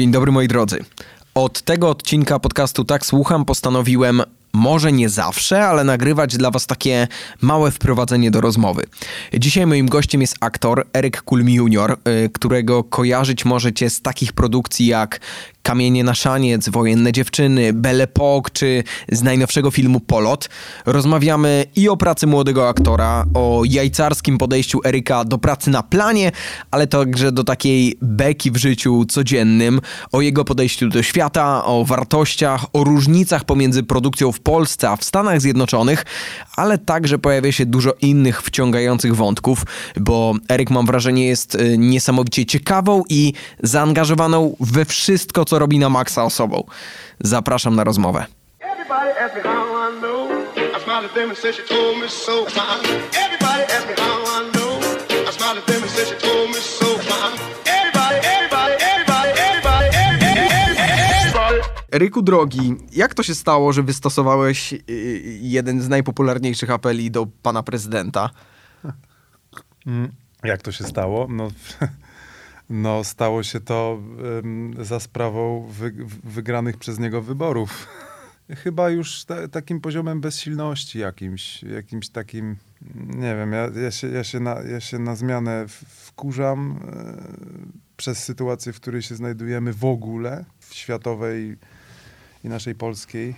Dzień 0.00 0.10
dobry 0.10 0.32
moi 0.32 0.48
drodzy. 0.48 0.84
Od 1.34 1.62
tego 1.62 1.90
odcinka 1.90 2.38
podcastu 2.38 2.84
Tak 2.84 3.06
Słucham 3.06 3.44
postanowiłem 3.44 4.22
może 4.52 4.92
nie 4.92 5.08
zawsze, 5.08 5.66
ale 5.66 5.84
nagrywać 5.84 6.36
dla 6.36 6.50
Was 6.50 6.66
takie 6.66 7.08
małe 7.40 7.70
wprowadzenie 7.70 8.30
do 8.30 8.40
rozmowy. 8.40 8.84
Dzisiaj 9.34 9.66
moim 9.66 9.88
gościem 9.88 10.20
jest 10.20 10.36
aktor 10.40 10.86
Eryk 10.92 11.22
Kulm 11.22 11.48
Jr., 11.48 11.96
y, 12.24 12.30
którego 12.32 12.84
kojarzyć 12.84 13.44
możecie 13.44 13.90
z 13.90 14.02
takich 14.02 14.32
produkcji 14.32 14.86
jak 14.86 15.20
Kamienie 15.62 16.04
na 16.04 16.14
szaniec, 16.14 16.68
Wojenne 16.68 17.12
dziewczyny, 17.12 17.72
Belle 17.72 18.06
Époque 18.06 18.50
czy 18.52 18.84
z 19.12 19.22
najnowszego 19.22 19.70
filmu 19.70 20.00
Polot. 20.00 20.48
Rozmawiamy 20.86 21.64
i 21.76 21.88
o 21.88 21.96
pracy 21.96 22.26
młodego 22.26 22.68
aktora, 22.68 23.24
o 23.34 23.62
jajcarskim 23.64 24.38
podejściu 24.38 24.80
Eryka 24.84 25.24
do 25.24 25.38
pracy 25.38 25.70
na 25.70 25.82
planie, 25.82 26.32
ale 26.70 26.86
także 26.86 27.32
do 27.32 27.44
takiej 27.44 27.98
beki 28.02 28.50
w 28.50 28.56
życiu 28.56 29.04
codziennym, 29.04 29.80
o 30.12 30.20
jego 30.20 30.44
podejściu 30.44 30.88
do 30.88 31.02
świata, 31.02 31.64
o 31.64 31.84
wartościach, 31.84 32.64
o 32.72 32.84
różnicach 32.84 33.44
pomiędzy 33.44 33.82
produkcją 33.82 34.32
w 34.32 34.40
Polsce 34.40 34.90
a 34.90 34.96
w 34.96 35.04
Stanach 35.04 35.40
Zjednoczonych, 35.40 36.04
ale 36.56 36.78
także 36.78 37.18
pojawia 37.18 37.52
się 37.52 37.66
dużo 37.66 37.94
innych 38.00 38.42
wciągających 38.42 39.16
wątków, 39.16 39.64
bo 40.00 40.34
Eryk 40.48 40.70
mam 40.70 40.86
wrażenie 40.86 41.26
jest 41.26 41.54
y, 41.54 41.78
niesamowicie 41.78 42.46
ciekawą 42.46 43.02
i 43.08 43.32
zaangażowaną 43.62 44.56
we 44.60 44.84
wszystko, 44.84 45.44
co 45.50 45.58
robi 45.58 45.78
na 45.78 45.88
maksa 45.88 46.24
osobą. 46.24 46.64
Zapraszam 47.20 47.76
na 47.76 47.84
rozmowę. 47.84 48.26
Eryku 61.92 62.22
drogi, 62.22 62.74
jak 62.92 63.14
to 63.14 63.22
się 63.22 63.34
stało, 63.34 63.72
że 63.72 63.82
wystosowałeś 63.82 64.72
y, 64.72 64.78
jeden 65.40 65.82
z 65.82 65.88
najpopularniejszych 65.88 66.70
apeli 66.70 67.10
do 67.10 67.26
pana 67.42 67.62
prezydenta? 67.62 68.30
Jak 70.44 70.62
to 70.62 70.72
się 70.72 70.84
stało? 70.84 71.26
No, 71.30 71.48
no 72.70 73.04
stało 73.04 73.42
się 73.42 73.60
to 73.60 74.02
em, 74.38 74.74
za 74.84 75.00
sprawą 75.00 75.66
wy, 75.70 75.92
wygranych 76.24 76.76
przez 76.76 76.98
niego 76.98 77.22
wyborów. 77.22 77.86
Chyba 78.64 78.90
już 78.90 79.24
ta, 79.24 79.48
takim 79.48 79.80
poziomem 79.80 80.20
bezsilności 80.20 80.98
jakimś, 80.98 81.62
jakimś 81.62 82.08
takim, 82.08 82.56
nie 82.94 83.36
wiem, 83.36 83.52
ja, 83.52 83.70
ja, 83.82 83.90
się, 83.90 84.08
ja, 84.08 84.24
się, 84.24 84.40
na, 84.40 84.54
ja 84.54 84.80
się 84.80 84.98
na 84.98 85.16
zmianę 85.16 85.64
wkurzam 85.88 86.80
e, 86.88 87.16
przez 87.96 88.24
sytuację, 88.24 88.72
w 88.72 88.80
której 88.80 89.02
się 89.02 89.14
znajdujemy 89.14 89.72
w 89.72 89.84
ogóle, 89.84 90.44
w 90.60 90.74
światowej 90.74 91.56
i 92.44 92.48
naszej 92.48 92.74
polskiej, 92.74 93.34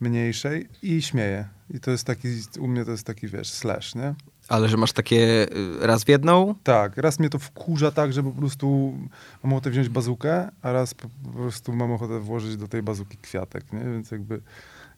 mniejszej 0.00 0.68
i 0.82 1.02
śmieję. 1.02 1.48
I 1.70 1.80
to 1.80 1.90
jest 1.90 2.04
taki, 2.04 2.28
u 2.58 2.68
mnie 2.68 2.84
to 2.84 2.90
jest 2.90 3.06
taki, 3.06 3.28
wiesz, 3.28 3.50
slash, 3.50 3.94
nie? 3.94 4.14
Ale 4.48 4.68
że 4.68 4.76
masz 4.76 4.92
takie 4.92 5.46
y, 5.52 5.86
raz 5.86 6.04
w 6.04 6.08
jedną? 6.08 6.54
Tak, 6.62 6.96
raz 6.96 7.18
mnie 7.18 7.30
to 7.30 7.38
wkurza 7.38 7.90
tak, 7.90 8.12
że 8.12 8.22
po 8.22 8.30
prostu 8.30 8.94
mam 9.42 9.52
ochotę 9.52 9.70
wziąć 9.70 9.88
bazukę, 9.88 10.48
a 10.62 10.72
raz 10.72 10.94
po, 10.94 11.08
prostu 11.36 11.72
mam 11.72 11.92
ochotę 11.92 12.20
włożyć 12.20 12.56
do 12.56 12.68
tej 12.68 12.82
bazuki 12.82 13.16
kwiatek, 13.16 13.72
nie? 13.72 13.80
Więc 13.80 14.10
jakby 14.10 14.40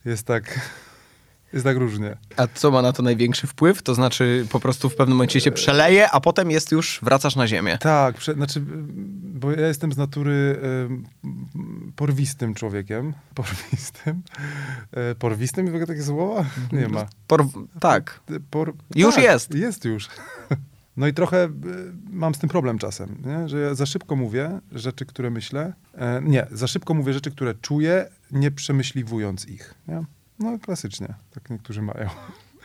jest 0.04 0.26
tak, 0.26 0.60
jest 1.52 1.64
tak 1.64 1.76
różnie. 1.76 2.16
A 2.36 2.46
co 2.54 2.70
ma 2.70 2.82
na 2.82 2.92
to 2.92 3.02
największy 3.02 3.46
wpływ? 3.46 3.82
To 3.82 3.94
znaczy 3.94 4.46
po 4.50 4.60
prostu 4.60 4.88
w 4.88 4.96
pewnym 4.96 5.16
momencie 5.16 5.40
się 5.40 5.52
przeleje, 5.52 6.10
a 6.10 6.20
potem 6.20 6.50
jest 6.50 6.72
już, 6.72 7.00
wracasz 7.02 7.36
na 7.36 7.46
ziemię. 7.46 7.78
Tak, 7.78 8.16
prze, 8.16 8.34
znaczy, 8.34 8.62
bo 9.22 9.52
ja 9.52 9.66
jestem 9.66 9.92
z 9.92 9.96
natury 9.96 10.60
em, 10.84 11.04
porwistym 11.96 12.54
człowiekiem. 12.54 13.12
Porwistym. 13.34 14.22
E, 14.92 15.14
porwistym? 15.14 15.66
W 15.66 15.68
ogóle 15.68 15.86
takie 15.86 16.02
słowa? 16.02 16.44
Nie 16.72 16.88
ma. 16.88 17.06
Por... 17.26 17.46
Tak. 17.80 18.20
Por... 18.50 18.74
Już 18.94 19.14
tak, 19.14 19.24
jest. 19.24 19.54
Jest 19.54 19.84
już. 19.84 20.08
No 20.96 21.06
i 21.06 21.14
trochę 21.14 21.44
y, 21.44 21.50
mam 22.10 22.34
z 22.34 22.38
tym 22.38 22.50
problem 22.50 22.78
czasem, 22.78 23.16
nie? 23.26 23.48
że 23.48 23.60
ja 23.60 23.74
za 23.74 23.86
szybko 23.86 24.16
mówię 24.16 24.60
rzeczy, 24.72 25.06
które 25.06 25.30
myślę. 25.30 25.72
E, 25.94 26.20
nie, 26.24 26.46
za 26.50 26.66
szybko 26.66 26.94
mówię 26.94 27.12
rzeczy, 27.12 27.30
które 27.30 27.54
czuję, 27.54 28.08
nie 28.30 28.50
przemyśliwując 28.50 29.48
ich. 29.48 29.74
Nie? 29.88 30.04
No 30.38 30.58
klasycznie, 30.58 31.14
tak 31.30 31.50
niektórzy 31.50 31.82
mają. 31.82 32.08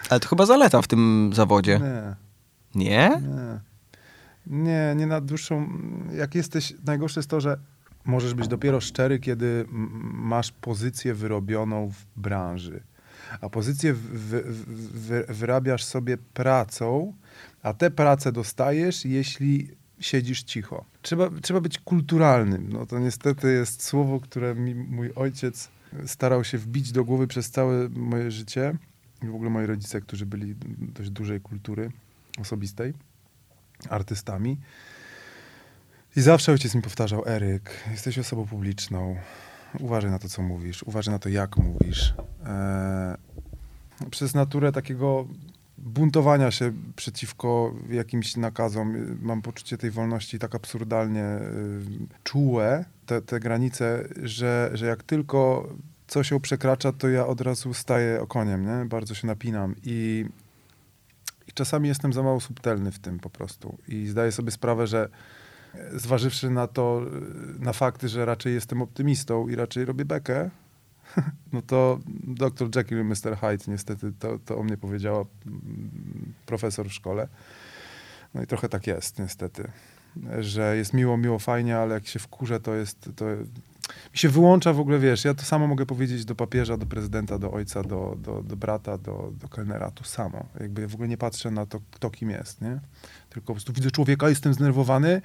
Ale 0.09 0.19
to 0.19 0.27
chyba 0.27 0.45
zaleta 0.45 0.81
w 0.81 0.87
tym 0.87 1.31
zawodzie. 1.33 1.79
Nie, 2.75 2.85
Nie? 2.85 3.09
nie. 3.21 3.71
Nie, 4.47 4.93
nie 4.95 5.07
na 5.07 5.21
dłuższą... 5.21 5.69
Jak 6.17 6.35
jesteś... 6.35 6.73
Najgorsze 6.85 7.19
jest 7.19 7.29
to, 7.29 7.41
że 7.41 7.57
możesz 8.05 8.33
być 8.33 8.47
dopiero 8.47 8.81
szczery, 8.81 9.19
kiedy 9.19 9.65
masz 10.13 10.51
pozycję 10.51 11.13
wyrobioną 11.13 11.89
w 11.89 12.19
branży. 12.19 12.83
A 13.41 13.49
pozycję 13.49 13.93
wy, 13.93 14.43
wyrabiasz 15.29 15.83
sobie 15.83 16.17
pracą, 16.17 17.13
a 17.63 17.73
te 17.73 17.91
prace 17.91 18.31
dostajesz, 18.31 19.05
jeśli 19.05 19.69
siedzisz 19.99 20.43
cicho. 20.43 20.85
Trzeba, 21.01 21.29
trzeba 21.41 21.61
być 21.61 21.79
kulturalnym. 21.79 22.69
No 22.73 22.85
to 22.85 22.99
niestety 22.99 23.53
jest 23.53 23.83
słowo, 23.83 24.19
które 24.19 24.55
mi 24.55 24.75
mój 24.75 25.11
ojciec 25.15 25.69
starał 26.05 26.43
się 26.43 26.57
wbić 26.57 26.91
do 26.91 27.03
głowy 27.03 27.27
przez 27.27 27.51
całe 27.51 27.89
moje 27.89 28.31
życie. 28.31 28.77
I 29.23 29.27
w 29.27 29.35
ogóle 29.35 29.49
moi 29.49 29.65
rodzice, 29.65 30.01
którzy 30.01 30.25
byli 30.25 30.55
dość 30.77 31.09
dużej 31.09 31.41
kultury 31.41 31.91
osobistej, 32.39 32.93
artystami. 33.89 34.57
I 36.15 36.21
zawsze 36.21 36.51
ojciec 36.51 36.75
mi 36.75 36.81
powtarzał, 36.81 37.27
Eryk, 37.27 37.71
jesteś 37.91 38.19
osobą 38.19 38.47
publiczną, 38.47 39.15
uważaj 39.79 40.11
na 40.11 40.19
to, 40.19 40.29
co 40.29 40.41
mówisz, 40.41 40.83
uważaj 40.83 41.13
na 41.13 41.19
to, 41.19 41.29
jak 41.29 41.57
mówisz. 41.57 42.13
Eee, 42.45 43.17
przez 44.11 44.33
naturę 44.33 44.71
takiego 44.71 45.27
buntowania 45.83 46.51
się 46.51 46.73
przeciwko 46.95 47.73
jakimś 47.89 48.37
nakazom, 48.37 48.95
y, 48.95 49.15
mam 49.21 49.41
poczucie 49.41 49.77
tej 49.77 49.91
wolności 49.91 50.39
tak 50.39 50.55
absurdalnie 50.55 51.23
y, 51.23 51.81
czułe, 52.23 52.85
te, 53.05 53.21
te 53.21 53.39
granice, 53.39 54.07
że, 54.23 54.71
że 54.73 54.85
jak 54.85 55.03
tylko 55.03 55.69
coś 56.07 56.31
ją 56.31 56.39
przekracza, 56.39 56.91
to 56.91 57.09
ja 57.09 57.27
od 57.27 57.41
razu 57.41 57.73
staję 57.73 58.21
okoniem, 58.21 58.65
nie? 58.65 58.85
Bardzo 58.85 59.15
się 59.15 59.27
napinam 59.27 59.75
i, 59.83 60.25
i 61.47 61.51
czasami 61.53 61.87
jestem 61.87 62.13
za 62.13 62.23
mało 62.23 62.39
subtelny 62.39 62.91
w 62.91 62.99
tym 62.99 63.19
po 63.19 63.29
prostu. 63.29 63.77
I 63.87 64.07
zdaję 64.07 64.31
sobie 64.31 64.51
sprawę, 64.51 64.87
że 64.87 65.09
e, 65.75 65.99
zważywszy 65.99 66.49
na 66.49 66.67
to, 66.67 67.01
e, 67.59 67.63
na 67.63 67.73
fakty, 67.73 68.09
że 68.09 68.25
raczej 68.25 68.53
jestem 68.53 68.81
optymistą 68.81 69.47
i 69.47 69.55
raczej 69.55 69.85
robię 69.85 70.05
bekę, 70.05 70.49
no 71.53 71.61
to 71.61 71.99
dr 72.23 72.69
Jekyll 72.75 72.99
i 72.99 73.03
Mr. 73.03 73.37
Hyde 73.41 73.63
niestety 73.67 74.13
to, 74.19 74.39
to 74.39 74.57
o 74.57 74.63
mnie 74.63 74.77
powiedziała 74.77 75.25
mm, 75.45 76.33
profesor 76.45 76.89
w 76.89 76.93
szkole. 76.93 77.27
No 78.33 78.41
i 78.41 78.47
trochę 78.47 78.69
tak 78.69 78.87
jest 78.87 79.19
niestety, 79.19 79.71
że 80.39 80.77
jest 80.77 80.93
miło, 80.93 81.17
miło, 81.17 81.39
fajnie, 81.39 81.77
ale 81.77 81.93
jak 81.93 82.07
się 82.07 82.19
wkurzę, 82.19 82.59
to 82.59 82.75
jest, 82.75 83.09
to 83.15 83.25
mi 84.13 84.17
się 84.17 84.29
wyłącza 84.29 84.73
w 84.73 84.79
ogóle, 84.79 84.99
wiesz, 84.99 85.25
ja 85.25 85.33
to 85.33 85.43
samo 85.43 85.67
mogę 85.67 85.85
powiedzieć 85.85 86.25
do 86.25 86.35
papieża, 86.35 86.77
do 86.77 86.85
prezydenta, 86.85 87.39
do 87.39 87.51
ojca, 87.51 87.83
do, 87.83 88.17
do, 88.19 88.43
do 88.43 88.55
brata, 88.55 88.97
do, 88.97 89.31
do 89.41 89.47
kelnera, 89.47 89.91
to 89.91 90.03
samo. 90.03 90.45
Jakby 90.59 90.81
ja 90.81 90.87
w 90.87 90.93
ogóle 90.93 91.09
nie 91.09 91.17
patrzę 91.17 91.51
na 91.51 91.65
to, 91.65 91.79
kto 91.91 92.09
kim 92.09 92.29
jest, 92.29 92.61
nie? 92.61 92.79
Tylko 93.29 93.47
po 93.47 93.53
prostu 93.53 93.73
widzę 93.73 93.91
człowieka, 93.91 94.29
jestem 94.29 94.53
zdenerwowany, 94.53 95.21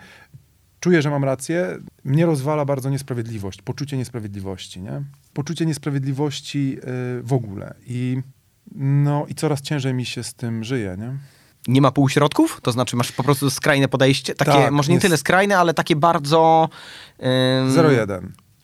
czuję, 0.80 1.02
że 1.02 1.10
mam 1.10 1.24
rację. 1.24 1.78
Mnie 2.06 2.26
rozwala 2.26 2.64
bardzo 2.64 2.90
niesprawiedliwość, 2.90 3.62
poczucie 3.62 3.96
niesprawiedliwości, 3.96 4.80
nie? 4.82 5.02
Poczucie 5.32 5.66
niesprawiedliwości 5.66 6.70
yy, 6.70 6.80
w 7.22 7.32
ogóle. 7.32 7.74
I, 7.86 8.22
no, 8.74 9.26
I 9.28 9.34
coraz 9.34 9.60
ciężej 9.60 9.94
mi 9.94 10.04
się 10.06 10.22
z 10.24 10.34
tym 10.34 10.64
żyje, 10.64 10.96
nie? 10.98 11.12
Nie 11.68 11.80
ma 11.80 11.90
półśrodków? 11.90 12.60
To 12.62 12.72
znaczy 12.72 12.96
masz 12.96 13.12
po 13.12 13.22
prostu 13.24 13.50
skrajne 13.50 13.88
podejście? 13.88 14.34
Takie, 14.34 14.50
Tak, 14.52 14.72
może 14.72 14.88
nie 14.88 14.94
jest- 14.94 15.02
tyle 15.02 15.16
skrajne, 15.16 15.58
ale 15.58 15.74
takie 15.74 15.96
bardzo... 15.96 16.68
ym, 17.20 17.70
0-1. 17.72 18.20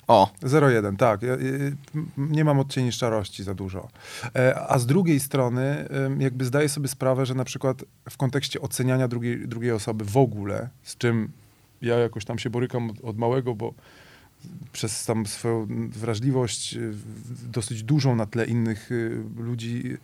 O, 0.09 0.31
0,1, 0.43 0.97
tak. 0.97 1.23
Y, 1.23 1.77
nie 2.19 2.45
mam 2.45 2.59
odcieni 2.59 2.93
szarości 2.93 3.45
za 3.45 3.55
dużo. 3.55 3.89
E, 4.37 4.67
A 4.71 4.79
z 4.79 4.87
drugiej 4.87 5.21
strony, 5.21 5.89
jakby 6.19 6.45
zdaję 6.45 6.69
sobie 6.69 6.89
sprawę, 6.89 7.27
że 7.27 7.35
na 7.35 7.45
przykład 7.45 7.85
w 8.11 8.17
kontekście 8.17 8.61
oceniania 8.61 9.09
drugiej, 9.09 9.49
drugiej 9.49 9.73
osoby 9.73 10.05
w 10.05 10.17
ogóle, 10.17 10.69
z 10.83 10.97
czym 10.97 11.33
ja 11.83 11.99
jakoś 11.99 12.25
tam 12.25 12.39
się 12.39 12.51
borykam 12.51 12.91
od, 12.91 13.05
od 13.05 13.19
małego, 13.19 13.55
bo 13.55 13.75
przez 14.73 15.05
tam 15.05 15.27
swoją 15.27 15.67
wrażliwość 15.89 16.75
y, 16.75 16.93
dosyć 17.53 17.83
dużą 17.83 18.17
na 18.17 18.27
tle 18.27 18.47
innych 18.47 18.93
y, 18.93 19.23
ludzi 19.37 19.99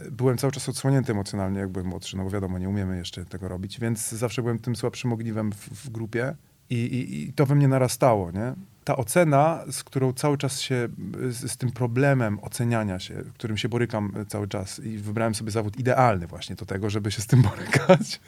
y, 0.00 0.10
byłem 0.10 0.38
cały 0.38 0.52
czas 0.52 0.68
odsłonięty 0.68 1.12
emocjonalnie, 1.12 1.60
jak 1.60 1.68
byłem 1.68 1.86
młodszy, 1.86 2.16
no 2.16 2.24
bo 2.24 2.30
wiadomo, 2.30 2.58
nie 2.58 2.68
umiemy 2.68 2.96
jeszcze 2.96 3.24
tego 3.24 3.48
robić, 3.48 3.80
więc 3.80 4.08
zawsze 4.08 4.42
byłem 4.42 4.58
tym 4.58 4.76
słabszym 4.76 5.12
ogniwem 5.12 5.52
w, 5.52 5.84
w 5.84 5.90
grupie 5.90 6.34
i, 6.70 6.74
i, 6.74 7.28
i 7.28 7.32
to 7.32 7.46
we 7.46 7.54
mnie 7.54 7.68
narastało, 7.68 8.30
nie? 8.30 8.54
Ta 8.88 8.96
ocena, 8.96 9.64
z 9.70 9.84
którą 9.84 10.12
cały 10.12 10.38
czas 10.38 10.60
się, 10.60 10.88
z, 11.28 11.52
z 11.52 11.56
tym 11.56 11.72
problemem 11.72 12.38
oceniania 12.42 12.98
się, 12.98 13.14
którym 13.34 13.56
się 13.56 13.68
borykam 13.68 14.12
y, 14.16 14.26
cały 14.26 14.48
czas 14.48 14.78
i 14.78 14.98
wybrałem 14.98 15.34
sobie 15.34 15.50
zawód 15.50 15.78
idealny 15.78 16.26
właśnie 16.26 16.56
do 16.56 16.66
tego, 16.66 16.90
żeby 16.90 17.10
się 17.10 17.22
z 17.22 17.26
tym 17.26 17.42
borykać, 17.48 18.20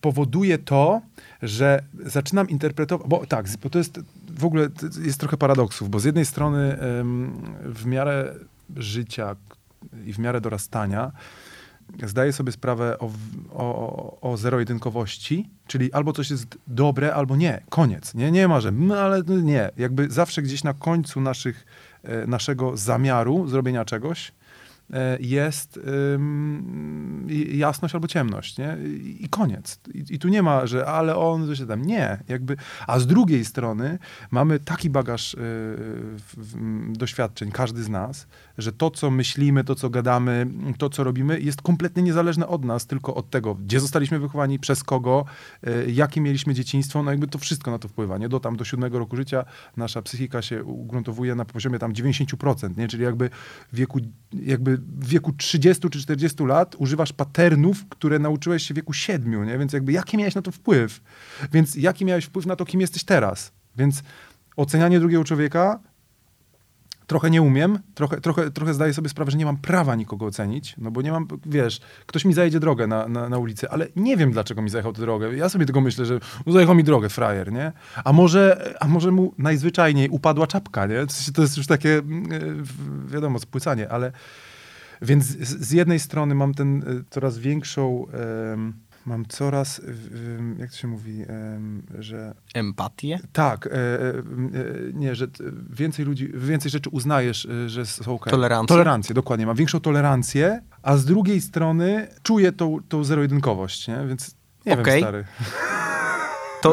powoduje 0.00 0.58
to, 0.58 1.00
że 1.42 1.82
zaczynam 2.04 2.48
interpretować, 2.48 3.08
bo 3.08 3.26
tak, 3.26 3.46
bo 3.62 3.70
to 3.70 3.78
jest 3.78 4.00
w 4.30 4.44
ogóle 4.44 4.68
jest 5.02 5.20
trochę 5.20 5.36
paradoksów, 5.36 5.90
bo 5.90 6.00
z 6.00 6.04
jednej 6.04 6.24
strony 6.24 6.78
w 7.64 7.86
miarę 7.86 8.34
życia 8.76 9.36
i 10.06 10.12
w 10.12 10.18
miarę 10.18 10.40
dorastania 10.40 11.12
zdaję 12.04 12.32
sobie 12.32 12.52
sprawę 12.52 12.98
o, 12.98 13.10
o, 13.52 14.20
o 14.20 14.36
zero-jedynkowości, 14.36 15.48
czyli 15.66 15.92
albo 15.92 16.12
coś 16.12 16.30
jest 16.30 16.58
dobre, 16.66 17.14
albo 17.14 17.36
nie. 17.36 17.62
Koniec. 17.68 18.14
Nie, 18.14 18.30
nie 18.30 18.48
ma, 18.48 18.60
że 18.60 18.68
"Mm, 18.68 18.92
ale 18.92 19.22
nie. 19.42 19.70
Jakby 19.76 20.10
zawsze 20.10 20.42
gdzieś 20.42 20.64
na 20.64 20.74
końcu 20.74 21.20
naszych, 21.20 21.66
e, 22.02 22.26
naszego 22.26 22.76
zamiaru 22.76 23.48
zrobienia 23.48 23.84
czegoś 23.84 24.32
jest 25.20 25.80
ym, 26.14 27.26
i- 27.30 27.58
jasność 27.58 27.94
albo 27.94 28.08
ciemność, 28.08 28.58
nie? 28.58 28.76
I, 29.20 29.28
koniec. 29.28 29.80
I, 29.94 30.04
I 30.14 30.18
tu 30.18 30.28
nie 30.28 30.42
ma, 30.42 30.66
że 30.66 30.86
ale 30.86 31.16
on, 31.16 31.46
coś 31.46 31.60
tam. 31.68 31.82
Nie. 31.82 32.18
Jakby, 32.28 32.56
a 32.86 32.98
z 32.98 33.06
drugiej 33.06 33.44
strony 33.44 33.98
mamy 34.30 34.58
taki 34.58 34.90
bagaż 34.90 35.34
y, 35.34 35.38
doświadczeń, 36.88 37.50
każdy 37.50 37.82
z 37.82 37.88
nas, 37.88 38.26
że 38.58 38.72
to, 38.72 38.90
co 38.90 39.10
myślimy, 39.10 39.64
to, 39.64 39.74
co 39.74 39.90
gadamy, 39.90 40.46
to, 40.78 40.90
co 40.90 41.04
robimy, 41.04 41.40
jest 41.40 41.62
kompletnie 41.62 42.02
niezależne 42.02 42.48
od 42.48 42.64
nas, 42.64 42.86
tylko 42.86 43.14
od 43.14 43.30
tego, 43.30 43.54
gdzie 43.54 43.80
zostaliśmy 43.80 44.18
wychowani, 44.18 44.58
przez 44.58 44.84
kogo, 44.84 45.24
y, 45.68 45.92
jakie 45.92 46.20
mieliśmy 46.20 46.54
dzieciństwo, 46.54 47.02
no 47.02 47.10
jakby 47.10 47.26
to 47.26 47.38
wszystko 47.38 47.70
na 47.70 47.78
to 47.78 47.88
wpływa, 47.88 48.18
nie? 48.18 48.28
Do 48.28 48.40
tam, 48.40 48.56
do 48.56 48.64
siódmego 48.64 48.98
roku 48.98 49.16
życia 49.16 49.44
nasza 49.76 50.02
psychika 50.02 50.42
się 50.42 50.64
ugruntowuje 50.64 51.34
na 51.34 51.44
poziomie 51.44 51.78
tam 51.78 51.92
90%, 51.92 52.76
nie? 52.76 52.88
Czyli 52.88 53.02
jakby 53.04 53.30
wieku, 53.72 54.00
jakby 54.32 54.77
w 54.78 55.08
wieku 55.08 55.32
30 55.32 55.90
czy 55.90 56.00
40 56.02 56.44
lat 56.44 56.74
używasz 56.78 57.12
patternów, 57.12 57.88
które 57.88 58.18
nauczyłeś 58.18 58.62
się 58.62 58.74
w 58.74 58.76
wieku 58.76 58.92
7, 58.92 59.44
nie? 59.44 59.58
Więc 59.58 59.72
jakby 59.72 59.92
jaki 59.92 60.16
miałeś 60.16 60.34
na 60.34 60.42
to 60.42 60.50
wpływ? 60.52 61.00
Więc 61.52 61.74
jaki 61.74 62.04
miałeś 62.04 62.24
wpływ 62.24 62.46
na 62.46 62.56
to, 62.56 62.64
kim 62.64 62.80
jesteś 62.80 63.04
teraz? 63.04 63.52
Więc 63.76 64.02
ocenianie 64.56 65.00
drugiego 65.00 65.24
człowieka 65.24 65.80
trochę 67.08 67.30
nie 67.30 67.42
umiem, 67.42 67.78
trochę, 67.94 68.20
trochę, 68.20 68.50
trochę 68.50 68.74
zdaję 68.74 68.94
sobie 68.94 69.08
sprawę, 69.08 69.30
że 69.30 69.38
nie 69.38 69.44
mam 69.44 69.56
prawa 69.56 69.94
nikogo 69.94 70.26
ocenić, 70.26 70.74
no 70.78 70.90
bo 70.90 71.02
nie 71.02 71.12
mam, 71.12 71.28
wiesz, 71.46 71.80
ktoś 72.06 72.24
mi 72.24 72.34
zajedzie 72.34 72.60
drogę 72.60 72.86
na, 72.86 73.08
na, 73.08 73.28
na 73.28 73.38
ulicy, 73.38 73.70
ale 73.70 73.86
nie 73.96 74.16
wiem, 74.16 74.32
dlaczego 74.32 74.62
mi 74.62 74.70
zajechał 74.70 74.92
tę 74.92 75.00
drogę. 75.00 75.36
Ja 75.36 75.48
sobie 75.48 75.66
tylko 75.66 75.80
myślę, 75.80 76.04
że 76.06 76.20
no, 76.46 76.52
zajechał 76.52 76.74
mi 76.74 76.84
drogę, 76.84 77.08
frajer, 77.08 77.52
nie? 77.52 77.72
A 78.04 78.12
może, 78.12 78.74
a 78.80 78.88
może 78.88 79.10
mu 79.10 79.34
najzwyczajniej 79.38 80.08
upadła 80.08 80.46
czapka, 80.46 80.86
nie? 80.86 81.06
To 81.34 81.42
jest 81.42 81.56
już 81.56 81.66
takie, 81.66 81.94
mm, 81.98 82.32
e, 82.32 83.10
wiadomo, 83.12 83.38
spłycanie, 83.38 83.88
ale... 83.88 84.12
Więc 85.02 85.24
z, 85.24 85.66
z 85.66 85.70
jednej 85.70 85.98
strony 86.00 86.34
mam 86.34 86.54
ten 86.54 86.82
e, 86.82 86.84
coraz 87.10 87.38
większą... 87.38 88.06
em, 88.52 88.72
mam 89.06 89.26
coraz, 89.26 89.80
jak 90.58 90.70
to 90.70 90.76
się 90.76 90.88
mówi, 90.88 91.24
że 91.98 92.34
Empatię? 92.54 93.18
tak, 93.32 93.66
e, 93.66 93.70
e, 93.70 94.22
nie, 94.92 95.14
że 95.14 95.26
więcej 95.70 96.04
ludzi, 96.04 96.30
więcej 96.34 96.70
rzeczy 96.70 96.90
uznajesz, 96.90 97.48
że 97.66 97.86
są 97.86 98.14
okej. 98.14 98.30
Tolerancję? 98.30 98.68
Tolerancję, 98.68 99.14
dokładnie. 99.14 99.46
Mam 99.46 99.56
większą 99.56 99.80
tolerancję, 99.80 100.62
a 100.82 100.96
z 100.96 101.04
drugiej 101.04 101.40
strony 101.40 102.08
czuję 102.22 102.52
tą, 102.52 102.78
tą 102.88 103.04
zero-jedynkowość, 103.04 103.88
nie? 103.88 104.04
Więc 104.08 104.36
nie 104.66 104.72
Okej. 104.72 104.84
wiem, 104.84 105.02
stary. 105.02 105.24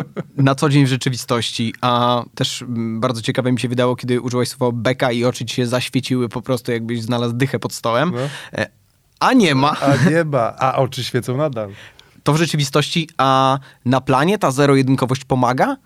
To 0.03 0.21
na 0.37 0.55
co 0.55 0.69
dzień 0.69 0.85
w 0.85 0.89
rzeczywistości, 0.89 1.73
a 1.81 2.23
też 2.35 2.61
mm, 2.61 2.99
bardzo 2.99 3.21
ciekawe 3.21 3.51
mi 3.51 3.59
się 3.59 3.67
wydało, 3.69 3.95
kiedy 3.95 4.21
użyłeś 4.21 4.49
słowa 4.49 4.77
beka 4.77 5.11
i 5.11 5.25
oczy 5.25 5.45
ci 5.45 5.55
się 5.55 5.67
zaświeciły 5.67 6.29
po 6.29 6.41
prostu, 6.41 6.71
jakbyś 6.71 7.01
znalazł 7.01 7.33
dychę 7.33 7.59
pod 7.59 7.73
stołem. 7.73 8.11
No. 8.15 8.19
E, 8.61 8.67
A 9.19 9.33
nie 9.33 9.55
ma. 9.55 9.75
A 9.81 10.09
nie 10.09 10.23
ma, 10.23 10.55
a 10.57 10.75
oczy 10.75 11.03
świecą 11.03 11.37
nadal. 11.37 11.69
To 12.23 12.33
w 12.33 12.37
rzeczywistości, 12.37 13.09
a 13.17 13.59
na 13.85 14.01
planie 14.01 14.37
ta 14.37 14.51
zero-jedynkowość 14.51 15.25
pomaga? 15.25 15.77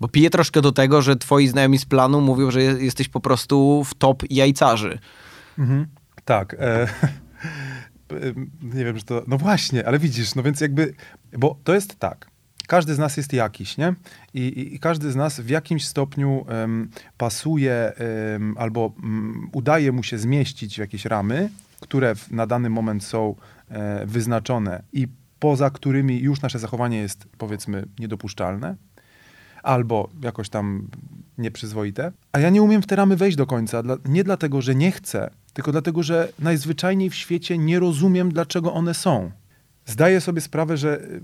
Bo 0.00 0.08
piję 0.08 0.30
troszkę 0.30 0.60
do 0.60 0.72
tego, 0.72 1.02
że 1.02 1.16
twoi 1.16 1.48
znajomi 1.48 1.78
z 1.78 1.84
planu 1.84 2.20
mówią, 2.20 2.50
że 2.50 2.62
je- 2.62 2.76
jesteś 2.84 3.08
po 3.08 3.20
prostu 3.20 3.84
w 3.84 3.94
top 3.94 4.22
jajcarzy. 4.30 4.98
Mhm. 5.58 5.86
Tak. 6.24 6.56
E, 6.58 6.88
nie 8.74 8.84
wiem, 8.84 8.98
że 8.98 9.04
to. 9.04 9.22
No 9.26 9.38
właśnie, 9.38 9.86
ale 9.88 9.98
widzisz, 9.98 10.34
no 10.34 10.42
więc 10.42 10.60
jakby. 10.60 10.94
Bo 11.38 11.56
to 11.64 11.74
jest 11.74 11.96
tak. 11.98 12.30
Każdy 12.66 12.94
z 12.94 12.98
nas 12.98 13.16
jest 13.16 13.32
jakiś, 13.32 13.76
nie? 13.76 13.94
I, 14.34 14.40
i, 14.40 14.74
i 14.74 14.78
każdy 14.78 15.12
z 15.12 15.16
nas 15.16 15.40
w 15.40 15.48
jakimś 15.48 15.86
stopniu 15.86 16.44
em, 16.48 16.90
pasuje 17.18 17.92
em, 18.34 18.54
albo 18.58 18.92
mm, 19.02 19.48
udaje 19.52 19.92
mu 19.92 20.02
się 20.02 20.18
zmieścić 20.18 20.74
w 20.74 20.78
jakieś 20.78 21.04
ramy, 21.04 21.50
które 21.80 22.14
w, 22.14 22.30
na 22.30 22.46
dany 22.46 22.70
moment 22.70 23.04
są 23.04 23.34
e, 23.68 24.06
wyznaczone 24.06 24.82
i 24.92 25.08
poza 25.38 25.70
którymi 25.70 26.20
już 26.20 26.42
nasze 26.42 26.58
zachowanie 26.58 26.98
jest, 26.98 27.26
powiedzmy, 27.38 27.86
niedopuszczalne 27.98 28.76
albo 29.62 30.08
jakoś 30.22 30.48
tam 30.48 30.88
nieprzyzwoite. 31.38 32.12
A 32.32 32.38
ja 32.38 32.50
nie 32.50 32.62
umiem 32.62 32.82
w 32.82 32.86
te 32.86 32.96
ramy 32.96 33.16
wejść 33.16 33.36
do 33.36 33.46
końca. 33.46 33.82
Dla, 33.82 33.96
nie 34.04 34.24
dlatego, 34.24 34.62
że 34.62 34.74
nie 34.74 34.92
chcę, 34.92 35.30
tylko 35.52 35.72
dlatego, 35.72 36.02
że 36.02 36.32
najzwyczajniej 36.38 37.10
w 37.10 37.14
świecie 37.14 37.58
nie 37.58 37.78
rozumiem, 37.78 38.32
dlaczego 38.32 38.72
one 38.72 38.94
są. 38.94 39.30
Zdaję 39.86 40.20
sobie 40.20 40.40
sprawę, 40.40 40.76
że 40.76 41.00
y, 41.00 41.20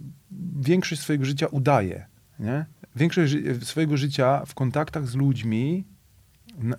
większość 0.60 1.00
swojego 1.00 1.24
życia 1.24 1.46
udaję. 1.46 2.06
Nie? 2.38 2.66
Większość 2.96 3.32
ży- 3.32 3.60
swojego 3.64 3.96
życia 3.96 4.42
w 4.46 4.54
kontaktach 4.54 5.08
z 5.08 5.14
ludźmi, 5.14 5.84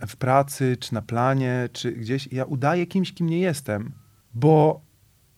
w 0.08 0.16
pracy, 0.16 0.78
czy 0.80 0.94
na 0.94 1.02
planie, 1.02 1.70
czy 1.74 1.92
gdzieś, 1.92 2.28
ja 2.32 2.46
udaję 2.46 2.88
kimś, 2.88 3.14
kim 3.14 3.30
nie 3.30 3.40
jestem, 3.40 3.92
bo 4.34 4.82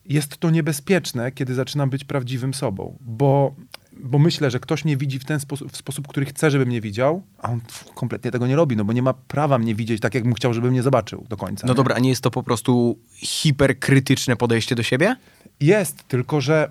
jest 0.05 0.37
to 0.37 0.49
niebezpieczne, 0.49 1.31
kiedy 1.31 1.53
zaczynam 1.55 1.89
być 1.89 2.03
prawdziwym 2.03 2.53
sobą, 2.53 2.97
bo, 3.01 3.55
bo 4.03 4.19
myślę, 4.19 4.51
że 4.51 4.59
ktoś 4.59 4.85
mnie 4.85 4.97
widzi 4.97 5.19
w 5.19 5.25
ten 5.25 5.39
sposób, 5.39 5.71
w 5.71 5.77
sposób, 5.77 6.07
który 6.07 6.25
chce, 6.25 6.51
żebym 6.51 6.67
mnie 6.67 6.81
widział, 6.81 7.23
a 7.37 7.51
on 7.51 7.61
kompletnie 7.95 8.31
tego 8.31 8.47
nie 8.47 8.55
robi, 8.55 8.75
no 8.75 8.85
bo 8.85 8.93
nie 8.93 9.01
ma 9.01 9.13
prawa 9.13 9.57
mnie 9.57 9.75
widzieć 9.75 10.01
tak, 10.01 10.15
jak 10.15 10.23
bym 10.23 10.33
chciał, 10.33 10.53
żeby 10.53 10.71
mnie 10.71 10.83
zobaczył 10.83 11.25
do 11.29 11.37
końca. 11.37 11.67
No 11.67 11.73
nie? 11.73 11.77
dobra, 11.77 11.95
a 11.95 11.99
nie 11.99 12.09
jest 12.09 12.21
to 12.21 12.31
po 12.31 12.43
prostu 12.43 12.99
hiperkrytyczne 13.15 14.35
podejście 14.35 14.75
do 14.75 14.83
siebie? 14.83 15.15
Jest, 15.61 16.03
tylko 16.07 16.41
że... 16.41 16.69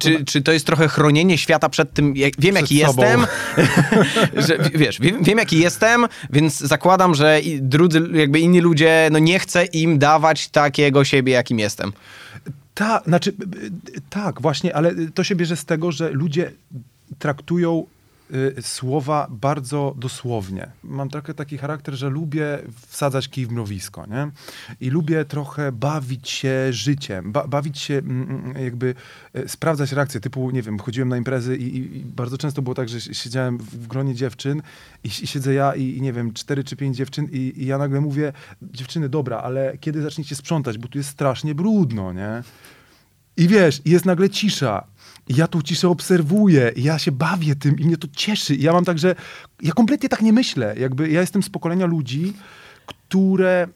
Czy, 0.00 0.24
czy 0.24 0.42
to 0.42 0.52
jest 0.52 0.66
trochę 0.66 0.88
chronienie 0.88 1.38
świata 1.38 1.68
przed 1.68 1.92
tym, 1.92 2.16
jak, 2.16 2.32
wiem 2.38 2.54
Przed 2.54 2.70
jaki 2.70 2.86
sobą. 2.86 3.02
jestem, 3.02 3.26
że 4.46 4.58
wiesz, 4.74 5.00
wiem, 5.00 5.22
wiem 5.22 5.38
jaki 5.38 5.58
jestem, 5.58 6.06
więc 6.30 6.58
zakładam, 6.60 7.14
że 7.14 7.40
drudzy, 7.60 8.02
jakby 8.12 8.40
inni 8.40 8.60
ludzie, 8.60 9.08
no 9.12 9.18
nie 9.18 9.38
chcę 9.38 9.64
im 9.64 9.98
dawać 9.98 10.48
takiego 10.48 11.04
siebie, 11.04 11.32
jakim 11.32 11.58
jestem. 11.58 11.92
Tak, 12.74 13.04
znaczy, 13.04 13.32
tak, 14.10 14.40
właśnie, 14.42 14.76
ale 14.76 14.94
to 15.14 15.24
się 15.24 15.36
bierze 15.36 15.56
z 15.56 15.64
tego, 15.64 15.92
że 15.92 16.10
ludzie 16.10 16.52
traktują 17.18 17.86
y, 18.34 18.62
słowa 18.62 19.26
bardzo 19.30 19.94
dosłownie. 19.98 20.70
Mam 20.84 21.08
trochę 21.08 21.34
taki 21.34 21.58
charakter, 21.58 21.94
że 21.94 22.08
lubię 22.10 22.58
wsadzać 22.86 23.28
kij 23.28 23.46
w 23.46 23.52
mrowisko, 23.52 24.06
nie? 24.06 24.30
I 24.80 24.90
lubię 24.90 25.24
trochę 25.24 25.72
bawić 25.72 26.28
się 26.28 26.72
życiem, 26.72 27.32
ba 27.32 27.46
bawić 27.46 27.78
się, 27.78 27.94
mm, 27.94 28.30
mm, 28.30 28.64
jakby 28.64 28.94
e, 29.34 29.48
sprawdzać 29.48 29.92
reakcje, 29.92 30.20
typu, 30.20 30.50
nie 30.50 30.62
wiem, 30.62 30.78
chodziłem 30.78 31.08
na 31.08 31.16
imprezy 31.16 31.56
i, 31.56 31.76
i, 31.76 32.00
bardzo 32.04 32.38
często 32.38 32.62
było 32.62 32.74
tak, 32.74 32.88
że 32.88 33.00
si- 33.00 33.14
siedziałem 33.14 33.58
w, 33.58 33.86
gronie 33.86 34.14
dziewczyn 34.14 34.62
i, 35.04 35.06
i 35.06 35.26
siedzę 35.26 35.54
ja 35.54 35.74
i, 35.74 36.00
nie 36.00 36.12
wiem, 36.12 36.32
cztery 36.32 36.64
czy 36.64 36.76
pięć 36.76 36.96
dziewczyn 36.96 37.28
i, 37.32 37.66
ja 37.66 37.78
nagle 37.78 38.00
mówię, 38.00 38.32
dziewczyny, 38.62 39.08
dobra, 39.08 39.38
ale 39.38 39.78
kiedy 39.78 40.02
zaczniecie 40.02 40.36
sprzątać, 40.36 40.78
bo 40.78 40.88
tu 40.88 40.98
jest 40.98 41.10
strasznie 41.10 41.54
brudno, 41.54 42.12
nie? 42.12 42.42
I 43.36 43.48
wiesz, 43.48 43.82
jest 43.84 44.04
nagle 44.04 44.30
cisza. 44.30 44.84
Ja 45.28 45.46
tą 45.46 45.62
ciszę 45.62 45.88
obserwuję, 45.88 46.72
ja 46.76 46.98
się 46.98 47.12
bawię 47.12 47.56
tym 47.56 47.78
i 47.78 47.84
mnie 47.84 47.96
to 47.96 48.08
cieszy. 48.12 48.54
I 48.54 48.62
ja 48.62 48.72
mam 48.72 48.84
tak, 48.84 48.98
że 48.98 49.14
ja 49.62 49.72
kompletnie 49.72 50.08
tak 50.08 50.22
nie 50.22 50.32
myślę. 50.32 50.74
Jakby 50.78 51.10
ja 51.10 51.20
jestem 51.20 51.42
z 51.42 51.50
pokolenia 51.50 51.86
ludzi, 51.86 52.32
które 52.86 53.68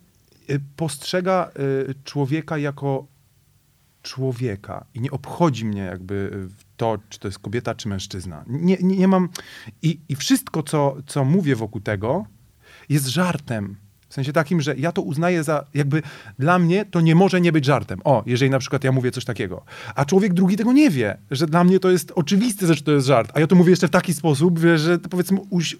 y, 0.50 0.60
postrzega 0.76 1.50
y, 1.90 1.94
człowieka 2.04 2.58
jako 2.58 3.06
człowieka 4.02 4.84
i 4.94 5.00
nie 5.00 5.10
obchodzi 5.10 5.64
mnie 5.64 5.82
jakby 5.82 6.14
y, 6.14 6.64
to, 6.76 6.98
czy 7.08 7.18
to 7.18 7.28
jest 7.28 7.38
kobieta, 7.38 7.74
czy 7.74 7.88
mężczyzna. 7.88 8.44
Nie, 8.46 8.76
nie, 8.80 8.96
nie 8.96 9.08
mam... 9.08 9.28
I, 9.82 10.00
I 10.08 10.16
wszystko, 10.16 10.62
co, 10.62 10.96
co 11.06 11.24
mówię 11.24 11.56
wokół 11.56 11.80
tego, 11.80 12.26
jest 12.88 13.06
żartem. 13.06 13.76
W 14.08 14.14
sensie 14.14 14.32
takim, 14.32 14.60
że 14.60 14.76
ja 14.76 14.92
to 14.92 15.02
uznaję 15.02 15.44
za, 15.44 15.64
jakby 15.74 16.02
dla 16.38 16.58
mnie 16.58 16.84
to 16.84 17.00
nie 17.00 17.14
może 17.14 17.40
nie 17.40 17.52
być 17.52 17.64
żartem. 17.64 18.00
O, 18.04 18.22
jeżeli 18.26 18.50
na 18.50 18.58
przykład 18.58 18.84
ja 18.84 18.92
mówię 18.92 19.10
coś 19.10 19.24
takiego. 19.24 19.64
A 19.94 20.04
człowiek 20.04 20.34
drugi 20.34 20.56
tego 20.56 20.72
nie 20.72 20.90
wie, 20.90 21.16
że 21.30 21.46
dla 21.46 21.64
mnie 21.64 21.80
to 21.80 21.90
jest 21.90 22.12
oczywiste, 22.14 22.74
że 22.74 22.82
to 22.82 22.92
jest 22.92 23.06
żart. 23.06 23.30
A 23.34 23.40
ja 23.40 23.46
to 23.46 23.56
mówię 23.56 23.70
jeszcze 23.70 23.88
w 23.88 23.90
taki 23.90 24.14
sposób, 24.14 24.58
że 24.76 24.98
powiedzmy 24.98 25.40
uś, 25.50 25.76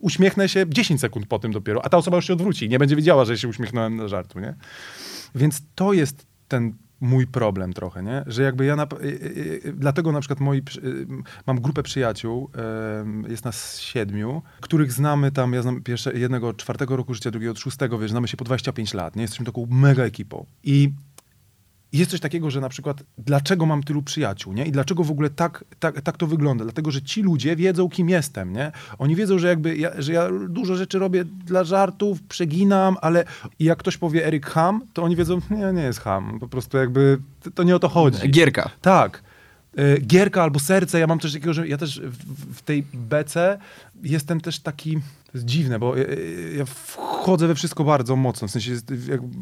uśmiechnę 0.00 0.48
się 0.48 0.64
10 0.68 1.00
sekund 1.00 1.26
po 1.26 1.38
tym 1.38 1.52
dopiero, 1.52 1.84
a 1.84 1.88
ta 1.88 1.96
osoba 1.96 2.16
już 2.16 2.26
się 2.26 2.32
odwróci 2.32 2.66
i 2.66 2.68
nie 2.68 2.78
będzie 2.78 2.96
wiedziała, 2.96 3.24
że 3.24 3.38
się 3.38 3.48
uśmiechnąłem 3.48 3.96
na 3.96 4.08
żartu, 4.08 4.40
nie? 4.40 4.54
Więc 5.34 5.62
to 5.74 5.92
jest 5.92 6.26
ten 6.48 6.72
mój 7.00 7.26
problem 7.26 7.72
trochę, 7.72 8.02
nie? 8.02 8.24
Że 8.26 8.42
jakby 8.42 8.64
ja, 8.64 8.76
na, 8.76 8.82
y, 8.82 9.04
y, 9.04 9.60
y, 9.66 9.72
dlatego 9.72 10.12
na 10.12 10.20
przykład 10.20 10.40
moi, 10.40 10.62
mam 11.46 11.60
grupę 11.60 11.82
przyjaciół, 11.82 12.50
jest 13.28 13.44
nas 13.44 13.78
siedmiu, 13.78 14.42
których 14.60 14.92
znamy 14.92 15.32
tam, 15.32 15.52
ja 15.52 15.62
znam 15.62 15.82
pierwsze, 15.82 16.18
jednego 16.18 16.48
od 16.48 16.56
czwartego 16.56 16.96
roku 16.96 17.14
życia, 17.14 17.30
drugiego 17.30 17.52
od 17.52 17.58
szóstego, 17.58 17.98
wiesz, 17.98 18.10
znamy 18.10 18.28
się 18.28 18.36
po 18.36 18.44
25 18.44 18.94
lat, 18.94 19.16
nie? 19.16 19.22
Jesteśmy 19.22 19.46
taką 19.46 19.66
mega 19.70 20.04
ekipą. 20.04 20.46
I 20.64 20.92
jest 21.92 22.10
coś 22.10 22.20
takiego, 22.20 22.50
że 22.50 22.60
na 22.60 22.68
przykład 22.68 23.02
dlaczego 23.18 23.66
mam 23.66 23.82
tylu 23.82 24.02
przyjaciół, 24.02 24.52
nie? 24.52 24.66
I 24.66 24.72
dlaczego 24.72 25.04
w 25.04 25.10
ogóle 25.10 25.30
tak, 25.30 25.64
tak, 25.78 26.00
tak 26.00 26.16
to 26.16 26.26
wygląda? 26.26 26.64
Dlatego, 26.64 26.90
że 26.90 27.02
ci 27.02 27.22
ludzie 27.22 27.56
wiedzą, 27.56 27.88
kim 27.88 28.08
jestem, 28.08 28.52
nie? 28.52 28.72
Oni 28.98 29.16
wiedzą, 29.16 29.38
że 29.38 29.48
jakby 29.48 29.76
ja, 29.76 29.90
że 29.98 30.12
ja 30.12 30.28
dużo 30.48 30.74
rzeczy 30.74 30.98
robię 30.98 31.24
dla 31.24 31.64
żartów, 31.64 32.22
przeginam, 32.22 32.96
ale 33.00 33.24
i 33.58 33.64
jak 33.64 33.78
ktoś 33.78 33.96
powie 33.96 34.26
Erik 34.26 34.46
Ham, 34.46 34.82
to 34.92 35.02
oni 35.02 35.16
wiedzą, 35.16 35.40
nie, 35.50 35.72
nie 35.72 35.82
jest 35.82 36.00
Ham. 36.00 36.38
Po 36.40 36.48
prostu 36.48 36.76
jakby 36.78 37.18
to 37.54 37.62
nie 37.62 37.76
o 37.76 37.78
to 37.78 37.88
chodzi. 37.88 38.30
Gierka. 38.30 38.70
Tak. 38.80 39.29
Y, 39.78 40.00
Gierka 40.00 40.42
albo 40.42 40.60
serce, 40.60 40.98
ja 41.00 41.06
mam 41.06 41.18
też 41.18 41.32
takiego, 41.32 41.52
że 41.52 41.68
ja 41.68 41.76
też 41.76 42.00
w, 42.54 42.62
tej 42.62 42.84
bece 42.94 43.58
jestem 44.02 44.40
też 44.40 44.58
taki, 44.60 44.94
to 44.96 45.30
jest 45.34 45.46
dziwne, 45.46 45.78
bo 45.78 45.96
ja, 45.96 46.04
ja 46.56 46.64
wchodzę 46.64 47.48
we 47.48 47.54
wszystko 47.54 47.84
bardzo 47.84 48.16
mocno, 48.16 48.48
w 48.48 48.50
sensie 48.50 48.70
jest, 48.70 48.92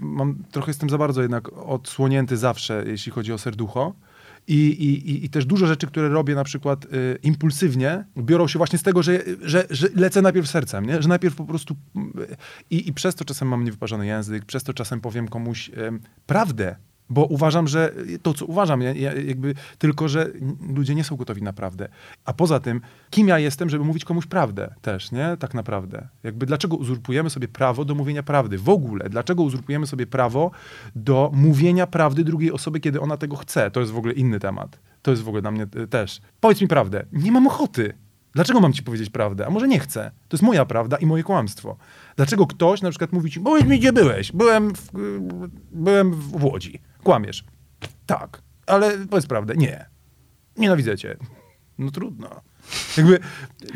mam, 0.00 0.44
trochę 0.50 0.70
jestem 0.70 0.90
za 0.90 0.99
bardzo 0.99 1.23
jednak 1.23 1.49
odsłonięty 1.52 2.37
zawsze, 2.37 2.85
jeśli 2.87 3.12
chodzi 3.12 3.32
o 3.32 3.38
serducho. 3.38 3.94
I, 4.50 4.54
i, 4.66 5.25
i- 5.25 5.30
też 5.30 5.47
dużo 5.47 5.66
rzeczy, 5.66 5.87
które 5.87 6.08
robię 6.08 6.35
na 6.35 6.44
przykład 6.44 6.85
y, 6.85 7.18
impulsywnie, 7.23 8.04
biorą 8.18 8.49
się 8.49 8.58
właśnie 8.58 8.78
z 8.78 8.82
tego, 8.82 9.02
że, 9.02 9.23
że, 9.42 9.66
że 9.70 9.88
lecę 9.94 10.23
najpierw 10.23 10.49
sercem, 10.49 10.87
nie? 10.87 11.02
że 11.02 11.08
najpierw 11.08 11.35
po 11.37 11.44
prostu... 11.44 11.76
y, 11.97 12.37
I, 12.70 12.88
I 12.88 12.92
przez 12.92 13.14
to 13.14 13.25
czasem 13.25 13.49
mam 13.49 13.64
niewyparzony 13.64 14.06
język, 14.06 14.44
przez 14.44 14.62
to 14.64 14.75
czasem 14.75 15.00
powiem 15.00 15.28
komuś 15.28 15.70
em, 15.76 16.00
prawdę, 16.26 16.76
bo 17.11 17.25
uważam, 17.25 17.69
że 17.69 17.93
to, 18.23 18.35
co 18.35 18.47
uważam, 18.47 18.83
ja, 18.83 18.93
ja 18.93 19.15
jakby 19.15 19.55
tylko, 19.79 20.09
że 20.09 20.31
ludzie 20.75 20.95
nie 20.95 21.05
są 21.05 21.17
gotowi 21.17 21.43
na 21.43 21.53
prawdę. 21.53 21.88
A 22.25 22.33
poza 22.33 22.61
tym, 22.61 22.81
kim 23.11 23.29
ja 23.29 23.38
jestem, 23.38 23.71
żeby 23.71 23.85
mówić 23.85 24.05
komuś 24.05 24.27
prawdę 24.27 24.75
też, 24.83 25.12
nie? 25.12 25.37
Tak 25.38 25.55
naprawdę. 25.55 26.09
Jakby 26.23 26.47
dlaczego 26.47 26.77
uzurpujemy 26.77 27.31
sobie 27.31 27.49
prawo 27.49 27.85
do 27.85 27.95
mówienia 27.95 28.23
prawdy? 28.23 28.59
W 28.59 28.69
ogóle, 28.69 29.09
dlaczego 29.09 29.43
uzurpujemy 29.43 29.87
sobie 29.87 30.07
prawo 30.07 30.50
do 30.97 31.31
mówienia 31.35 31.87
prawdy 31.87 32.25
drugiej 32.25 32.53
osoby, 32.53 32.81
kiedy 32.81 33.00
ona 33.00 33.17
tego 33.17 33.37
chce? 33.37 33.71
To 33.71 33.81
jest 33.81 33.93
w 33.93 33.99
ogóle 33.99 34.12
inny 34.12 34.41
temat. 34.41 34.79
To 35.03 35.11
jest 35.11 35.23
w 35.23 35.29
ogóle 35.29 35.43
dla 35.43 35.50
mnie 35.50 35.67
y, 35.77 35.87
też. 35.87 36.21
Powiedz 36.41 36.61
mi 36.61 36.69
prawdę. 36.69 37.07
Nie 37.12 37.33
mam 37.33 37.47
ochoty. 37.47 37.95
Dlaczego 38.35 38.61
mam 38.61 38.73
ci 38.73 38.83
powiedzieć 38.83 39.11
prawdę? 39.11 39.47
A 39.47 39.50
może 39.50 39.69
nie 39.69 39.79
chcę? 39.79 40.11
To 40.29 40.35
jest 40.37 40.43
moja 40.43 40.65
prawda 40.65 40.97
i 40.97 41.07
moje 41.07 41.23
kłamstwo. 41.23 41.77
Dlaczego 42.17 42.47
ktoś 42.47 42.83
na 42.83 42.91
przykład 42.91 43.12
mówi 43.12 43.31
ci, 43.31 43.41
powiedz 43.41 43.67
mi, 43.67 43.79
gdzie 43.79 43.93
byłeś? 43.93 44.33
Byłem 44.33 44.75
w, 44.75 44.91
byłem 45.73 46.12
w 46.12 46.45
Łodzi. 46.45 46.81
Kłamiesz. 47.02 47.45
Tak. 48.07 48.43
Ale 48.67 48.99
powiedz 49.07 49.26
prawdę. 49.26 49.55
Nie. 49.57 49.87
Nienawidzę 50.57 50.99
cię. 50.99 51.17
No 51.78 51.90
trudno. 51.90 52.40
Jakby, 52.97 53.19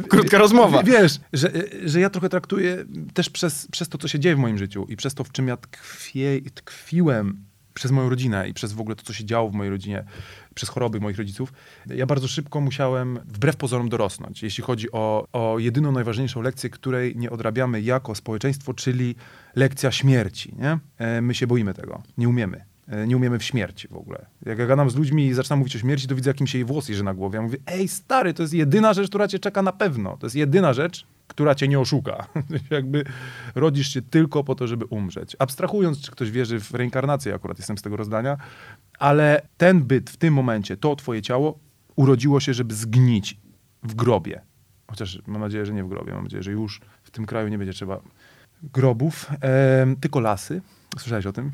Krótka 0.08 0.38
rozmowa. 0.38 0.82
Wiesz, 0.82 1.20
że, 1.32 1.52
że 1.84 2.00
ja 2.00 2.10
trochę 2.10 2.28
traktuję 2.28 2.84
też 3.14 3.30
przez, 3.30 3.68
przez 3.72 3.88
to, 3.88 3.98
co 3.98 4.08
się 4.08 4.20
dzieje 4.20 4.36
w 4.36 4.38
moim 4.38 4.58
życiu 4.58 4.86
i 4.88 4.96
przez 4.96 5.14
to, 5.14 5.24
w 5.24 5.32
czym 5.32 5.48
ja 5.48 5.56
tkwie, 5.56 6.40
tkwiłem 6.54 7.44
przez 7.74 7.90
moją 7.90 8.08
rodzinę 8.08 8.48
i 8.48 8.54
przez 8.54 8.72
w 8.72 8.80
ogóle 8.80 8.96
to, 8.96 9.02
co 9.02 9.12
się 9.12 9.24
działo 9.24 9.50
w 9.50 9.52
mojej 9.52 9.70
rodzinie, 9.70 10.04
przez 10.54 10.68
choroby 10.68 11.00
moich 11.00 11.18
rodziców, 11.18 11.52
ja 11.86 12.06
bardzo 12.06 12.28
szybko 12.28 12.60
musiałem, 12.60 13.18
wbrew 13.24 13.56
pozorom, 13.56 13.88
dorosnąć, 13.88 14.42
jeśli 14.42 14.64
chodzi 14.64 14.92
o, 14.92 15.28
o 15.32 15.58
jedyną 15.58 15.92
najważniejszą 15.92 16.42
lekcję, 16.42 16.70
której 16.70 17.16
nie 17.16 17.30
odrabiamy 17.30 17.80
jako 17.80 18.14
społeczeństwo, 18.14 18.74
czyli 18.74 19.14
lekcja 19.54 19.92
śmierci. 19.92 20.54
Nie? 20.58 20.78
E, 20.98 21.20
My 21.20 21.34
się 21.34 21.46
boimy 21.46 21.74
tego, 21.74 22.02
nie 22.18 22.28
umiemy. 22.28 22.71
E, 22.88 23.06
Nie 23.06 23.16
umiemy 23.16 23.38
w 23.38 23.44
śmierci 23.44 23.88
w 23.88 23.96
ogóle. 23.96 24.26
Jak 24.46 24.58
ja 24.58 24.66
gadam 24.66 24.90
z 24.90 24.96
ludźmi 24.96 25.26
i 25.26 25.34
zaczynam 25.34 25.58
mówić 25.58 25.76
o 25.76 25.78
śmierci, 25.78 26.08
to 26.08 26.14
widzę, 26.14 26.30
jak 26.30 26.40
im 26.40 26.46
się 26.46 26.58
jej 26.58 26.64
włos 26.64 26.88
jeży 26.88 27.04
na 27.04 27.14
głowie. 27.14 27.36
Ja 27.36 27.42
mówię, 27.42 27.58
ej 27.66 27.88
stary, 27.88 28.34
to 28.34 28.42
jest 28.42 28.54
jedyna 28.54 28.92
rzecz, 28.94 29.08
która 29.08 29.28
cię 29.28 29.38
czeka 29.38 29.62
na 29.62 29.72
pewno. 29.72 30.16
To 30.16 30.26
jest 30.26 30.36
jedyna 30.36 30.72
rzecz, 30.72 31.06
która 31.28 31.54
cię 31.54 31.68
nie 31.68 31.80
oszuka. 31.80 32.26
Jakby 32.70 33.04
rodzisz 33.54 33.88
się 33.94 34.02
tylko 34.02 34.44
po 34.44 34.54
to, 34.54 34.66
żeby 34.66 34.84
umrzeć. 34.84 35.36
Abstrahując, 35.38 36.00
czy 36.00 36.10
ktoś 36.10 36.30
wierzy 36.30 36.60
w 36.60 36.74
reinkarnację, 36.74 37.34
akurat 37.34 37.58
jestem 37.58 37.78
z 37.78 37.82
tego 37.82 37.96
rozdania, 37.96 38.36
ale 38.98 39.42
ten 39.56 39.82
byt 39.82 40.10
w 40.10 40.16
tym 40.16 40.34
momencie, 40.34 40.76
to 40.76 40.96
twoje 40.96 41.22
ciało 41.22 41.58
urodziło 41.96 42.40
się, 42.40 42.54
żeby 42.54 42.74
zgnić 42.74 43.36
w 43.82 43.94
grobie. 43.94 44.40
Chociaż 44.86 45.18
mam 45.26 45.40
nadzieję, 45.40 45.66
że 45.66 45.72
nie 45.72 45.84
w 45.84 45.88
grobie. 45.88 46.12
Mam 46.12 46.22
nadzieję, 46.22 46.42
że 46.42 46.52
już 46.52 46.80
w 47.02 47.10
tym 47.10 47.26
kraju 47.26 47.48
nie 47.48 47.58
będzie 47.58 47.72
trzeba 47.72 48.00
grobów, 48.62 49.30
em, 49.40 49.96
tylko 49.96 50.20
lasy. 50.20 50.62
Słyszałeś 50.98 51.26
o 51.26 51.32
tym? 51.32 51.52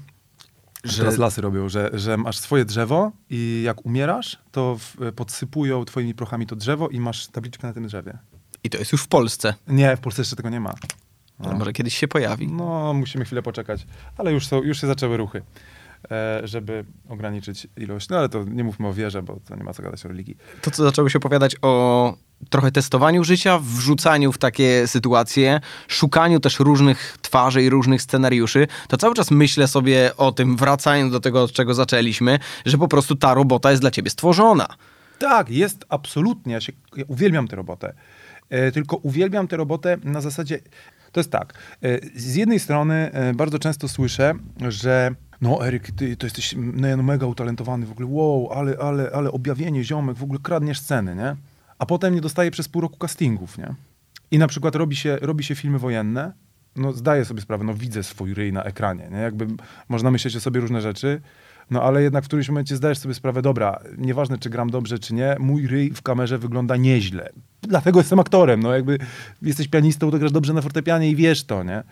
Że 0.84 0.98
teraz 0.98 1.18
lasy 1.18 1.40
robią, 1.40 1.68
że, 1.68 1.90
że 1.92 2.16
masz 2.16 2.38
swoje 2.38 2.64
drzewo 2.64 3.12
i 3.30 3.62
jak 3.64 3.86
umierasz, 3.86 4.38
to 4.52 4.76
w, 4.78 5.12
podsypują 5.12 5.84
twoimi 5.84 6.14
prochami 6.14 6.46
to 6.46 6.56
drzewo 6.56 6.88
i 6.88 7.00
masz 7.00 7.26
tabliczkę 7.26 7.66
na 7.66 7.72
tym 7.72 7.86
drzewie. 7.86 8.18
I 8.64 8.70
to 8.70 8.78
jest 8.78 8.92
już 8.92 9.02
w 9.02 9.08
Polsce. 9.08 9.54
Nie, 9.68 9.96
w 9.96 10.00
Polsce 10.00 10.22
jeszcze 10.22 10.36
tego 10.36 10.50
nie 10.50 10.60
ma. 10.60 10.74
Ale 11.38 11.54
może 11.54 11.72
kiedyś 11.72 11.98
się 11.98 12.08
pojawi. 12.08 12.48
No, 12.48 12.94
musimy 12.94 13.24
chwilę 13.24 13.42
poczekać, 13.42 13.86
ale 14.16 14.32
już, 14.32 14.46
są, 14.46 14.62
już 14.62 14.80
się 14.80 14.86
zaczęły 14.86 15.16
ruchy, 15.16 15.42
e, 16.10 16.40
żeby 16.44 16.84
ograniczyć 17.08 17.68
ilość. 17.76 18.08
No 18.08 18.18
ale 18.18 18.28
to 18.28 18.44
nie 18.44 18.64
mówmy 18.64 18.88
o 18.88 18.92
wierze, 18.92 19.22
bo 19.22 19.40
to 19.48 19.56
nie 19.56 19.64
ma 19.64 19.74
co 19.74 19.82
gadać 19.82 20.06
o 20.06 20.08
religii. 20.08 20.36
To, 20.62 20.70
co 20.70 20.84
zaczęło 20.84 21.08
się 21.08 21.18
opowiadać 21.18 21.56
o 21.62 22.14
trochę 22.50 22.72
testowaniu 22.72 23.24
życia, 23.24 23.58
wrzucaniu 23.58 24.32
w 24.32 24.38
takie 24.38 24.86
sytuacje, 24.86 25.60
szukaniu 25.88 26.40
też 26.40 26.58
różnych 26.58 27.18
twarzy 27.22 27.62
i 27.62 27.70
różnych 27.70 28.02
scenariuszy, 28.02 28.66
to 28.88 28.96
cały 28.96 29.14
czas 29.14 29.30
myślę 29.30 29.68
sobie 29.68 30.16
o 30.16 30.32
tym, 30.32 30.56
wracając 30.56 31.12
do 31.12 31.20
tego, 31.20 31.42
od 31.42 31.52
czego 31.52 31.74
zaczęliśmy, 31.74 32.38
że 32.66 32.78
po 32.78 32.88
prostu 32.88 33.16
ta 33.16 33.34
robota 33.34 33.70
jest 33.70 33.82
dla 33.82 33.90
ciebie 33.90 34.10
stworzona. 34.10 34.66
Tak, 35.18 35.50
jest 35.50 35.84
absolutnie. 35.88 36.52
Ja, 36.52 36.60
się, 36.60 36.72
ja 36.96 37.04
uwielbiam 37.08 37.48
tę 37.48 37.56
robotę. 37.56 37.94
E, 38.50 38.72
tylko 38.72 38.96
uwielbiam 38.96 39.48
tę 39.48 39.56
robotę 39.56 39.96
na 40.04 40.20
zasadzie. 40.20 40.58
To 41.12 41.20
jest 41.20 41.30
tak. 41.30 41.54
E, 41.82 41.98
z 42.14 42.34
jednej 42.34 42.60
strony 42.60 43.12
e, 43.12 43.34
bardzo 43.34 43.58
często 43.58 43.88
słyszę, 43.88 44.34
że. 44.68 45.10
No, 45.40 45.66
Eryk, 45.66 45.90
ty 45.90 46.16
to 46.16 46.26
jesteś 46.26 46.54
no, 46.56 47.02
mega 47.02 47.26
utalentowany, 47.26 47.86
w 47.86 47.90
ogóle 47.90 48.08
wow, 48.10 48.52
ale, 48.52 48.76
ale, 48.78 49.10
ale 49.14 49.32
objawienie, 49.32 49.84
ziomek, 49.84 50.16
w 50.16 50.22
ogóle 50.22 50.38
kradniesz 50.42 50.80
sceny, 50.80 51.14
nie? 51.14 51.36
A 51.78 51.86
potem 51.86 52.14
nie 52.14 52.20
dostaje 52.20 52.50
przez 52.50 52.68
pół 52.68 52.82
roku 52.82 52.98
castingów, 52.98 53.58
nie? 53.58 53.74
I 54.30 54.38
na 54.38 54.46
przykład 54.46 54.74
robi 54.74 54.96
się, 54.96 55.18
robi 55.20 55.44
się 55.44 55.54
filmy 55.54 55.78
wojenne, 55.78 56.32
no 56.76 56.92
zdaję 56.92 57.24
sobie 57.24 57.40
sprawę, 57.40 57.64
no 57.64 57.74
widzę 57.74 58.02
swój 58.02 58.34
ryj 58.34 58.52
na 58.52 58.64
ekranie, 58.64 59.08
nie? 59.12 59.18
Jakby 59.18 59.46
można 59.88 60.10
myśleć 60.10 60.36
o 60.36 60.40
sobie 60.40 60.60
różne 60.60 60.80
rzeczy, 60.80 61.20
no 61.70 61.82
ale 61.82 62.02
jednak 62.02 62.24
w 62.24 62.26
którymś 62.26 62.48
momencie 62.48 62.76
zdajesz 62.76 62.98
sobie 62.98 63.14
sprawę, 63.14 63.42
dobra, 63.42 63.80
nieważne 63.98 64.38
czy 64.38 64.50
gram 64.50 64.70
dobrze 64.70 64.98
czy 64.98 65.14
nie, 65.14 65.36
mój 65.38 65.66
ryj 65.66 65.90
w 65.90 66.02
kamerze 66.02 66.38
wygląda 66.38 66.76
nieźle. 66.76 67.30
Dlatego 67.62 68.00
jestem 68.00 68.18
aktorem, 68.18 68.62
no 68.62 68.74
jakby 68.74 68.98
jesteś 69.42 69.68
pianistą, 69.68 70.10
to 70.10 70.18
grasz 70.18 70.32
dobrze 70.32 70.52
na 70.52 70.62
fortepianie 70.62 71.10
i 71.10 71.16
wiesz 71.16 71.44
to, 71.44 71.62
nie? 71.62 71.82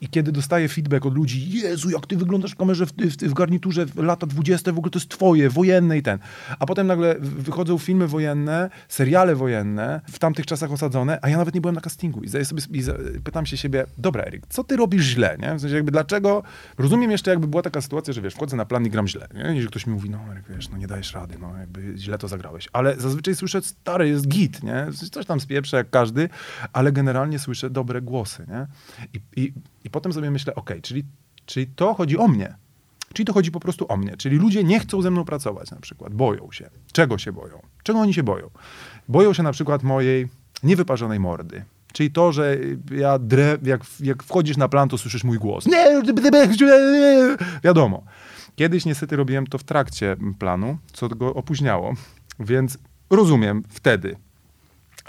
I 0.00 0.08
kiedy 0.08 0.32
dostaję 0.32 0.68
feedback 0.68 1.06
od 1.06 1.14
ludzi, 1.14 1.50
Jezu, 1.50 1.90
jak 1.90 2.06
ty 2.06 2.16
wyglądasz 2.16 2.52
w 2.52 2.56
kamerze 2.56 2.86
w, 2.86 2.92
w, 2.92 3.16
w 3.16 3.34
garniturze 3.34 3.86
w 3.86 3.96
lata 3.96 4.26
20, 4.26 4.72
w 4.72 4.78
ogóle 4.78 4.90
to 4.90 4.98
jest 4.98 5.08
twoje, 5.08 5.50
wojenne 5.50 5.98
i 5.98 6.02
ten. 6.02 6.18
A 6.58 6.66
potem 6.66 6.86
nagle 6.86 7.16
wychodzą 7.20 7.78
filmy 7.78 8.08
wojenne, 8.08 8.70
seriale 8.88 9.34
wojenne, 9.36 10.00
w 10.10 10.18
tamtych 10.18 10.46
czasach 10.46 10.72
osadzone, 10.72 11.18
a 11.22 11.28
ja 11.28 11.36
nawet 11.36 11.54
nie 11.54 11.60
byłem 11.60 11.74
na 11.74 11.80
castingu. 11.80 12.22
I, 12.22 12.28
sobie, 12.28 12.62
i 12.72 13.20
pytam 13.20 13.46
się 13.46 13.56
siebie, 13.56 13.86
dobra 13.98 14.24
Eryk, 14.24 14.46
co 14.48 14.64
ty 14.64 14.76
robisz 14.76 15.04
źle, 15.04 15.36
nie? 15.42 15.54
W 15.54 15.60
sensie 15.60 15.76
jakby 15.76 15.90
dlaczego, 15.90 16.42
rozumiem 16.78 17.10
jeszcze 17.10 17.30
jakby 17.30 17.46
była 17.46 17.62
taka 17.62 17.80
sytuacja, 17.80 18.12
że 18.12 18.22
wiesz, 18.22 18.34
wchodzę 18.34 18.56
na 18.56 18.64
plan 18.64 18.86
i 18.86 18.90
gram 18.90 19.08
źle, 19.08 19.28
nie? 19.34 19.62
I 19.62 19.66
ktoś 19.66 19.86
mi 19.86 19.92
mówi, 19.92 20.10
no 20.10 20.18
Eryk, 20.32 20.44
wiesz, 20.48 20.68
no 20.68 20.76
nie 20.76 20.86
dajesz 20.86 21.14
rady, 21.14 21.34
no 21.40 21.56
jakby 21.58 21.94
źle 21.98 22.18
to 22.18 22.28
zagrałeś. 22.28 22.68
Ale 22.72 22.96
zazwyczaj 22.96 23.34
słyszę, 23.34 23.62
stary, 23.62 24.08
jest 24.08 24.28
git, 24.28 24.62
nie? 24.62 24.86
Coś 25.14 25.26
tam 25.26 25.40
spieprze 25.40 25.76
jak 25.76 25.90
każdy, 25.90 26.28
ale 26.72 26.92
generalnie 26.92 27.38
słyszę 27.38 27.70
dobre 27.70 28.02
głosy, 28.02 28.46
nie? 28.48 28.66
I, 29.12 29.42
i, 29.42 29.52
i 29.84 29.90
potem 29.90 30.12
sobie 30.12 30.30
myślę, 30.30 30.54
okej, 30.54 30.82
czyli, 30.82 31.04
czyli 31.46 31.66
to 31.66 31.94
chodzi 31.94 32.18
o 32.18 32.28
mnie. 32.28 32.54
Czyli 33.12 33.26
to 33.26 33.32
chodzi 33.32 33.50
po 33.50 33.60
prostu 33.60 33.86
o 33.88 33.96
mnie. 33.96 34.16
Czyli 34.16 34.36
ludzie 34.36 34.64
nie 34.64 34.80
chcą 34.80 35.02
ze 35.02 35.10
mną 35.10 35.24
pracować 35.24 35.70
na 35.70 35.80
przykład. 35.80 36.14
Boją 36.14 36.52
się. 36.52 36.70
Czego 36.92 37.18
się 37.18 37.32
boją? 37.32 37.62
Czego 37.82 37.98
oni 37.98 38.14
się 38.14 38.22
boją? 38.22 38.50
Boją 39.08 39.32
się 39.32 39.42
na 39.42 39.52
przykład 39.52 39.82
mojej 39.82 40.28
niewyparzonej 40.62 41.20
mordy. 41.20 41.64
Czyli 41.92 42.10
to, 42.10 42.32
że 42.32 42.56
ja 42.90 43.18
drę, 43.18 43.58
jak, 43.62 43.80
jak 44.00 44.22
wchodzisz 44.22 44.56
na 44.56 44.68
plan, 44.68 44.88
to 44.88 44.98
słyszysz 44.98 45.24
mój 45.24 45.38
głos. 45.38 45.66
Nie, 45.66 46.02
wiadomo. 47.64 48.04
Kiedyś 48.56 48.84
niestety 48.84 49.16
robiłem 49.16 49.46
to 49.46 49.58
w 49.58 49.64
trakcie 49.64 50.16
planu, 50.38 50.78
co 50.92 51.08
go 51.08 51.34
opóźniało. 51.34 51.94
Więc 52.40 52.78
rozumiem 53.10 53.62
wtedy. 53.68 54.16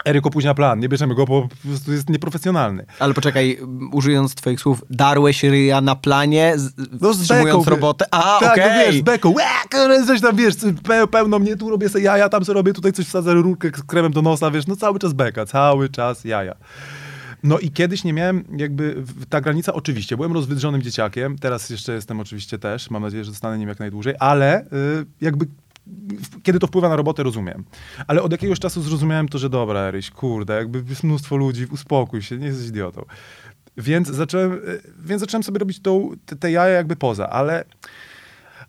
Eryk 0.04 0.26
opóźnia 0.26 0.54
plan, 0.54 0.80
nie 0.80 0.88
bierzemy 0.88 1.14
go, 1.14 1.24
bo 1.26 1.42
po 1.42 1.68
prostu 1.68 1.92
jest 1.92 2.10
nieprofesjonalny. 2.10 2.86
Ale 2.98 3.14
poczekaj, 3.14 3.58
użyjąc 3.92 4.34
twoich 4.34 4.60
słów, 4.60 4.84
darłeś 4.90 5.42
ryja 5.42 5.80
na 5.80 5.96
planie, 5.96 6.52
z, 6.56 6.72
No 7.00 7.14
z 7.14 7.28
beką, 7.28 7.64
robotę. 7.64 8.04
A, 8.10 8.38
tak, 8.40 8.52
okej. 8.52 8.64
no 8.70 8.92
wiesz, 8.92 9.00
z 9.00 9.04
beką, 9.04 9.34
kurde, 9.70 10.06
coś 10.06 10.20
tam, 10.20 10.36
wiesz, 10.36 10.54
pe, 10.82 11.06
pełno 11.06 11.38
mnie, 11.38 11.56
tu 11.56 11.70
robię 11.70 11.88
sobie 11.88 12.04
jaja, 12.04 12.28
tam 12.28 12.44
sobie 12.44 12.54
robię, 12.54 12.72
tutaj 12.72 12.92
coś 12.92 13.06
wsadzę 13.06 13.34
rurkę 13.34 13.68
z 13.76 13.82
kremem 13.82 14.12
do 14.12 14.22
nosa, 14.22 14.50
wiesz, 14.50 14.66
no 14.66 14.76
cały 14.76 14.98
czas 14.98 15.12
beka, 15.12 15.46
cały 15.46 15.88
czas 15.88 16.24
jaja. 16.24 16.54
No 17.42 17.58
i 17.58 17.70
kiedyś 17.70 18.04
nie 18.04 18.12
miałem 18.12 18.44
jakby, 18.56 19.04
ta 19.28 19.40
granica 19.40 19.72
oczywiście, 19.72 20.16
byłem 20.16 20.32
rozwydrzonym 20.32 20.82
dzieciakiem, 20.82 21.38
teraz 21.38 21.70
jeszcze 21.70 21.92
jestem 21.92 22.20
oczywiście 22.20 22.58
też, 22.58 22.90
mam 22.90 23.02
nadzieję, 23.02 23.24
że 23.24 23.30
zostanę 23.30 23.58
nim 23.58 23.68
jak 23.68 23.78
najdłużej, 23.78 24.14
ale 24.18 24.62
y, 24.62 24.66
jakby 25.20 25.46
kiedy 26.42 26.58
to 26.58 26.66
wpływa 26.66 26.88
na 26.88 26.96
robotę, 26.96 27.22
rozumiem. 27.22 27.64
Ale 28.06 28.22
od 28.22 28.32
jakiegoś 28.32 28.60
czasu 28.60 28.82
zrozumiałem 28.82 29.28
to, 29.28 29.38
że 29.38 29.50
dobra, 29.50 29.80
Eryś, 29.80 30.10
kurde, 30.10 30.56
jakby 30.56 30.82
jest 30.88 31.04
mnóstwo 31.04 31.36
ludzi, 31.36 31.66
uspokój 31.70 32.22
się, 32.22 32.38
nie 32.38 32.46
jesteś 32.46 32.68
idiotą. 32.68 33.04
Więc 33.76 34.08
zacząłem, 34.08 34.52
y, 34.52 34.82
więc 35.04 35.20
zacząłem 35.20 35.42
sobie 35.42 35.58
robić 35.58 35.80
tą, 35.80 36.10
te, 36.26 36.36
te 36.36 36.50
jaja 36.50 36.74
jakby 36.74 36.96
poza, 36.96 37.30
ale 37.30 37.64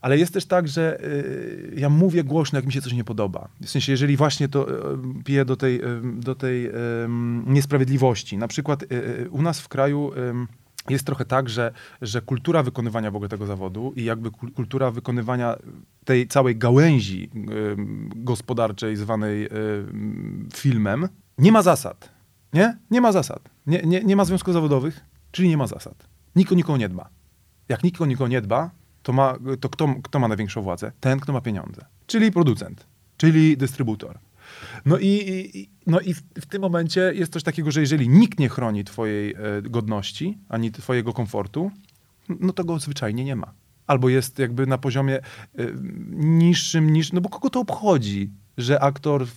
Ale 0.01 0.17
jest 0.17 0.33
też 0.33 0.45
tak, 0.45 0.67
że 0.67 0.99
y, 1.03 1.73
ja 1.77 1.89
mówię 1.89 2.23
głośno, 2.23 2.57
jak 2.57 2.65
mi 2.65 2.73
się 2.73 2.81
coś 2.81 2.93
nie 2.93 3.03
podoba. 3.03 3.47
W 3.61 3.69
sensie, 3.69 3.91
jeżeli 3.91 4.17
właśnie 4.17 4.47
to 4.47 4.69
y, 4.69 4.97
piję 5.23 5.45
do 5.45 5.55
tej, 5.55 5.81
y, 5.81 6.01
do 6.03 6.35
tej 6.35 6.69
ym, 7.03 7.43
niesprawiedliwości. 7.47 8.37
Na 8.37 8.47
przykład 8.47 8.83
y, 8.83 8.85
y, 8.91 9.29
u 9.31 9.41
nas 9.41 9.59
w 9.61 9.67
kraju 9.67 10.11
jest 10.89 11.05
trochę 11.05 11.25
tak, 11.25 11.49
że, 11.49 11.71
że 12.01 12.21
kultura 12.21 12.63
wykonywania 12.63 13.11
w 13.11 13.15
ogóle 13.15 13.29
tego 13.29 13.45
zawodu 13.45 13.93
i 13.95 14.03
jakby 14.03 14.29
kul- 14.29 14.53
kultura 14.53 14.91
wykonywania 14.91 15.55
tej 16.05 16.27
całej 16.27 16.55
gałęzi 16.55 17.29
gospodarczej 18.15 18.95
zwanej 18.95 19.49
filmem 20.53 21.07
nie 21.37 21.51
ma 21.51 21.61
zasad. 21.61 22.09
Nie? 22.53 22.77
Nie 22.91 23.01
ma 23.01 23.11
zasad. 23.11 23.49
Nie, 23.67 23.81
nie, 23.81 24.03
nie 24.03 24.15
ma 24.15 24.25
związków 24.25 24.53
zawodowych, 24.53 24.99
czyli 25.31 25.49
nie 25.49 25.57
ma 25.57 25.67
zasad. 25.67 26.07
Nikt 26.35 26.51
o 26.51 26.55
nikogo 26.55 26.77
nie 26.77 26.89
dba. 26.89 27.09
Jak 27.69 27.83
nikt 27.83 28.01
o 28.01 28.05
nikogo 28.05 28.27
nie 28.27 28.41
dba, 28.41 28.71
to, 29.03 29.13
ma, 29.13 29.37
to 29.59 29.69
kto, 29.69 29.95
kto 30.03 30.19
ma 30.19 30.27
największą 30.27 30.61
władzę? 30.61 30.91
Ten, 30.99 31.19
kto 31.19 31.33
ma 31.33 31.41
pieniądze. 31.41 31.85
Czyli 32.07 32.31
producent, 32.31 32.85
czyli 33.17 33.57
dystrybutor. 33.57 34.19
No 34.85 34.97
i, 34.97 35.07
i, 35.07 35.69
no 35.87 35.99
i 35.99 36.13
w, 36.13 36.23
w 36.41 36.45
tym 36.45 36.61
momencie 36.61 37.11
jest 37.15 37.33
coś 37.33 37.43
takiego, 37.43 37.71
że 37.71 37.81
jeżeli 37.81 38.09
nikt 38.09 38.39
nie 38.39 38.49
chroni 38.49 38.83
twojej 38.83 39.31
e, 39.31 39.61
godności, 39.61 40.37
ani 40.49 40.71
twojego 40.71 41.13
komfortu, 41.13 41.71
no 42.39 42.53
to 42.53 42.63
go 42.63 42.79
zwyczajnie 42.79 43.23
nie 43.23 43.35
ma. 43.35 43.53
Albo 43.87 44.09
jest 44.09 44.39
jakby 44.39 44.67
na 44.67 44.77
poziomie 44.77 45.15
e, 45.15 45.21
niższym 46.11 46.93
niż, 46.93 47.13
no 47.13 47.21
bo 47.21 47.29
kogo 47.29 47.49
to 47.49 47.59
obchodzi, 47.59 48.29
że 48.57 48.79
aktor 48.79 49.27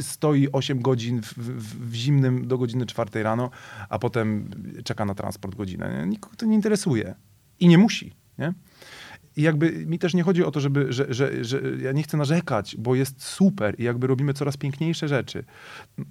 stoi 0.00 0.48
8 0.52 0.82
godzin 0.82 1.22
w, 1.22 1.34
w, 1.34 1.90
w 1.90 1.94
zimnym 1.94 2.48
do 2.48 2.58
godziny 2.58 2.86
4 2.86 3.22
rano, 3.22 3.50
a 3.88 3.98
potem 3.98 4.50
czeka 4.84 5.04
na 5.04 5.14
transport 5.14 5.54
godzinę. 5.54 5.98
Nie? 5.98 6.06
Nikogo 6.06 6.36
to 6.36 6.46
nie 6.46 6.54
interesuje. 6.54 7.14
I 7.60 7.68
nie 7.68 7.78
musi, 7.78 8.12
nie? 8.38 8.52
I 9.38 9.42
jakby 9.42 9.86
mi 9.86 9.98
też 9.98 10.14
nie 10.14 10.22
chodzi 10.22 10.44
o 10.44 10.50
to, 10.50 10.60
żeby, 10.60 10.92
że, 10.92 11.06
że, 11.14 11.44
że 11.44 11.60
ja 11.82 11.92
nie 11.92 12.02
chcę 12.02 12.16
narzekać, 12.16 12.76
bo 12.78 12.94
jest 12.94 13.22
super 13.22 13.74
i 13.80 13.82
jakby 13.84 14.06
robimy 14.06 14.34
coraz 14.34 14.56
piękniejsze 14.56 15.08
rzeczy. 15.08 15.44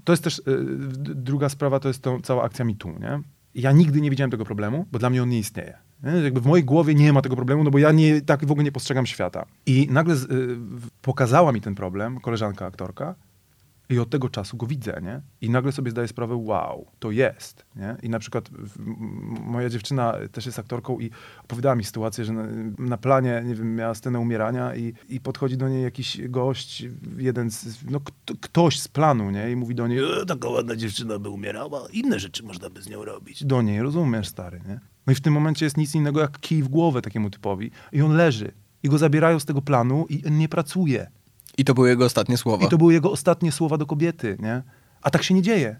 To 0.04 0.14
jest 0.14 0.24
też 0.24 0.42
d- 0.46 1.16
druga 1.16 1.50
sprawa, 1.50 1.80
to 1.80 1.88
jest 1.88 2.02
to 2.02 2.20
cała 2.24 2.44
akcja 2.44 2.66
MeToo, 2.66 2.90
nie? 3.00 3.20
Ja 3.56 3.72
nigdy 3.72 4.02
nie 4.02 4.10
widziałem 4.10 4.32
tego 4.32 4.46
problemu, 4.46 4.86
bo 4.92 5.00
dla 5.00 5.10
mnie 5.10 5.24
on 5.24 5.30
nie 5.30 5.40
istnieje. 5.40 5.78
Nie? 6.04 6.12
Jakby 6.12 6.42
w 6.42 6.46
mojej 6.46 6.66
głowie 6.66 6.96
nie 6.96 7.14
ma 7.14 7.22
tego 7.22 7.36
problemu, 7.36 7.64
no 7.64 7.72
bo 7.72 7.78
ja 7.78 7.92
nie, 7.92 8.22
tak 8.22 8.46
w 8.46 8.52
ogóle 8.52 8.64
nie 8.64 8.72
postrzegam 8.72 9.06
świata. 9.06 9.46
I 9.66 9.88
nagle 9.92 10.16
y, 10.16 10.18
pokazała 11.02 11.52
mi 11.52 11.62
ten 11.62 11.76
problem 11.76 12.20
koleżanka 12.20 12.66
aktorka 12.66 13.16
i 13.90 14.00
od 14.00 14.10
tego 14.10 14.30
czasu 14.30 14.58
go 14.58 14.68
widzę, 14.68 15.02
nie? 15.04 15.22
I 15.42 15.50
nagle 15.50 15.72
sobie 15.72 15.92
zdaję 15.92 16.08
sprawę, 16.08 16.36
wow, 16.36 16.88
to 17.00 17.12
jest, 17.12 17.66
nie? 17.76 17.98
I 18.04 18.10
na 18.10 18.20
przykład 18.20 18.50
moja 19.46 19.70
dziewczyna 19.70 20.16
też 20.32 20.46
jest 20.46 20.60
aktorką 20.60 21.00
i 21.00 21.12
opowiadała 21.44 21.76
mi 21.76 21.84
sytuację, 21.84 22.26
że 22.26 22.34
na, 22.34 22.44
na 22.78 22.98
planie, 22.98 23.44
nie 23.46 23.56
wiem, 23.56 23.76
miała 23.76 23.96
scenę 23.96 24.20
umierania 24.20 24.76
i, 24.76 24.94
i 25.10 25.20
podchodzi 25.20 25.58
do 25.58 25.70
niej 25.70 25.84
jakiś 25.84 26.28
gość, 26.28 26.86
jeden 27.18 27.52
z, 27.52 27.84
no 27.90 28.00
kto, 28.00 28.34
ktoś 28.42 28.80
z 28.80 28.88
planu, 28.88 29.32
nie? 29.32 29.52
I 29.52 29.56
mówi 29.56 29.76
do 29.76 29.88
niej, 29.88 30.00
e, 30.00 30.26
taka 30.28 30.50
ładna 30.50 30.76
dziewczyna 30.76 31.20
by 31.20 31.30
umierała, 31.30 31.88
inne 31.94 32.20
rzeczy 32.20 32.44
można 32.44 32.70
by 32.70 32.82
z 32.82 32.90
nią 32.90 33.06
robić. 33.06 33.44
Do 33.44 33.62
niej, 33.62 33.82
rozumiesz, 33.82 34.28
stary, 34.28 34.62
nie? 34.68 34.80
No 35.08 35.14
i 35.14 35.16
w 35.16 35.22
tym 35.22 35.34
momencie 35.34 35.66
jest 35.66 35.78
nic 35.78 35.96
innego 35.96 36.20
jak 36.20 36.40
kij 36.40 36.64
w 36.64 36.68
głowę 36.68 37.02
takiemu 37.02 37.30
typowi 37.30 37.72
i 37.92 38.02
on 38.02 38.16
leży. 38.16 38.52
I 38.84 38.90
go 38.90 38.98
zabierają 38.98 39.40
z 39.40 39.46
tego 39.46 39.62
planu 39.62 40.06
i 40.10 40.32
nie 40.32 40.50
pracuje. 40.50 41.12
I 41.58 41.66
to 41.66 41.74
były 41.74 41.90
jego 41.90 42.06
ostatnie 42.06 42.38
słowa. 42.38 42.66
I 42.66 42.70
to 42.70 42.78
były 42.78 42.94
jego 42.94 43.12
ostatnie 43.12 43.52
słowa 43.52 43.78
do 43.78 43.86
kobiety, 43.86 44.38
nie? 44.40 44.64
A 45.02 45.10
tak 45.10 45.24
się 45.24 45.34
nie 45.34 45.42
dzieje. 45.42 45.76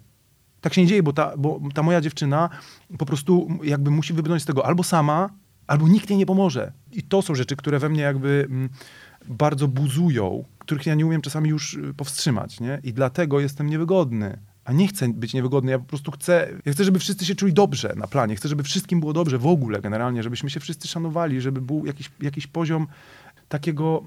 Tak 0.62 0.74
się 0.74 0.82
nie 0.82 0.88
dzieje, 0.88 1.04
bo 1.04 1.14
ta, 1.14 1.38
bo 1.38 1.60
ta 1.74 1.84
moja 1.84 2.02
dziewczyna 2.02 2.50
po 2.98 3.06
prostu 3.06 3.48
jakby 3.64 3.92
musi 3.92 4.14
wybrnąć 4.14 4.44
z 4.44 4.46
tego 4.46 4.66
albo 4.66 4.84
sama, 4.84 5.30
albo 5.68 5.88
nikt 5.88 6.10
jej 6.10 6.20
nie 6.20 6.26
pomoże. 6.26 6.74
I 6.92 7.04
to 7.04 7.22
są 7.22 7.36
rzeczy, 7.36 7.56
które 7.56 7.80
we 7.80 7.90
mnie 7.90 8.02
jakby 8.02 8.48
mm, 8.50 8.70
bardzo 9.28 9.68
buzują, 9.68 10.44
których 10.60 10.86
ja 10.86 10.96
nie 10.96 11.06
umiem 11.06 11.22
czasami 11.22 11.50
już 11.50 11.74
y, 11.74 11.94
powstrzymać, 11.94 12.60
nie? 12.60 12.80
I 12.84 12.94
dlatego 12.94 13.40
jestem 13.40 13.68
niewygodny. 13.68 14.40
A 14.66 14.74
nie 14.74 14.88
chcę 14.88 15.10
być 15.14 15.34
niewygodny, 15.34 15.72
ja 15.72 15.80
po 15.80 15.86
prostu 15.86 16.12
chcę, 16.12 16.50
ja 16.66 16.74
chcę, 16.74 16.84
żeby 16.84 17.00
wszyscy 17.00 17.26
się 17.26 17.36
czuli 17.36 17.54
dobrze 17.54 17.94
na 17.96 18.08
planie, 18.08 18.36
chcę, 18.36 18.50
żeby 18.50 18.64
wszystkim 18.64 19.00
było 19.00 19.14
dobrze 19.14 19.38
w 19.38 19.48
ogóle 19.48 19.82
generalnie, 19.82 20.24
żebyśmy 20.24 20.50
się 20.50 20.60
wszyscy 20.60 20.88
szanowali, 20.88 21.42
żeby 21.42 21.62
był 21.62 21.86
jakiś, 21.86 22.12
jakiś 22.22 22.48
poziom 22.48 22.88
takiego 23.50 24.04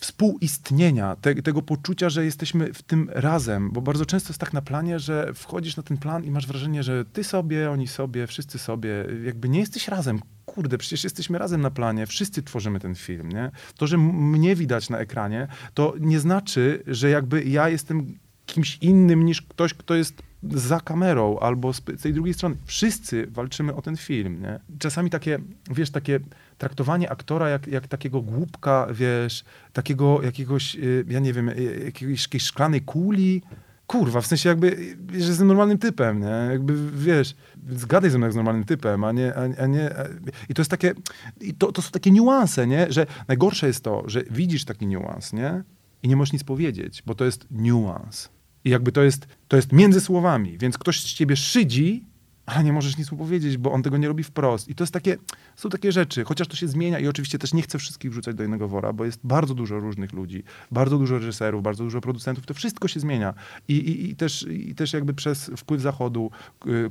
współistnienia, 0.00 1.16
te, 1.16 1.34
tego 1.34 1.62
poczucia, 1.62 2.08
że 2.08 2.24
jesteśmy 2.24 2.72
w 2.72 2.82
tym 2.82 3.10
razem, 3.12 3.70
bo 3.70 3.80
bardzo 3.80 4.06
często 4.06 4.30
jest 4.30 4.40
tak 4.40 4.52
na 4.52 4.62
planie, 4.62 4.98
że 4.98 5.34
wchodzisz 5.34 5.76
na 5.76 5.82
ten 5.82 5.96
plan 5.96 6.24
i 6.24 6.30
masz 6.30 6.46
wrażenie, 6.46 6.82
że 6.82 7.04
ty 7.04 7.24
sobie, 7.24 7.70
oni 7.70 7.88
sobie, 7.88 8.26
wszyscy 8.26 8.58
sobie, 8.58 9.06
jakby 9.24 9.48
nie 9.48 9.60
jesteś 9.60 9.88
razem. 9.88 10.20
Kurde, 10.46 10.78
przecież 10.78 11.04
jesteśmy 11.04 11.38
razem 11.38 11.60
na 11.60 11.70
planie, 11.70 12.06
wszyscy 12.06 12.42
tworzymy 12.42 12.80
ten 12.80 12.94
film, 12.94 13.28
nie? 13.28 13.50
To, 13.76 13.86
że 13.86 13.98
mnie 13.98 14.56
widać 14.56 14.90
na 14.90 14.98
ekranie, 14.98 15.48
to 15.74 15.94
nie 16.00 16.20
znaczy, 16.20 16.82
że 16.86 17.10
jakby 17.10 17.44
ja 17.44 17.68
jestem 17.68 18.18
kimś 18.46 18.78
innym 18.80 19.24
niż 19.24 19.42
ktoś, 19.42 19.74
kto 19.74 19.94
jest 19.94 20.22
za 20.50 20.80
kamerą 20.80 21.38
albo 21.38 21.72
z 21.72 21.82
tej 22.02 22.14
drugiej 22.14 22.34
strony. 22.34 22.56
Wszyscy 22.64 23.26
walczymy 23.26 23.74
o 23.74 23.82
ten 23.82 23.96
film, 23.96 24.42
nie? 24.42 24.60
Czasami 24.78 25.10
takie, 25.10 25.38
wiesz, 25.70 25.90
takie 25.90 26.20
traktowanie 26.58 27.10
aktora 27.10 27.48
jak, 27.48 27.66
jak 27.66 27.88
takiego 27.88 28.22
głupka, 28.22 28.86
wiesz, 28.92 29.44
takiego 29.72 30.22
jakiegoś, 30.22 30.76
y, 30.76 31.04
ja 31.08 31.20
nie 31.20 31.32
wiem, 31.32 31.48
y, 31.48 31.82
jakiegoś, 31.84 32.22
jakiejś 32.22 32.42
szklanej 32.42 32.80
kuli. 32.80 33.42
Kurwa, 33.86 34.20
w 34.20 34.26
sensie 34.26 34.48
jakby, 34.48 34.66
y, 35.14 35.22
że 35.22 35.28
jestem 35.28 35.46
normalnym 35.46 35.78
typem, 35.78 36.20
nie? 36.20 36.50
Jakby, 36.50 36.90
wiesz, 36.90 37.34
zgadaj 37.70 38.10
ze 38.10 38.18
mną 38.18 38.26
jak 38.26 38.32
z 38.32 38.36
normalnym 38.36 38.64
typem, 38.64 39.04
a 39.04 39.12
nie, 39.12 39.34
a, 39.34 39.62
a 39.62 39.66
nie... 39.66 39.98
A, 39.98 40.04
I 40.48 40.54
to 40.54 40.60
jest 40.60 40.70
takie, 40.70 40.94
i 41.40 41.54
to, 41.54 41.72
to 41.72 41.82
są 41.82 41.90
takie 41.90 42.10
niuanse, 42.10 42.66
nie? 42.66 42.86
Że 42.92 43.06
najgorsze 43.28 43.66
jest 43.66 43.84
to, 43.84 44.02
że 44.06 44.22
widzisz 44.30 44.64
taki 44.64 44.86
niuans, 44.86 45.32
nie? 45.32 45.62
I 46.02 46.08
nie 46.08 46.16
możesz 46.16 46.32
nic 46.32 46.44
powiedzieć, 46.44 47.02
bo 47.06 47.14
to 47.14 47.24
jest 47.24 47.46
niuans. 47.50 48.28
I 48.64 48.70
jakby 48.70 48.92
to 48.92 49.02
jest, 49.02 49.26
to 49.48 49.56
jest 49.56 49.72
między 49.72 50.00
słowami, 50.00 50.58
więc 50.58 50.78
ktoś 50.78 51.00
z 51.00 51.14
ciebie 51.14 51.36
szydzi, 51.36 52.04
ale 52.46 52.64
nie 52.64 52.72
możesz 52.72 52.98
nic 52.98 53.12
mu 53.12 53.18
powiedzieć, 53.18 53.56
bo 53.56 53.72
on 53.72 53.82
tego 53.82 53.96
nie 53.96 54.08
robi 54.08 54.24
wprost. 54.24 54.68
I 54.68 54.74
to 54.74 54.84
jest 54.84 54.92
takie, 54.92 55.16
są 55.56 55.68
takie 55.68 55.92
rzeczy, 55.92 56.24
chociaż 56.24 56.48
to 56.48 56.56
się 56.56 56.68
zmienia 56.68 56.98
i 56.98 57.08
oczywiście 57.08 57.38
też 57.38 57.54
nie 57.54 57.62
chcę 57.62 57.78
wszystkich 57.78 58.10
wrzucać 58.10 58.36
do 58.36 58.42
jednego 58.42 58.68
wora, 58.68 58.92
bo 58.92 59.04
jest 59.04 59.20
bardzo 59.24 59.54
dużo 59.54 59.78
różnych 59.78 60.12
ludzi, 60.12 60.44
bardzo 60.70 60.98
dużo 60.98 61.18
reżyserów, 61.18 61.62
bardzo 61.62 61.84
dużo 61.84 62.00
producentów, 62.00 62.46
to 62.46 62.54
wszystko 62.54 62.88
się 62.88 63.00
zmienia. 63.00 63.34
I, 63.68 63.74
i, 63.74 64.10
i, 64.10 64.16
też, 64.16 64.46
i 64.50 64.74
też 64.74 64.92
jakby 64.92 65.14
przez 65.14 65.50
wpływ 65.56 65.80
Zachodu, 65.80 66.30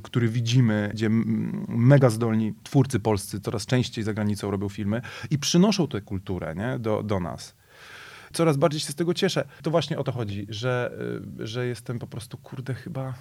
który 0.02 0.28
widzimy, 0.28 0.90
gdzie 0.94 1.08
mega 1.68 2.10
zdolni 2.10 2.54
twórcy 2.62 3.00
polscy 3.00 3.40
coraz 3.40 3.66
częściej 3.66 4.04
za 4.04 4.14
granicą 4.14 4.50
robią 4.50 4.68
filmy 4.68 5.02
i 5.30 5.38
przynoszą 5.38 5.88
tę 5.88 6.00
kulturę 6.00 6.54
nie? 6.54 6.78
Do, 6.78 7.02
do 7.02 7.20
nas 7.20 7.54
coraz 8.34 8.56
bardziej 8.56 8.80
się 8.80 8.92
z 8.92 8.94
tego 8.94 9.14
cieszę. 9.14 9.44
To 9.62 9.70
właśnie 9.70 9.98
o 9.98 10.04
to 10.04 10.12
chodzi, 10.12 10.46
że, 10.48 10.92
y, 11.40 11.46
że 11.46 11.66
jestem 11.66 11.98
po 11.98 12.06
prostu, 12.06 12.38
kurde, 12.38 12.74
chyba, 12.74 13.14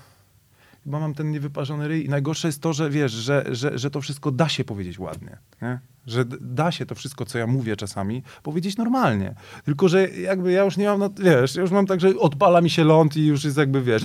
chyba 0.84 1.00
mam 1.00 1.14
ten 1.14 1.32
niewyparzony 1.32 1.88
ryj. 1.88 2.06
I 2.06 2.10
najgorsze 2.10 2.48
jest 2.48 2.62
to, 2.62 2.74
że 2.74 2.90
wiesz, 2.90 3.12
że, 3.12 3.46
że, 3.52 3.78
że 3.78 3.92
to 3.92 4.02
wszystko 4.02 4.32
da 4.32 4.50
się 4.50 4.64
powiedzieć 4.64 5.00
ładnie. 5.00 5.38
Nie? 5.62 5.80
Że 6.08 6.26
da 6.42 6.72
się 6.72 6.86
to 6.86 6.96
wszystko, 6.96 7.26
co 7.26 7.38
ja 7.38 7.48
mówię 7.48 7.76
czasami, 7.76 8.24
powiedzieć 8.44 8.78
normalnie. 8.78 9.36
Tylko, 9.66 9.88
że 9.88 10.10
jakby 10.10 10.52
ja 10.52 10.64
już 10.64 10.78
nie 10.78 10.88
mam, 10.88 11.00
na, 11.00 11.10
wiesz, 11.20 11.56
ja 11.56 11.62
już 11.62 11.72
mam 11.72 11.86
tak, 11.86 12.02
że 12.02 12.20
odpala 12.20 12.62
mi 12.62 12.70
się 12.70 12.84
ląd 12.84 13.18
i 13.18 13.26
już 13.26 13.44
jest 13.44 13.58
jakby, 13.58 13.82
wiesz, 13.82 14.04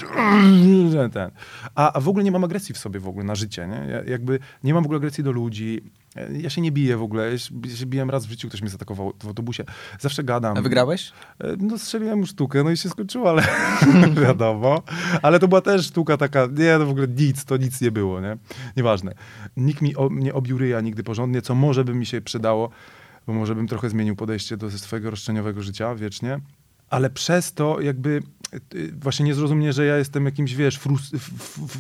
ten. 1.12 1.31
A, 1.75 1.92
a 1.92 2.01
w 2.01 2.09
ogóle 2.09 2.25
nie 2.25 2.33
mam 2.33 2.44
agresji 2.44 2.75
w 2.75 2.79
sobie 2.79 3.01
w 3.01 3.09
ogóle 3.09 3.25
na 3.25 3.35
życie, 3.35 3.68
nie? 3.68 3.90
Ja, 3.90 4.03
jakby 4.05 4.38
nie 4.64 4.75
mam 4.75 4.83
w 4.83 4.87
ogóle 4.87 4.97
agresji 4.97 5.25
do 5.25 5.33
ludzi. 5.33 5.83
Ja 6.38 6.51
się 6.51 6.61
nie 6.61 6.73
biję 6.73 6.97
w 6.97 7.03
ogóle. 7.03 7.31
Ja 7.33 7.38
się, 7.38 7.87
biłem 7.87 8.11
raz 8.11 8.27
w 8.27 8.31
życiu, 8.31 8.49
ktoś 8.49 8.61
mnie 8.61 8.71
zaatakował 8.71 9.12
w 9.23 9.27
autobusie. 9.27 9.64
Zawsze 10.01 10.25
gadam. 10.25 10.59
A 10.59 10.62
wygrałeś? 10.62 11.12
E, 11.40 11.57
No 11.59 11.79
strzeliłem 11.79 12.27
sztukę, 12.27 12.64
no 12.64 12.71
i 12.71 12.77
się 12.77 12.88
skończyło, 12.88 13.31
ale 13.31 13.42
wiadomo. 14.27 14.83
Ale 15.23 15.38
to 15.38 15.49
była 15.49 15.61
też 15.61 15.87
sztuka 15.87 16.16
taka, 16.16 16.47
nie, 16.59 16.79
no 16.79 16.87
w 16.87 16.90
ogóle 16.90 17.09
nic, 17.09 17.44
to 17.44 17.57
nic 17.57 17.81
nie 17.81 17.90
było, 17.90 18.21
nie? 18.21 18.37
Nieważne. 18.77 19.14
Nikt 19.57 19.83
mi 19.83 19.97
o, 19.97 20.09
nie 20.12 20.35
obił 20.35 20.59
ryja 20.59 20.81
nigdy 20.81 21.03
porządnie, 21.05 21.42
co 21.42 21.55
może 21.55 21.85
by 21.85 21.94
mi 21.94 22.07
się 22.07 22.21
przydało, 22.21 22.71
bo 23.27 23.33
może 23.33 23.55
bym 23.55 23.68
trochę 23.68 23.90
zmienił 23.90 24.16
podejście 24.16 24.57
do 24.57 24.71
swojego 24.71 25.11
roszczeniowego 25.11 25.62
życia 25.62 25.94
wiecznie. 25.94 26.40
Ale 26.90 27.11
przez 27.11 27.53
to 27.55 27.81
jakby 27.81 28.22
y, 28.74 28.92
właśnie 29.01 29.27
nie 29.27 29.35
zrozumie, 29.35 29.72
że 29.72 29.87
ja 29.87 29.96
jestem 29.96 30.24
jakimś, 30.24 30.55
wiesz, 30.55 30.77
frus, 30.77 31.11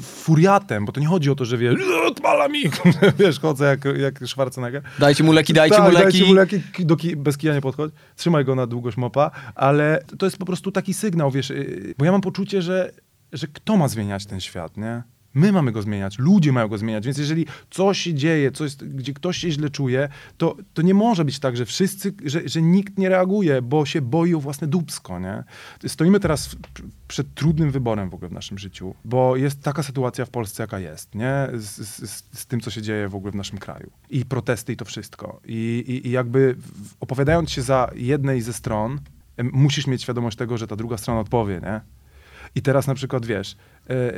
furiatem, 0.02 0.84
bo 0.84 0.92
to 0.92 1.00
nie 1.00 1.06
chodzi 1.06 1.30
o 1.30 1.34
to, 1.34 1.44
że 1.44 1.58
wiesz, 1.58 1.74
odpala 2.06 2.48
mi, 2.48 2.62
wiesz, 3.18 3.40
chodzę 3.40 3.66
jak, 3.66 3.98
jak 3.98 4.18
Schwarzenegger. 4.28 4.82
Dajcie 4.98 5.24
mu 5.24 5.32
leki, 5.32 5.52
dajcie 5.52 5.76
Tak, 5.76 5.84
mu 5.84 5.90
leki. 5.90 6.04
Dajcie 6.04 6.26
mu 6.26 6.34
leki, 6.34 6.62
ki- 6.72 6.86
do 6.86 6.96
ki, 6.96 7.16
bez 7.16 7.36
kija 7.38 7.54
nie 7.54 7.60
podchodź. 7.60 7.92
Trzymaj 8.16 8.44
go 8.44 8.54
na 8.54 8.66
długość 8.66 8.96
mopa, 8.96 9.30
ale 9.54 10.02
to 10.18 10.26
jest 10.26 10.36
po 10.38 10.46
prostu 10.46 10.72
taki 10.72 10.94
sygnał, 10.94 11.30
wiesz, 11.30 11.50
yy, 11.50 11.94
bo 11.98 12.04
ja 12.04 12.12
mam 12.12 12.20
poczucie, 12.20 12.62
że, 12.62 12.92
że 13.32 13.46
kto 13.46 13.76
ma 13.76 13.88
zmieniać 13.88 14.26
ten 14.26 14.40
świat, 14.40 14.76
nie? 14.76 15.02
My 15.34 15.52
mamy 15.52 15.72
go 15.72 15.82
zmieniać, 15.82 16.18
ludzie 16.18 16.52
mają 16.52 16.68
go 16.68 16.78
zmieniać, 16.78 17.04
więc 17.04 17.18
jeżeli 17.18 17.46
coś 17.70 17.98
się 17.98 18.14
dzieje, 18.14 18.52
coś, 18.52 18.76
gdzie 18.76 19.14
ktoś 19.14 19.36
się 19.36 19.50
źle 19.50 19.70
czuje, 19.70 20.08
to, 20.38 20.56
to 20.74 20.82
nie 20.82 20.94
może 20.94 21.24
być 21.24 21.38
tak, 21.38 21.56
że 21.56 21.66
wszyscy, 21.66 22.14
że, 22.24 22.48
że 22.48 22.62
nikt 22.62 22.98
nie 22.98 23.08
reaguje, 23.08 23.62
bo 23.62 23.86
się 23.86 24.00
boi 24.00 24.34
o 24.34 24.40
własne 24.40 24.66
dubsko, 24.66 25.18
nie? 25.18 25.44
Stoimy 25.86 26.20
teraz 26.20 26.56
przed 27.08 27.34
trudnym 27.34 27.70
wyborem 27.70 28.10
w 28.10 28.14
ogóle 28.14 28.28
w 28.28 28.32
naszym 28.32 28.58
życiu, 28.58 28.94
bo 29.04 29.36
jest 29.36 29.62
taka 29.62 29.82
sytuacja 29.82 30.24
w 30.24 30.30
Polsce, 30.30 30.62
jaka 30.62 30.78
jest, 30.78 31.14
nie? 31.14 31.48
Z, 31.54 31.76
z, 31.76 32.24
z 32.32 32.46
tym, 32.46 32.60
co 32.60 32.70
się 32.70 32.82
dzieje 32.82 33.08
w 33.08 33.14
ogóle 33.14 33.32
w 33.32 33.36
naszym 33.36 33.58
kraju. 33.58 33.90
I 34.10 34.24
protesty 34.24 34.72
i 34.72 34.76
to 34.76 34.84
wszystko. 34.84 35.40
I, 35.44 35.84
i, 35.86 36.08
i 36.08 36.10
jakby 36.10 36.56
opowiadając 37.00 37.50
się 37.50 37.62
za 37.62 37.90
jednej 37.94 38.42
ze 38.42 38.52
stron, 38.52 39.00
musisz 39.52 39.86
mieć 39.86 40.02
świadomość 40.02 40.36
tego, 40.36 40.58
że 40.58 40.66
ta 40.66 40.76
druga 40.76 40.96
strona 40.96 41.20
odpowie, 41.20 41.60
nie? 41.62 41.80
I 42.54 42.62
teraz 42.62 42.86
na 42.86 42.94
przykład 42.94 43.26
wiesz, 43.26 43.56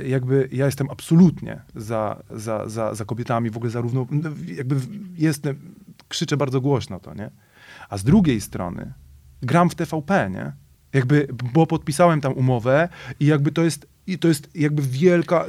jakby 0.06 0.48
ja 0.52 0.66
jestem 0.66 0.90
absolutnie 0.90 1.60
za, 1.76 2.22
za, 2.30 2.68
za, 2.68 2.94
za 2.94 3.04
kobietami, 3.04 3.50
w 3.50 3.56
ogóle 3.56 3.70
zarówno, 3.70 4.06
no, 4.10 4.30
jakby 4.56 4.76
jestem, 5.18 5.74
krzyczę 6.08 6.36
bardzo 6.36 6.60
głośno 6.60 7.00
to, 7.00 7.14
nie? 7.14 7.30
A 7.88 7.98
z 7.98 8.04
drugiej 8.04 8.40
strony 8.40 8.92
gram 9.42 9.70
w 9.70 9.74
TVP, 9.74 10.30
nie? 10.30 10.52
Jakby, 10.92 11.28
bo 11.52 11.66
podpisałem 11.66 12.20
tam 12.20 12.32
umowę 12.32 12.88
i 13.20 13.26
jakby 13.26 13.52
to 13.52 13.62
jest, 13.62 13.86
i 14.06 14.18
to 14.18 14.28
jest 14.28 14.48
jakby 14.54 14.82
wielka 14.82 15.46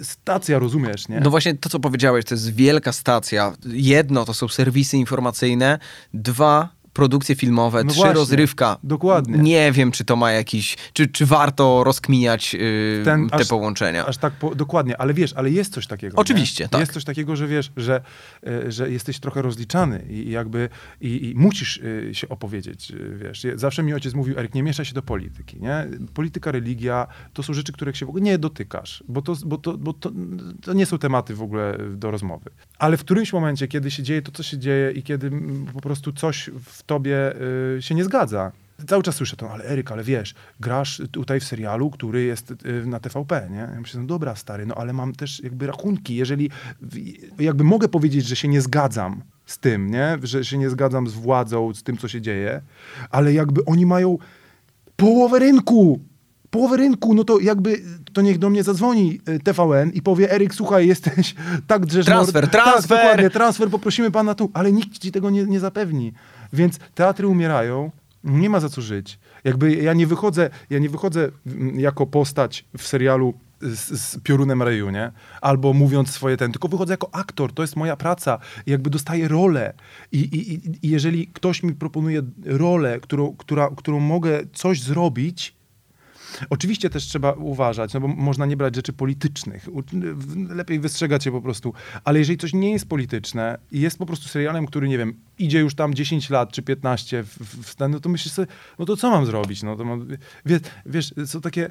y, 0.00 0.04
stacja, 0.04 0.58
rozumiesz, 0.58 1.08
nie? 1.08 1.20
No 1.20 1.30
właśnie 1.30 1.54
to, 1.54 1.68
co 1.68 1.80
powiedziałeś, 1.80 2.24
to 2.24 2.34
jest 2.34 2.54
wielka 2.54 2.92
stacja. 2.92 3.52
Jedno 3.66 4.24
to 4.24 4.34
są 4.34 4.48
serwisy 4.48 4.96
informacyjne, 4.96 5.78
dwa 6.14 6.77
produkcje 6.98 7.34
filmowe, 7.34 7.84
No 7.84 7.90
trzy 7.90 7.96
właśnie, 7.96 8.14
rozrywka. 8.14 8.78
dokładnie. 8.82 9.38
Nie 9.38 9.72
wiem, 9.72 9.90
czy 9.90 10.04
to 10.04 10.16
ma 10.16 10.32
jakiś, 10.32 10.76
czy, 10.92 11.06
czy 11.06 11.26
warto 11.26 11.84
rozkminiać 11.84 12.54
yy, 12.54 13.02
Ten 13.04 13.28
te 13.28 13.36
aż- 13.36 13.48
połączenia. 13.48 14.06
Aż 14.06 14.16
tak 14.18 14.32
po, 14.32 14.54
dokładnie, 14.54 15.00
ale 15.00 15.14
wiesz, 15.14 15.32
ale 15.32 15.50
jest 15.50 15.72
coś 15.74 15.86
takiego. 15.86 16.16
Oczywiście, 16.16 16.64
nie? 16.64 16.68
tak. 16.68 16.80
Jest 16.80 16.92
coś 16.92 17.04
takiego, 17.04 17.36
że 17.36 17.46
wiesz, 17.48 17.72
że, 17.76 18.00
e, 18.46 18.72
że 18.72 18.90
jesteś 18.90 19.18
trochę 19.20 19.42
rozliczany 19.42 20.04
i 20.10 20.30
jakby 20.30 20.68
i, 21.00 21.30
i 21.30 21.34
musisz 21.36 21.80
e, 22.08 22.14
się 22.14 22.28
opowiedzieć, 22.28 22.90
e, 22.90 22.94
wiesz. 23.16 23.46
Zawsze 23.54 23.82
mi 23.82 23.94
ojciec 23.94 24.14
mówił, 24.14 24.38
Eryk, 24.38 24.54
nie 24.54 24.62
miesza 24.62 24.84
się 24.84 24.94
do 24.94 25.02
polityki, 25.02 25.60
nie? 25.60 25.86
Polityka, 26.14 26.52
religia, 26.52 27.06
to 27.32 27.42
są 27.42 27.52
rzeczy, 27.54 27.72
których 27.72 27.96
się 27.96 28.06
w 28.06 28.08
ogóle 28.08 28.22
nie 28.24 28.38
dotykasz, 28.38 29.04
bo 29.08 29.22
to, 29.22 29.36
bo 29.46 29.58
to, 29.58 29.78
bo 29.78 29.92
to, 29.92 30.10
to 30.62 30.72
nie 30.72 30.86
są 30.86 30.98
tematy 30.98 31.34
w 31.34 31.42
ogóle 31.42 31.78
do 31.96 32.10
rozmowy. 32.10 32.50
Ale 32.78 32.96
w 32.96 33.00
którymś 33.00 33.32
momencie, 33.32 33.68
kiedy 33.68 33.90
się 33.90 34.02
dzieje 34.02 34.22
to, 34.22 34.32
co 34.32 34.42
się 34.42 34.58
dzieje 34.58 34.90
i 34.92 35.02
kiedy 35.02 35.26
mm, 35.26 35.66
po 35.66 35.80
prostu 35.80 36.12
coś 36.12 36.50
w 36.64 36.82
tobie 36.88 37.32
y, 37.76 37.82
się 37.82 37.94
nie 37.94 38.04
zgadza, 38.04 38.52
Cały 38.86 39.02
czas 39.02 39.14
słyszę 39.14 39.36
to, 39.36 39.50
ale 39.50 39.64
Eryk, 39.64 39.92
ale 39.92 40.04
wiesz, 40.04 40.34
grasz 40.60 41.02
tutaj 41.10 41.40
w 41.40 41.44
serialu, 41.44 41.90
który 41.90 42.22
jest 42.22 42.50
y, 42.50 42.86
na 42.86 43.00
TVP, 43.00 43.48
nie? 43.50 43.68
Ja 43.74 43.80
myślę, 43.80 44.00
no 44.00 44.06
dobra, 44.06 44.36
stary, 44.36 44.66
no 44.66 44.74
ale 44.74 44.92
mam 44.92 45.14
też 45.14 45.42
jakby 45.42 45.66
rachunki. 45.66 46.16
Jeżeli 46.16 46.50
jakby 47.38 47.64
mogę 47.64 47.88
powiedzieć, 47.88 48.26
że 48.26 48.36
się 48.36 48.48
nie 48.48 48.60
zgadzam 48.60 49.22
z 49.46 49.58
tym, 49.58 49.90
nie? 49.90 50.18
Że 50.22 50.44
się 50.44 50.58
nie 50.58 50.70
zgadzam 50.70 51.06
z 51.06 51.14
władzą, 51.14 51.74
z 51.74 51.82
tym, 51.82 51.96
co 51.96 52.08
się 52.08 52.20
dzieje, 52.20 52.62
ale 53.10 53.32
jakby 53.32 53.64
oni 53.64 53.86
mają 53.86 54.18
połowę 54.96 55.38
rynku. 55.38 56.00
Połowę 56.50 56.76
rynku, 56.76 57.14
no 57.14 57.24
to 57.24 57.40
jakby, 57.40 57.82
to 58.12 58.22
niech 58.22 58.38
do 58.38 58.50
mnie 58.50 58.62
zadzwoni 58.62 59.20
y, 59.28 59.40
TVN 59.40 59.90
i 59.90 60.02
powie, 60.02 60.32
Eryk, 60.32 60.54
słuchaj, 60.54 60.86
jesteś 60.86 61.34
tak 61.66 61.86
drzesz 61.86 62.06
Transfer, 62.06 62.48
transfer! 62.48 62.88
Tak, 62.88 63.06
dokładnie, 63.06 63.30
transfer, 63.30 63.70
poprosimy 63.70 64.10
pana 64.10 64.34
tu, 64.34 64.50
ale 64.54 64.72
nikt 64.72 64.98
ci 64.98 65.12
tego 65.12 65.30
nie, 65.30 65.44
nie 65.44 65.60
zapewni. 65.60 66.12
Więc 66.52 66.78
teatry 66.94 67.26
umierają, 67.26 67.90
nie 68.24 68.50
ma 68.50 68.60
za 68.60 68.68
co 68.68 68.82
żyć. 68.82 69.18
Jakby 69.44 69.74
ja 69.74 69.92
nie 69.92 70.06
wychodzę, 70.06 70.50
ja 70.70 70.78
nie 70.78 70.88
wychodzę 70.88 71.30
mm, 71.46 71.80
jako 71.80 72.06
postać 72.06 72.64
w 72.78 72.86
serialu 72.86 73.34
z, 73.60 74.00
z 74.00 74.20
piorunem 74.22 74.62
Reju, 74.62 74.90
nie? 74.90 75.12
Albo 75.40 75.72
mówiąc 75.72 76.10
swoje 76.10 76.36
ten, 76.36 76.52
tylko 76.52 76.68
wychodzę 76.68 76.92
jako 76.92 77.08
aktor, 77.14 77.52
to 77.52 77.62
jest 77.62 77.76
moja 77.76 77.96
praca. 77.96 78.38
I 78.66 78.70
jakby 78.70 78.90
dostaję 78.90 79.28
rolę. 79.28 79.74
I, 80.12 80.18
i, 80.18 80.54
i- 80.54 80.90
jeżeli 80.90 81.26
ktoś 81.26 81.62
mi 81.62 81.74
proponuje 81.74 82.22
rolę, 82.44 83.00
którą, 83.00 83.36
która, 83.36 83.70
którą 83.76 84.00
mogę 84.00 84.40
coś 84.52 84.82
zrobić, 84.82 85.57
Oczywiście 86.50 86.90
też 86.90 87.04
trzeba 87.04 87.32
uważać, 87.32 87.94
no 87.94 88.00
bo 88.00 88.08
można 88.08 88.46
nie 88.46 88.56
brać 88.56 88.74
rzeczy 88.76 88.92
politycznych. 88.92 89.68
Lepiej 90.48 90.80
wystrzegać 90.80 91.24
się 91.24 91.32
po 91.32 91.40
prostu. 91.42 91.74
Ale 92.04 92.18
jeżeli 92.18 92.38
coś 92.38 92.52
nie 92.52 92.72
jest 92.72 92.88
polityczne 92.88 93.58
i 93.72 93.80
jest 93.80 93.98
po 93.98 94.06
prostu 94.06 94.28
serialem, 94.28 94.66
który, 94.66 94.88
nie 94.88 94.98
wiem, 94.98 95.14
idzie 95.38 95.58
już 95.60 95.74
tam 95.74 95.94
10 95.94 96.30
lat 96.30 96.52
czy 96.52 96.62
15 96.62 97.22
w, 97.22 97.38
w, 97.64 97.70
stan, 97.70 97.90
no 97.90 98.00
to 98.00 98.08
myślisz 98.08 98.34
sobie, 98.34 98.48
no 98.78 98.84
to 98.84 98.96
co 98.96 99.10
mam 99.10 99.26
zrobić? 99.26 99.62
No 99.62 99.76
to 99.76 99.84
mam, 99.84 100.06
wiesz, 100.46 100.60
wiesz, 100.86 101.14
są 101.26 101.40
takie... 101.40 101.70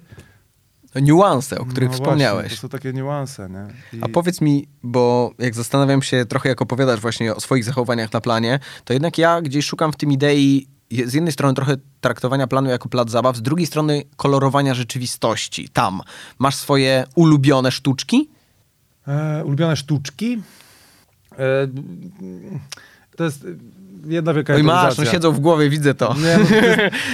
Niuanse, 1.01 1.59
o 1.59 1.65
których 1.65 1.89
no 1.89 1.95
wspomniałeś. 1.95 2.41
Właśnie, 2.41 2.55
to 2.55 2.61
są 2.61 2.69
takie 2.69 2.93
niuanse, 2.93 3.49
nie? 3.49 3.97
I- 3.99 4.03
A 4.03 4.07
powiedz 4.09 4.41
mi, 4.41 4.67
bo 4.83 5.31
jak 5.39 5.55
zastanawiam 5.55 6.01
się 6.01 6.25
trochę, 6.25 6.49
jak 6.49 6.61
opowiadasz 6.61 6.99
właśnie 6.99 7.35
o 7.35 7.39
swoich 7.39 7.63
zachowaniach 7.63 8.13
na 8.13 8.21
planie, 8.21 8.59
to 8.85 8.93
jednak 8.93 9.17
ja 9.17 9.41
gdzieś 9.41 9.65
szukam 9.65 9.91
w 9.93 9.95
tym 9.95 10.11
idei 10.11 10.67
z 10.91 11.13
jednej 11.13 11.31
strony 11.33 11.53
trochę 11.53 11.77
traktowania 12.01 12.47
planu 12.47 12.69
jako 12.69 12.89
plac 12.89 13.09
zabaw, 13.09 13.37
z 13.37 13.41
drugiej 13.41 13.67
strony 13.67 14.03
kolorowania 14.15 14.73
rzeczywistości. 14.73 15.69
Tam 15.69 16.01
masz 16.39 16.55
swoje 16.55 17.05
ulubione 17.15 17.71
sztuczki? 17.71 18.29
E, 19.07 19.45
ulubione 19.45 19.75
sztuczki? 19.75 20.41
E, 21.31 21.67
to 23.15 23.23
jest 23.23 23.45
jedna 24.07 24.33
wielka 24.33 24.53
Oj 24.53 24.63
masz, 24.63 24.97
no 24.97 25.05
siedzą 25.05 25.31
w 25.31 25.39
głowie, 25.39 25.69
widzę 25.69 25.93
to. 25.93 26.13
Nie, 26.13 26.37
no, 26.37 26.45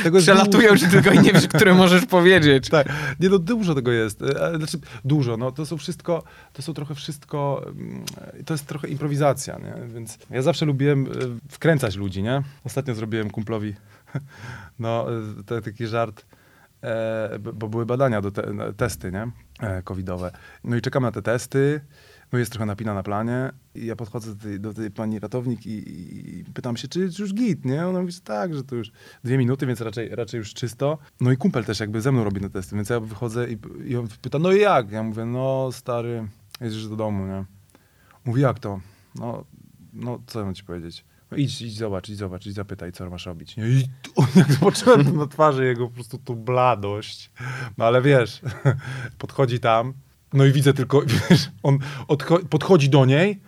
to 0.04 0.10
jest, 0.10 0.18
Przelatują 0.26 0.70
dużo. 0.70 0.86
ci 0.86 0.92
tylko 0.92 1.12
i 1.12 1.20
nie 1.20 1.34
wiesz, 1.34 1.48
które 1.48 1.74
możesz 1.74 2.06
powiedzieć. 2.06 2.70
Tak, 2.70 2.88
nie 3.20 3.30
no 3.30 3.40
dużo 3.40 3.76
tego 3.76 3.92
jest, 3.92 4.24
E, 4.24 4.46
ale 4.46 4.58
znaczy 4.58 4.78
dużo, 5.06 5.38
no 5.38 5.52
to 5.52 5.66
są 5.66 5.78
wszystko, 5.78 6.24
to 6.54 6.62
są 6.62 6.74
trochę 6.74 6.96
wszystko, 6.96 7.66
mm, 7.68 8.06
to 8.46 8.54
jest 8.54 8.66
trochę 8.66 8.88
improwizacja, 8.88 9.60
nie, 9.60 9.88
więc 9.94 10.18
ja 10.30 10.42
zawsze 10.42 10.66
lubiłem 10.66 11.06
e, 11.06 11.10
wkręcać 11.50 11.96
ludzi, 11.96 12.24
nie, 12.24 12.42
ostatnio 12.64 12.96
zrobiłem 12.96 13.30
kumplowi, 13.30 13.76
no 14.80 15.08
e, 15.12 15.44
to, 15.46 15.62
taki 15.62 15.88
żart, 15.88 16.26
e, 16.84 17.40
bo 17.40 17.68
były 17.70 17.86
badania, 17.86 18.22
do 18.22 18.32
te, 18.32 18.74
testy, 18.78 19.12
nie, 19.12 19.28
e, 19.60 19.82
covidowe, 19.82 20.32
no 20.64 20.76
i 20.76 20.82
czekam 20.82 21.04
na 21.04 21.12
te 21.12 21.22
testy, 21.22 21.82
no 22.34 22.40
jest 22.40 22.52
trochę 22.52 22.66
napina 22.66 22.94
na 22.94 23.04
planie 23.04 23.52
i 23.76 23.86
ja 23.86 23.96
podchodzę 23.96 24.36
do 24.36 24.44
tej, 24.44 24.60
do 24.60 24.74
tej 24.74 24.92
pani 24.92 25.20
ratownik 25.20 25.66
i, 25.66 25.90
i, 26.40 26.44
pytam 26.54 26.78
się, 26.78 26.88
czy, 26.88 27.00
już 27.00 27.34
git, 27.34 27.66
nie? 27.66 27.88
Ona 27.88 28.00
mówi, 28.02 28.12
że 28.12 28.22
tak, 28.22 28.56
że 28.56 28.64
to 28.64 28.76
już 28.76 28.92
dwie 29.24 29.38
minuty, 29.38 29.66
więc 29.66 29.82
raczej, 29.82 30.10
raczej 30.10 30.38
już 30.38 30.54
czysto. 30.54 30.98
No 31.22 31.32
i 31.32 31.38
kumpel 31.38 31.66
też 31.66 31.80
jakby 31.80 32.02
ze 32.02 32.12
mną 32.12 32.24
robi 32.24 32.42
te 32.42 32.50
testy, 32.50 32.76
więc 32.76 32.90
ja 32.90 33.00
wychodzę 33.00 33.48
i, 33.52 33.58
i 33.86 33.96
on 33.96 34.08
pyta, 34.22 34.40
no 34.40 34.52
i 34.52 34.60
jak? 34.60 34.92
Ja 34.92 35.04
mówię, 35.04 35.26
no 35.26 35.72
stary, 35.72 36.28
jedziesz 36.62 36.88
do 36.88 36.96
domu, 36.96 37.26
nie? 37.26 37.46
Mówi, 38.26 38.42
jak 38.42 38.60
to? 38.60 38.80
No, 39.16 39.46
no 39.94 40.20
co 40.28 40.40
ja 40.40 40.46
mam 40.46 40.56
ci 40.56 40.64
powiedzieć? 40.64 41.06
No 41.32 41.38
idź, 41.38 41.62
idź 41.62 41.78
zobacz, 41.78 42.10
idź 42.10 42.18
zobacz, 42.18 42.46
idź 42.46 42.56
zapytaj, 42.56 42.92
co 42.92 43.10
masz 43.10 43.26
robić. 43.26 43.58
Nie? 43.58 43.68
I 43.68 43.88
tu- 44.02 44.12
jak 44.40 44.54
zobaczyłem 44.54 45.18
na 45.18 45.28
twarzy 45.28 45.66
jego 45.66 45.88
po 45.88 45.94
prostu 45.94 46.18
tą 46.18 46.36
bladość. 46.36 47.32
No 47.78 47.86
ale 47.86 48.02
wiesz, 48.02 48.42
podchodzi 49.18 49.60
tam, 49.60 49.94
no 50.34 50.46
i 50.46 50.52
widzę 50.52 50.74
tylko, 50.74 51.02
wiesz, 51.30 51.50
on 51.64 51.80
odcho- 52.08 52.46
podchodzi 52.46 52.90
do 52.90 53.06
niej, 53.06 53.42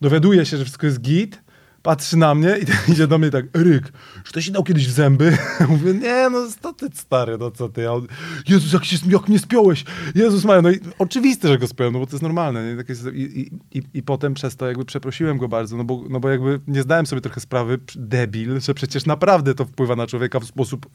dowiaduje 0.00 0.46
się, 0.46 0.56
że 0.56 0.64
wszystko 0.64 0.86
jest 0.86 1.00
git, 1.00 1.44
patrzy 1.84 2.16
na 2.16 2.34
mnie 2.34 2.56
i 2.58 2.64
idzie 2.92 3.06
do 3.06 3.18
mnie 3.18 3.30
tak, 3.30 3.44
Eryk, 3.56 3.92
czy 4.24 4.32
to 4.32 4.40
się 4.40 4.52
dał 4.52 4.64
kiedyś 4.64 4.88
w 4.88 4.90
zęby? 4.90 5.38
Mówię, 5.68 5.94
nie, 5.94 6.30
no 6.30 6.48
to 6.60 6.72
ty 6.72 6.86
stary, 6.94 7.38
no 7.38 7.50
co 7.50 7.68
ty? 7.68 7.88
A 7.88 7.92
on, 7.92 8.06
Jezus, 8.48 8.72
jak, 8.72 8.84
się, 8.84 8.96
jak 9.06 9.28
mnie 9.28 9.38
spiąłeś? 9.38 9.84
Jezus 10.14 10.44
Maria, 10.44 10.62
no 10.62 10.70
i 10.70 10.80
oczywiste, 10.98 11.48
że 11.48 11.58
go 11.58 11.66
spiąłem, 11.66 11.92
no 11.92 11.98
bo 11.98 12.06
to 12.06 12.12
jest 12.12 12.22
normalne. 12.22 12.70
Nie? 12.70 12.76
Tak 12.76 12.88
jest, 12.88 13.06
i, 13.14 13.50
i, 13.72 13.82
i, 13.94 14.02
potem 14.02 14.34
przez 14.34 14.56
to 14.56 14.66
jakby 14.66 14.84
przeprosiłem 14.84 15.38
go 15.38 15.48
bardzo, 15.48 15.76
no 15.76 15.84
bo, 15.84 16.04
no 16.10 16.20
bo 16.20 16.30
jakby 16.30 16.60
nie 16.66 16.82
zdałem 16.82 17.06
sobie 17.06 17.22
trochę 17.22 17.40
sprawy, 17.40 17.78
pr- 17.78 17.96
debil, 17.96 18.60
że 18.60 18.74
przecież 18.74 19.06
naprawdę 19.06 19.54
to 19.54 19.64
wpływa 19.64 19.96
na 19.96 20.06
człowieka 20.06 20.40
w 20.40 20.44
sposób 20.44 20.86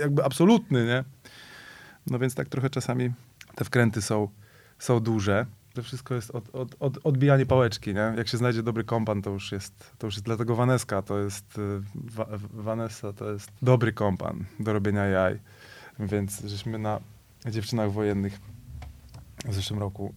jakby 0.00 0.24
absolutny, 0.24 0.86
nie? 0.86 1.04
No 2.06 2.18
więc 2.18 2.34
tak 2.34 2.48
trochę 2.48 2.70
czasami 2.70 3.10
te 3.54 3.64
wkręty 3.64 4.02
są, 4.02 4.28
są 4.80 5.00
duże. 5.00 5.46
To 5.74 5.82
wszystko 5.82 6.14
jest 6.14 6.30
od, 6.30 6.54
od, 6.54 6.76
od, 6.80 6.98
odbijanie 7.04 7.46
pałeczki, 7.46 7.94
nie? 7.94 8.14
Jak 8.16 8.28
się 8.28 8.36
znajdzie 8.36 8.62
dobry 8.62 8.84
kompan, 8.84 9.22
to 9.22 9.30
już 9.30 9.52
jest, 9.52 9.92
to 9.98 10.06
już 10.06 10.14
jest 10.14 10.24
dlatego 10.24 10.56
Waneska, 10.56 11.02
to 11.02 11.18
jest, 11.18 11.58
y, 11.58 11.80
wa, 11.94 12.26
Vanessa 12.52 13.12
to 13.12 13.32
jest 13.32 13.50
dobry 13.62 13.92
kompan 13.92 14.44
do 14.60 14.72
robienia 14.72 15.06
jaj. 15.06 15.38
Więc 15.98 16.40
żeśmy 16.44 16.78
na 16.78 17.00
dziewczynach 17.46 17.92
wojennych 17.92 18.40
w 19.44 19.54
zeszłym 19.54 19.80
roku, 19.80 20.14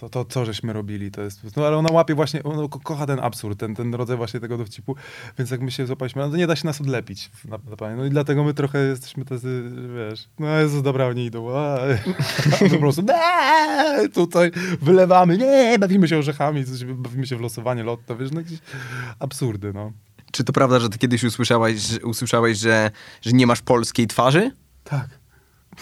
to, 0.00 0.08
to 0.08 0.24
co 0.24 0.44
żeśmy 0.44 0.72
robili, 0.72 1.10
to 1.10 1.22
jest, 1.22 1.56
no 1.56 1.66
ale 1.66 1.76
ona 1.76 1.88
łapie 1.92 2.14
właśnie, 2.14 2.42
ona 2.42 2.68
ko- 2.68 2.80
kocha 2.80 3.06
ten 3.06 3.20
absurd, 3.20 3.58
ten, 3.60 3.74
ten 3.74 3.94
rodzaj 3.94 4.16
właśnie 4.16 4.40
tego 4.40 4.58
dowcipu, 4.58 4.96
więc 5.38 5.50
jak 5.50 5.60
my 5.60 5.70
się 5.70 5.86
złapaliśmy, 5.86 6.22
no 6.22 6.30
to 6.30 6.36
nie 6.36 6.46
da 6.46 6.56
się 6.56 6.66
nas 6.66 6.80
odlepić 6.80 7.30
na, 7.44 7.58
na 7.80 7.96
no 7.96 8.04
i 8.04 8.10
dlatego 8.10 8.44
my 8.44 8.54
trochę 8.54 8.78
jesteśmy 8.78 9.24
tacy, 9.24 9.62
wiesz, 9.96 10.28
no 10.38 10.58
Jezus, 10.58 10.82
dobra, 10.82 11.06
oni 11.06 11.24
idą, 11.24 11.50
a, 11.56 11.78
a 12.54 12.68
po 12.70 12.78
prostu, 12.78 13.02
"Eee", 13.14 14.08
tutaj 14.10 14.50
wylewamy, 14.82 15.38
nie, 15.38 15.78
bawimy 15.78 16.08
się 16.08 16.18
orzechami, 16.18 16.64
coś, 16.64 16.84
bawimy 16.84 17.26
się 17.26 17.36
w 17.36 17.40
losowanie 17.40 17.82
lotto, 17.84 18.16
wiesz, 18.16 18.30
no 18.32 18.40
jakieś 18.40 18.58
absurdy, 19.18 19.72
no. 19.72 19.92
Czy 20.32 20.44
to 20.44 20.52
prawda, 20.52 20.80
że 20.80 20.88
ty 20.88 20.98
kiedyś 20.98 21.24
usłyszałeś, 21.24 21.98
usłyszałeś, 22.04 22.58
że, 22.58 22.90
że 23.22 23.32
nie 23.32 23.46
masz 23.46 23.60
polskiej 23.62 24.06
twarzy? 24.06 24.50
Tak. 24.84 25.08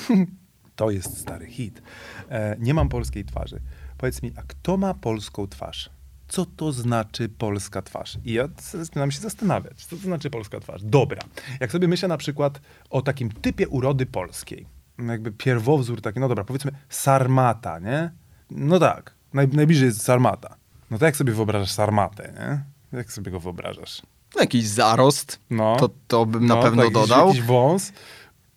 To 0.77 0.91
jest 0.91 1.19
stary 1.21 1.47
hit. 1.47 1.83
E, 2.31 2.57
nie 2.59 2.75
mam 2.75 2.89
polskiej 2.89 3.25
twarzy. 3.25 3.61
powiedz 3.99 4.23
mi, 4.23 4.33
a 4.37 4.43
kto 4.43 4.77
ma 4.77 4.95
polską 4.95 5.47
twarz? 5.47 5.91
Co 6.29 6.47
to 6.47 6.73
znaczy 6.73 7.29
polska 7.29 7.83
twarz? 7.83 8.19
I 8.25 8.33
ja 8.33 8.49
zaczynam 8.73 9.11
się 9.11 9.21
zastanawiać, 9.21 9.85
co 9.85 9.97
to 9.97 10.03
znaczy 10.03 10.31
polska 10.31 10.61
twarz. 10.61 10.83
Dobra, 10.83 11.23
jak 11.61 11.73
sobie 11.73 11.89
myślę 11.89 12.09
na 12.09 12.17
przykład 12.17 12.61
o 12.91 13.03
takim 13.03 13.33
typie 13.33 13.69
urody 13.69 14.07
polskiej, 14.07 14.67
no 14.99 15.13
jakby 15.13 15.33
pierwowzór 15.33 16.01
taki, 16.01 16.21
no 16.21 16.29
dobra, 16.29 16.45
powiedzmy 16.45 16.73
sarmata, 16.89 17.79
nie? 17.79 18.11
No 18.51 18.79
tak, 18.79 19.15
naj, 19.35 19.49
najbliżej 19.49 19.87
jest 19.87 20.03
sarmata. 20.03 20.57
No 20.91 20.99
to 20.99 21.05
jak 21.05 21.17
sobie 21.17 21.33
wyobrażasz 21.33 21.71
sarmatę, 21.73 22.33
nie? 22.39 22.65
Jak 22.99 23.13
sobie 23.13 23.31
go 23.33 23.41
wyobrażasz? 23.41 24.03
No, 24.35 24.41
jakiś 24.41 24.67
zarost, 24.67 25.41
No. 25.51 25.77
to, 25.77 25.91
to 26.09 26.27
bym 26.27 26.47
na 26.47 26.55
No, 26.55 26.63
pewno 26.63 26.83
tak, 26.83 26.93
jakiś- 26.95 27.09
dodał. 27.09 27.29
Jakiś 27.29 27.43
wąs. 27.43 27.93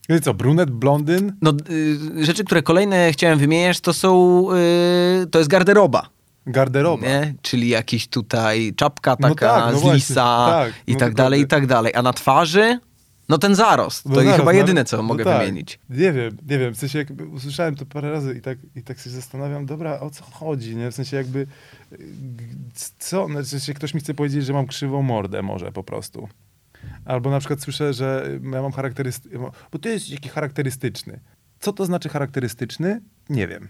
No 0.09 0.19
co, 0.19 0.33
brunet, 0.33 0.71
blondyn? 0.71 1.37
No, 1.41 1.53
y, 1.69 2.25
rzeczy, 2.25 2.43
które 2.43 2.63
kolejne 2.63 3.11
chciałem 3.11 3.39
wymieniać, 3.39 3.81
to 3.81 3.93
są, 3.93 4.45
y, 5.23 5.27
to 5.27 5.39
jest 5.39 5.51
garderoba. 5.51 6.09
Garderoba. 6.45 7.07
Nie? 7.07 7.33
Czyli 7.41 7.69
jakiś 7.69 8.07
tutaj 8.07 8.73
czapka 8.75 9.15
No 9.19 9.29
taka 9.29 9.49
tak, 9.49 9.73
no 9.73 9.79
z 9.79 9.93
lisa 9.93 10.47
tak, 10.49 10.73
i 10.87 10.93
no 10.93 10.99
tak 10.99 11.13
dalej, 11.13 11.41
i 11.41 11.47
tak 11.47 11.67
dalej. 11.67 11.93
A 11.95 12.01
na 12.01 12.13
twarzy, 12.13 12.79
no 13.29 13.37
ten 13.37 13.55
zarost. 13.55 14.05
No 14.05 14.15
to 14.15 14.21
zaraz, 14.21 14.37
chyba 14.39 14.51
no, 14.51 14.57
jedyne, 14.57 14.85
co 14.85 14.97
no 14.97 15.03
mogę 15.03 15.23
tak. 15.23 15.39
wymienić. 15.39 15.79
Nie 15.89 16.11
wiem, 16.11 16.37
nie 16.49 16.57
wiem. 16.57 16.73
W 16.73 16.77
sensie 16.77 16.99
jakby 16.99 17.25
usłyszałem 17.25 17.75
to 17.75 17.85
parę 17.85 18.11
razy 18.11 18.35
i 18.37 18.41
tak, 18.41 18.57
i 18.75 18.83
tak 18.83 18.99
się 18.99 19.09
zastanawiam, 19.09 19.65
dobra, 19.65 19.99
o 19.99 20.09
co 20.09 20.23
chodzi, 20.23 20.75
nie? 20.75 20.91
W 20.91 20.95
sensie 20.95 21.17
jakby, 21.17 21.47
co? 22.97 23.27
No, 23.27 23.39
w 23.39 23.47
sensie 23.47 23.73
ktoś 23.73 23.93
mi 23.93 23.99
chce 23.99 24.13
powiedzieć, 24.13 24.45
że 24.45 24.53
mam 24.53 24.67
krzywą 24.67 25.01
mordę 25.01 25.41
może 25.41 25.71
po 25.71 25.83
prostu. 25.83 26.29
Albo 27.05 27.29
na 27.29 27.39
przykład 27.39 27.61
słyszę, 27.61 27.93
że 27.93 28.29
ja 28.43 28.61
mam 28.61 28.71
charakterystyczny, 28.71 29.39
bo 29.71 29.79
to 29.79 29.89
jest 29.89 30.09
jakiś 30.09 30.31
charakterystyczny. 30.31 31.19
Co 31.59 31.73
to 31.73 31.85
znaczy 31.85 32.09
charakterystyczny? 32.09 33.01
Nie 33.29 33.47
wiem. 33.47 33.67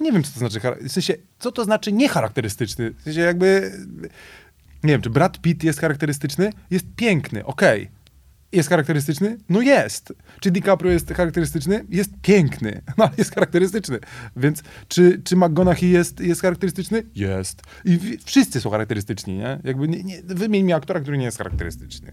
Nie 0.00 0.12
wiem, 0.12 0.22
co 0.22 0.32
to 0.32 0.38
znaczy, 0.38 0.60
w 0.88 0.92
sensie, 0.92 1.14
co 1.38 1.52
to 1.52 1.64
znaczy 1.64 1.92
niecharakterystyczny? 1.92 2.94
W 2.98 3.02
sensie 3.02 3.20
jakby, 3.20 3.72
nie 4.84 4.92
wiem, 4.92 5.02
czy 5.02 5.10
Brad 5.10 5.40
Pitt 5.40 5.64
jest 5.64 5.80
charakterystyczny? 5.80 6.52
Jest 6.70 6.86
piękny, 6.96 7.44
okej. 7.44 7.90
Jest 8.52 8.68
charakterystyczny? 8.68 9.38
No 9.48 9.60
jest. 9.60 10.12
Czy 10.40 10.50
DiCaprio 10.50 10.92
jest 10.92 11.14
charakterystyczny? 11.14 11.84
Jest 11.88 12.10
piękny, 12.22 12.82
no 12.98 13.04
ale 13.04 13.14
jest 13.18 13.34
charakterystyczny. 13.34 13.98
Więc 14.36 14.62
czy, 14.88 15.22
czy 15.24 15.36
McGonaghy 15.36 15.86
jest, 15.86 16.20
jest 16.20 16.40
charakterystyczny? 16.40 17.02
Jest. 17.14 17.62
I 17.84 18.18
wszyscy 18.24 18.60
są 18.60 18.70
charakterystyczni, 18.70 19.36
nie? 19.38 19.60
Jakby 19.64 19.88
nie, 19.88 20.02
nie, 20.04 20.22
wymień 20.22 20.64
mi 20.64 20.72
aktora, 20.72 21.00
który 21.00 21.18
nie 21.18 21.24
jest 21.24 21.38
charakterystyczny. 21.38 22.12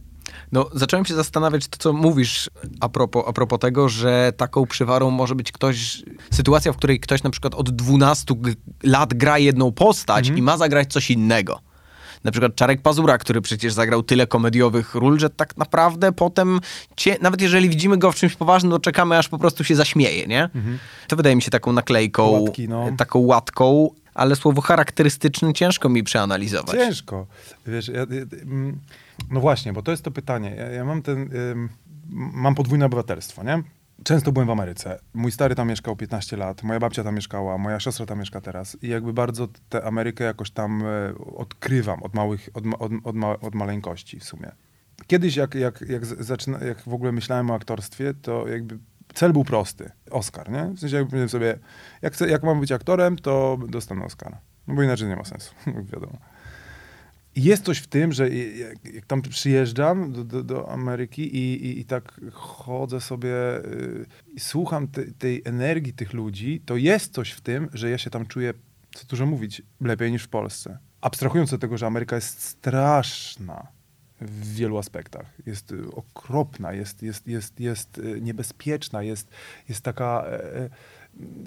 No, 0.51 0.69
zacząłem 0.73 1.05
się 1.05 1.15
zastanawiać, 1.15 1.67
to 1.67 1.77
co 1.77 1.93
mówisz 1.93 2.49
a 2.79 2.89
propos, 2.89 3.23
a 3.27 3.33
propos 3.33 3.59
tego, 3.59 3.89
że 3.89 4.33
taką 4.37 4.65
przywarą 4.65 5.09
może 5.11 5.35
być 5.35 5.51
ktoś, 5.51 6.03
sytuacja, 6.31 6.73
w 6.73 6.77
której 6.77 6.99
ktoś 6.99 7.23
na 7.23 7.29
przykład 7.29 7.55
od 7.55 7.69
12 7.69 8.35
g- 8.35 8.53
lat 8.83 9.13
gra 9.13 9.37
jedną 9.39 9.71
postać 9.71 10.27
i 10.27 10.41
ma 10.41 10.57
zagrać 10.57 10.93
coś 10.93 11.11
innego. 11.11 11.59
Na 12.23 12.31
przykład 12.31 12.55
Czarek 12.55 12.81
Pazura, 12.81 13.17
który 13.17 13.41
przecież 13.41 13.73
zagrał 13.73 14.03
tyle 14.03 14.27
komediowych 14.27 14.95
ról, 14.95 15.19
że 15.19 15.29
tak 15.29 15.57
naprawdę 15.57 16.11
potem, 16.11 16.59
cie, 16.95 17.17
nawet 17.21 17.41
jeżeli 17.41 17.69
widzimy 17.69 17.97
go 17.97 18.11
w 18.11 18.15
czymś 18.15 18.35
poważnym, 18.35 18.71
to 18.71 18.79
czekamy, 18.79 19.17
aż 19.17 19.27
po 19.29 19.37
prostu 19.37 19.63
się 19.63 19.75
zaśmieje, 19.75 20.27
nie? 20.27 20.49
To 21.07 21.15
wydaje 21.15 21.35
mi 21.35 21.41
się 21.41 21.51
taką 21.51 21.71
naklejką, 21.73 22.27
Łatki, 22.27 22.67
no. 22.69 22.85
taką 22.97 23.19
łatką, 23.19 23.89
ale 24.17 24.35
słowo 24.35 24.61
charakterystyczny 24.61 25.53
ciężko 25.53 25.89
mi 25.89 26.03
przeanalizować. 26.03 26.75
Ciężko. 26.75 27.27
Wiesz, 27.67 27.87
ja, 27.87 28.03
mm, 28.03 28.79
no 29.31 29.39
właśnie, 29.39 29.73
bo 29.73 29.81
to 29.81 29.91
jest 29.91 30.03
to 30.03 30.11
pytanie. 30.11 30.55
Ja, 30.57 30.67
ja 30.67 30.85
mam 30.85 31.01
ten, 31.01 31.29
mam 32.33 32.55
podwójne 32.55 32.85
obywatelstwo, 32.85 33.43
nie? 33.43 33.63
Często 34.03 34.31
byłem 34.31 34.47
w 34.47 34.51
Ameryce. 34.51 34.99
Mój 35.13 35.31
stary 35.31 35.55
tam 35.55 35.67
mieszkał 35.67 35.95
15 35.95 36.37
lat, 36.37 36.63
moja 36.63 36.79
babcia 36.79 37.03
tam 37.03 37.15
mieszkała, 37.15 37.57
moja 37.57 37.79
siostra 37.79 38.05
tam 38.05 38.19
mieszka 38.19 38.41
teraz. 38.41 38.77
I 38.81 38.87
jakby 38.87 39.13
bardzo 39.13 39.47
tę 39.69 39.83
Amerykę 39.83 40.23
jakoś 40.23 40.51
tam 40.51 40.83
e, 40.85 41.13
odkrywam 41.35 42.03
od 42.03 42.13
małych, 42.13 42.49
od, 42.53 42.63
od, 42.79 42.91
od, 43.03 43.15
ma, 43.15 43.39
od 43.39 43.55
maleńkości 43.55 44.19
w 44.19 44.23
sumie. 44.23 44.51
Kiedyś 45.07 45.35
jak, 45.35 45.55
jak, 45.55 45.81
jak, 45.89 46.05
zaczyna, 46.05 46.59
jak 46.59 46.81
w 46.81 46.93
ogóle 46.93 47.11
myślałem 47.11 47.51
o 47.51 47.53
aktorstwie, 47.55 48.13
to 48.21 48.47
jakby 48.47 48.77
cel 49.17 49.33
był 49.33 49.43
prosty. 49.43 49.91
Oscar, 50.11 50.51
nie? 50.51 50.63
W 50.63 50.79
sensie 50.79 50.95
jakby 50.95 51.09
powiedziałem 51.09 51.29
sobie, 51.29 51.59
jak, 52.01 52.13
chcę, 52.13 52.29
jak 52.29 52.43
mam 52.43 52.59
być 52.59 52.71
aktorem, 52.71 53.15
to 53.15 53.59
dostanę 53.69 54.05
Oscara. 54.05 54.39
No 54.67 54.75
bo 54.75 54.83
inaczej 54.83 55.07
nie 55.07 55.15
ma 55.15 55.25
sensu, 55.25 55.53
wiadomo. 55.93 56.17
Jest 57.35 57.63
coś 57.63 57.77
w 57.77 57.87
tym, 57.87 58.11
że 58.11 58.29
jak, 58.29 58.93
jak 58.93 59.05
tam 59.05 59.21
przyjeżdżam 59.21 60.11
do, 60.11 60.23
do, 60.23 60.43
do 60.43 60.71
Ameryki 60.71 61.35
i, 61.35 61.65
i, 61.65 61.79
i 61.79 61.85
tak 61.85 62.21
chodzę 62.33 63.01
sobie 63.01 63.57
y, 63.65 64.05
i 64.35 64.39
słucham 64.39 64.87
te, 64.87 65.05
tej 65.05 65.41
energii 65.45 65.93
tych 65.93 66.13
ludzi, 66.13 66.61
to 66.65 66.75
jest 66.75 67.13
coś 67.13 67.31
w 67.31 67.41
tym, 67.41 67.69
że 67.73 67.89
ja 67.89 67.97
się 67.97 68.09
tam 68.09 68.25
czuję, 68.25 68.53
co 68.93 69.05
dużo 69.05 69.25
mówić, 69.25 69.61
lepiej 69.81 70.11
niż 70.11 70.23
w 70.23 70.29
Polsce. 70.29 70.77
Abstrahując 71.01 71.53
od 71.53 71.61
tego, 71.61 71.77
że 71.77 71.87
Ameryka 71.87 72.15
jest 72.15 72.41
straszna 72.41 73.76
w 74.21 74.55
wielu 74.55 74.77
aspektach. 74.77 75.25
Jest 75.45 75.71
y, 75.71 75.91
okropna, 75.91 76.73
jest, 76.73 77.03
jest, 77.03 77.27
jest, 77.27 77.59
jest 77.59 77.97
y, 77.97 78.21
niebezpieczna, 78.21 79.03
jest, 79.03 79.27
jest 79.69 79.81
taka... 79.81 80.25
e, 80.27 80.69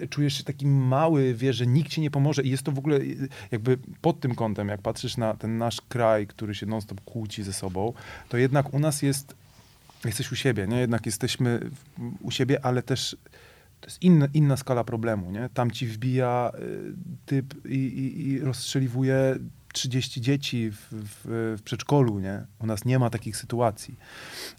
e, 0.03 0.09
czujesz 0.09 0.35
się 0.35 0.45
taki 0.45 0.67
mały, 0.67 1.35
wiesz, 1.35 1.57
że 1.57 1.67
nikt 1.67 1.91
ci 1.91 2.01
nie 2.01 2.11
pomoże 2.11 2.43
i 2.43 2.51
jest 2.51 2.63
to 2.63 2.73
w 2.73 2.79
ogóle 2.79 2.97
y, 2.97 3.29
jakby 3.51 3.79
pod 4.01 4.21
tym 4.21 4.35
kątem, 4.35 4.69
jak 4.69 4.83
patrzysz 4.83 5.17
na 5.17 5.35
ten 5.35 5.59
nasz 5.59 5.81
kraj, 5.81 6.27
który 6.27 6.55
się 6.55 6.67
non-stop 6.67 7.01
kłóci 7.01 7.43
ze 7.43 7.53
sobą, 7.53 7.93
to 8.29 8.37
jednak 8.37 8.75
u 8.75 8.79
nas 8.79 9.03
jest, 9.03 9.35
jesteś 10.05 10.33
u 10.33 10.37
siebie, 10.37 10.67
nie? 10.67 10.81
Jednak 10.81 11.07
jesteśmy 11.07 11.71
u 12.21 12.31
siebie, 12.31 12.65
ale 12.65 12.83
też 12.83 13.17
to 13.81 13.87
jest 13.87 14.03
inna, 14.03 14.29
inna 14.35 14.57
skala 14.57 14.85
problemu, 14.85 15.31
nie? 15.31 15.49
Tam 15.55 15.71
ci 15.71 15.87
wbija 15.87 16.53
typ 17.27 17.67
i, 17.67 17.75
i, 17.75 18.29
i 18.29 18.41
rozstrzeliwuje 18.41 19.37
30 19.73 20.21
dzieci 20.21 20.71
w, 20.71 20.77
w, 20.93 21.57
w 21.59 21.63
przedszkolu, 21.63 22.19
nie? 22.19 22.47
U 22.59 22.67
nas 22.67 22.85
nie 22.85 22.99
ma 22.99 23.11
takich 23.11 23.37
sytuacji. 23.37 23.97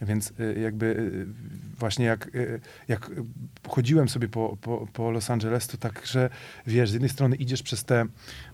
Więc 0.01 0.33
y, 0.39 0.59
jakby 0.59 0.85
y, 0.85 1.25
właśnie 1.79 2.05
jak, 2.05 2.35
y, 2.35 2.59
jak 2.87 3.11
chodziłem 3.69 4.09
sobie 4.09 4.27
po, 4.27 4.57
po, 4.61 4.87
po 4.93 5.11
Los 5.11 5.29
Angeles, 5.29 5.67
to 5.67 5.77
tak, 5.77 6.05
że 6.05 6.29
wiesz, 6.67 6.89
z 6.89 6.93
jednej 6.93 7.09
strony 7.09 7.35
idziesz 7.35 7.63
przez 7.63 7.83
te, 7.85 8.05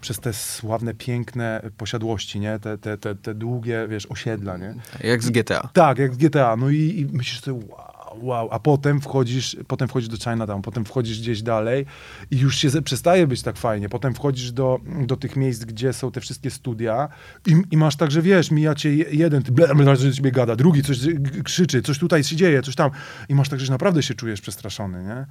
przez 0.01 0.19
te 0.19 0.33
sławne, 0.33 0.93
piękne 0.93 1.61
posiadłości, 1.77 2.39
nie? 2.39 2.59
Te, 2.59 2.77
te, 2.77 2.97
te, 2.97 3.15
te 3.15 3.35
długie, 3.35 3.87
wiesz, 3.89 4.05
osiedla, 4.05 4.57
nie? 4.57 4.75
Jak 5.03 5.23
z 5.23 5.29
GTA. 5.29 5.69
Tak, 5.73 5.97
jak 5.97 6.13
w 6.13 6.17
GTA. 6.17 6.55
No 6.55 6.69
i, 6.69 6.99
i 6.99 7.05
myślisz 7.05 7.41
sobie, 7.41 7.65
wow, 7.67 7.96
wow, 8.21 8.47
a 8.51 8.59
potem 8.59 9.01
wchodzisz, 9.01 9.57
potem 9.67 9.87
wchodzisz 9.87 10.09
do 10.09 10.17
Chinatown, 10.17 10.61
potem 10.61 10.85
wchodzisz 10.85 11.19
gdzieś 11.21 11.41
dalej 11.41 11.85
i 12.31 12.37
już 12.37 12.57
się 12.57 12.69
ze- 12.69 12.81
przestaje 12.81 13.27
być 13.27 13.41
tak 13.41 13.57
fajnie. 13.57 13.89
Potem 13.89 14.13
wchodzisz 14.13 14.51
do, 14.51 14.79
do 15.05 15.17
tych 15.17 15.35
miejsc, 15.35 15.65
gdzie 15.65 15.93
są 15.93 16.11
te 16.11 16.21
wszystkie 16.21 16.51
studia 16.51 17.09
i, 17.47 17.55
i 17.71 17.77
masz 17.77 17.95
tak, 17.95 18.11
że 18.11 18.21
wiesz, 18.21 18.51
mija 18.51 18.75
cię 18.75 18.95
je- 18.95 19.05
jeden, 19.11 19.43
ty 19.43 19.51
ble, 19.51 19.75
ble, 19.75 19.95
że 19.95 20.13
ciebie 20.13 20.31
gada, 20.31 20.55
drugi 20.55 20.83
coś 20.83 20.99
krzyczy, 21.43 21.81
coś 21.81 21.99
tutaj 21.99 22.23
się 22.23 22.35
dzieje, 22.35 22.61
coś 22.61 22.75
tam. 22.75 22.91
I 23.29 23.35
masz 23.35 23.49
tak, 23.49 23.59
że 23.59 23.71
naprawdę 23.71 24.03
się 24.03 24.13
czujesz 24.13 24.41
przestraszony, 24.41 25.03
nie? 25.03 25.25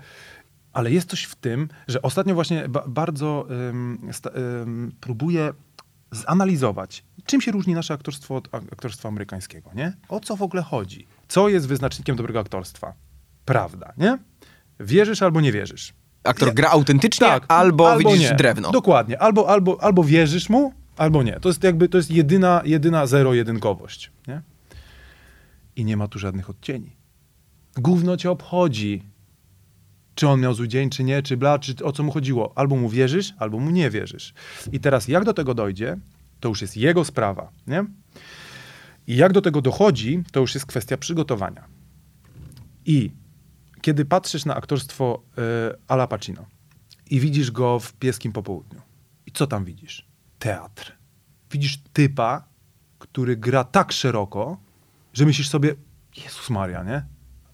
Ale 0.72 0.90
jest 0.90 1.10
coś 1.10 1.24
w 1.24 1.34
tym, 1.34 1.68
że 1.88 2.02
ostatnio 2.02 2.34
właśnie 2.34 2.68
ba 2.68 2.84
bardzo 2.88 3.46
ym, 3.70 3.98
ym, 4.36 4.92
próbuję 5.00 5.52
zanalizować, 6.12 7.04
czym 7.26 7.40
się 7.40 7.52
różni 7.52 7.74
nasze 7.74 7.94
aktorstwo 7.94 8.36
od 8.36 8.48
ak- 8.54 8.72
aktorstwa 8.72 9.08
amerykańskiego, 9.08 9.70
nie? 9.74 9.92
O 10.08 10.20
co 10.20 10.36
w 10.36 10.42
ogóle 10.42 10.62
chodzi? 10.62 11.06
Co 11.28 11.48
jest 11.48 11.68
wyznacznikiem 11.68 12.16
dobrego 12.16 12.40
aktorstwa? 12.40 12.94
Prawda, 13.44 13.92
nie? 13.96 14.18
Wierzysz 14.80 15.22
albo 15.22 15.40
nie 15.40 15.52
wierzysz. 15.52 15.94
Aktor 16.24 16.48
Ja- 16.48 16.54
gra 16.54 16.70
autentycznie, 16.70 17.26
albo, 17.48 17.98
widzisz 17.98 18.30
nie. 18.30 18.36
drewno. 18.36 18.70
Dokładnie. 18.70 19.18
Albo, 19.18 19.48
albo, 19.48 19.82
albo 19.82 20.04
wierzysz 20.04 20.48
mu, 20.48 20.72
albo 20.96 21.22
nie. 21.22 21.40
To 21.40 21.48
jest 21.48 21.64
jakby, 21.64 21.88
to 21.88 21.96
jest 21.98 22.10
jedyna, 22.10 22.62
jedyna 22.64 23.06
zero-jedynkowość, 23.06 24.10
nie? 24.28 24.42
I 25.76 25.84
nie 25.84 25.96
ma 25.96 26.08
tu 26.08 26.18
żadnych 26.18 26.50
odcieni. 26.50 26.96
Gówno 27.76 28.16
cię 28.16 28.30
obchodzi, 28.30 29.02
czy 30.14 30.28
on 30.28 30.40
miał 30.40 30.54
zły 30.54 30.68
dzień, 30.68 30.90
czy 30.90 31.04
nie, 31.04 31.22
czy 31.22 31.36
bla, 31.36 31.58
czy 31.58 31.74
o 31.84 31.92
co 31.92 32.02
mu 32.02 32.12
chodziło. 32.12 32.52
Albo 32.54 32.76
mu 32.76 32.88
wierzysz, 32.88 33.34
albo 33.38 33.58
mu 33.58 33.70
nie 33.70 33.90
wierzysz. 33.90 34.34
I 34.72 34.80
teraz 34.80 35.08
jak 35.08 35.24
do 35.24 35.34
tego 35.34 35.54
dojdzie, 35.54 35.98
to 36.40 36.48
już 36.48 36.62
jest 36.62 36.76
jego 36.76 37.04
sprawa, 37.04 37.50
nie? 37.66 37.84
I 39.06 39.16
jak 39.16 39.32
do 39.32 39.42
tego 39.42 39.62
dochodzi, 39.62 40.22
to 40.32 40.40
już 40.40 40.54
jest 40.54 40.66
kwestia 40.66 40.96
przygotowania. 40.96 41.68
I 42.84 43.12
kiedy 43.80 44.04
patrzysz 44.04 44.44
na 44.44 44.54
aktorstwo 44.54 45.22
y, 45.38 45.42
Ala 45.88 46.06
Pacino 46.06 46.46
i 47.10 47.20
widzisz 47.20 47.50
go 47.50 47.78
w 47.78 47.92
Pieskim 47.92 48.32
Popołudniu, 48.32 48.80
i 49.26 49.32
co 49.32 49.46
tam 49.46 49.64
widzisz? 49.64 50.06
Teatr. 50.38 50.92
Widzisz 51.50 51.78
typa, 51.92 52.48
który 52.98 53.36
gra 53.36 53.64
tak 53.64 53.92
szeroko, 53.92 54.60
że 55.12 55.26
myślisz 55.26 55.48
sobie, 55.48 55.74
Jezus 56.16 56.50
Maria, 56.50 56.82
nie? 56.82 57.04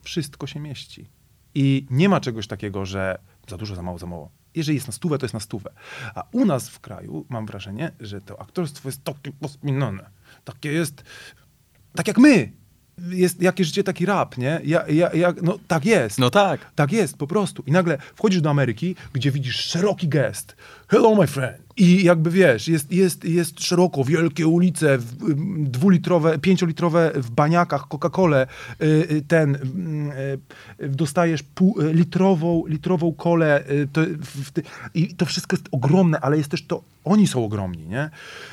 Wszystko 0.02 0.46
się 0.46 0.60
mieści. 0.60 1.08
I 1.54 1.86
nie 1.90 2.08
ma 2.08 2.20
czegoś 2.20 2.46
takiego, 2.46 2.86
że 2.86 3.18
za 3.48 3.56
dużo, 3.56 3.74
za 3.74 3.82
mało, 3.82 3.98
za 3.98 4.06
mało. 4.06 4.30
Jeżeli 4.54 4.76
jest 4.76 4.86
na 4.86 4.92
stówę, 4.92 5.18
to 5.18 5.24
jest 5.24 5.34
na 5.34 5.40
stówę. 5.40 5.70
A 6.14 6.24
u 6.32 6.44
nas 6.44 6.68
w 6.68 6.80
kraju 6.80 7.26
mam 7.28 7.46
wrażenie, 7.46 7.92
że 8.00 8.20
to 8.20 8.40
aktorstwo 8.40 8.88
jest 8.88 9.04
takie 9.04 9.32
posminione. 9.32 10.10
Takie 10.44 10.72
jest, 10.72 11.04
tak 11.94 12.08
jak 12.08 12.18
my. 12.18 12.52
jest 13.10 13.42
jakie 13.42 13.64
życie, 13.64 13.84
taki 13.84 14.06
rap, 14.06 14.38
nie? 14.38 14.60
Ja, 14.64 14.84
ja, 14.88 15.10
ja, 15.14 15.32
no 15.42 15.58
tak 15.68 15.84
jest. 15.84 16.18
No 16.18 16.30
tak. 16.30 16.72
Tak 16.74 16.92
jest, 16.92 17.16
po 17.16 17.26
prostu. 17.26 17.62
I 17.66 17.72
nagle 17.72 17.98
wchodzisz 18.14 18.40
do 18.40 18.50
Ameryki, 18.50 18.96
gdzie 19.12 19.30
widzisz 19.30 19.56
szeroki 19.56 20.08
gest. 20.08 20.56
Hello, 20.88 21.14
my 21.14 21.26
friend. 21.26 21.62
I 21.76 22.04
jakby 22.04 22.30
wiesz, 22.30 22.68
jest, 22.68 22.92
jest, 22.92 23.24
jest 23.24 23.64
szeroko, 23.64 24.04
wielkie 24.04 24.46
ulice, 24.46 24.98
dwulitrowe, 25.56 26.38
pięciolitrowe 26.38 27.12
w 27.14 27.30
baniakach, 27.30 27.88
Coca-Colę, 27.88 28.46
y, 28.82 28.86
y, 28.86 29.22
ten, 29.28 29.54
y, 30.80 30.88
dostajesz 30.88 31.42
pół, 31.42 31.76
litrową, 31.92 32.66
litrową 32.66 33.12
kolę, 33.12 33.64
to, 33.92 34.00
w, 34.20 34.50
i 34.94 35.14
to 35.14 35.26
wszystko 35.26 35.56
jest 35.56 35.68
ogromne, 35.72 36.20
ale 36.20 36.36
jest 36.36 36.50
też 36.50 36.66
to, 36.66 36.82
oni 37.04 37.26
są 37.26 37.44
ogromni, 37.44 37.86
nie? 37.86 38.10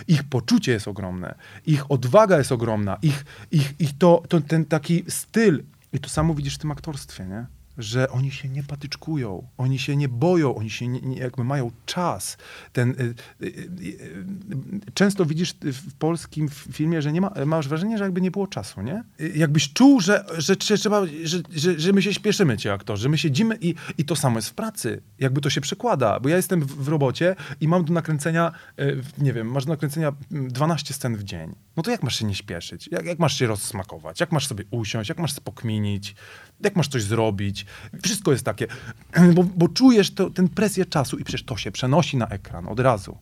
Ich 0.08 0.23
poczucie 0.23 0.71
jest 0.71 0.88
ogromne, 0.88 1.36
ich 1.65 1.91
odwaga 1.91 2.38
jest 2.38 2.51
ogromna, 2.51 2.97
ich, 3.01 3.25
ich, 3.51 3.73
ich 3.79 3.97
to, 3.97 4.23
to, 4.27 4.41
ten 4.41 4.65
taki 4.65 5.03
styl, 5.08 5.63
i 5.93 5.99
to 5.99 6.10
samo 6.10 6.34
widzisz 6.34 6.55
w 6.55 6.58
tym 6.58 6.71
aktorstwie, 6.71 7.25
nie? 7.25 7.59
Że 7.79 8.09
oni 8.09 8.31
się 8.31 8.49
nie 8.49 8.63
patyczkują, 8.63 9.47
oni 9.57 9.79
się 9.79 9.95
nie 9.95 10.09
boją, 10.09 10.55
oni 10.55 10.69
się 10.69 10.87
nie, 10.87 11.01
nie, 11.01 11.17
jakby 11.17 11.43
mają 11.43 11.71
czas. 11.85 12.37
Ten, 12.73 12.89
y, 12.89 12.93
y, 12.93 13.45
y, 13.45 13.47
y, 13.47 14.91
często 14.93 15.25
widzisz 15.25 15.53
w 15.61 15.93
polskim 15.93 16.49
filmie, 16.49 17.01
że 17.01 17.11
nie 17.11 17.21
ma, 17.21 17.31
masz 17.45 17.67
wrażenie, 17.67 17.97
że 17.97 18.03
jakby 18.03 18.21
nie 18.21 18.31
było 18.31 18.47
czasu, 18.47 18.81
nie? 18.81 19.03
Y, 19.21 19.31
Jakbyś 19.35 19.73
czuł, 19.73 20.01
że, 20.01 20.25
że, 20.37 20.55
trze- 20.55 20.77
trzeba, 20.77 21.05
że, 21.23 21.37
że, 21.55 21.79
że 21.79 21.93
my 21.93 22.01
się 22.01 22.13
śpieszymy, 22.13 22.57
ci 22.57 22.69
aktorzy, 22.69 23.03
że 23.03 23.09
my 23.09 23.17
siedzimy 23.17 23.57
i, 23.61 23.75
i 23.97 24.05
to 24.05 24.15
samo 24.15 24.37
jest 24.37 24.49
w 24.49 24.53
pracy. 24.53 25.01
Jakby 25.19 25.41
to 25.41 25.49
się 25.49 25.61
przekłada, 25.61 26.19
bo 26.19 26.29
ja 26.29 26.35
jestem 26.35 26.61
w, 26.61 26.83
w 26.83 26.87
robocie 26.87 27.35
i 27.61 27.67
mam 27.67 27.85
do 27.85 27.93
nakręcenia, 27.93 28.51
y, 28.79 29.01
nie 29.17 29.33
wiem, 29.33 29.51
masz 29.51 29.65
do 29.65 29.71
nakręcenia 29.73 30.13
mm, 30.31 30.47
12 30.51 30.93
scen 30.93 31.15
w 31.15 31.23
dzień. 31.23 31.55
No 31.77 31.83
to 31.83 31.91
jak 31.91 32.03
masz 32.03 32.19
się 32.19 32.25
nie 32.25 32.35
śpieszyć? 32.35 32.89
Jak, 32.91 33.05
jak 33.05 33.19
masz 33.19 33.37
się 33.39 33.47
rozsmakować? 33.47 34.19
Jak 34.19 34.31
masz 34.31 34.47
sobie 34.47 34.63
usiąść? 34.71 35.09
Jak 35.09 35.19
masz 35.19 35.33
spokminić? 35.33 36.15
Jak 36.63 36.76
masz 36.76 36.88
coś 36.88 37.04
zrobić? 37.04 37.65
Wszystko 38.04 38.32
jest 38.32 38.45
takie, 38.45 38.67
bo, 39.36 39.43
bo 39.43 39.67
czujesz 39.67 40.13
to, 40.13 40.30
ten 40.30 40.50
presję 40.50 40.86
czasu 40.86 41.17
i 41.17 41.24
przecież 41.24 41.43
to 41.43 41.58
się 41.58 41.72
przenosi 41.72 42.17
na 42.17 42.28
ekran 42.28 42.67
od 42.67 42.80
razu. 42.80 43.17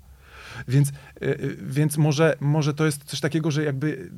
Więc, 0.68 0.90
y, 0.90 0.94
y, 1.22 1.58
więc 1.62 1.98
może, 1.98 2.38
może 2.40 2.74
to 2.74 2.86
jest 2.86 3.04
coś 3.04 3.20
takiego, 3.20 3.52
że 3.52 3.64
jakby 3.64 4.10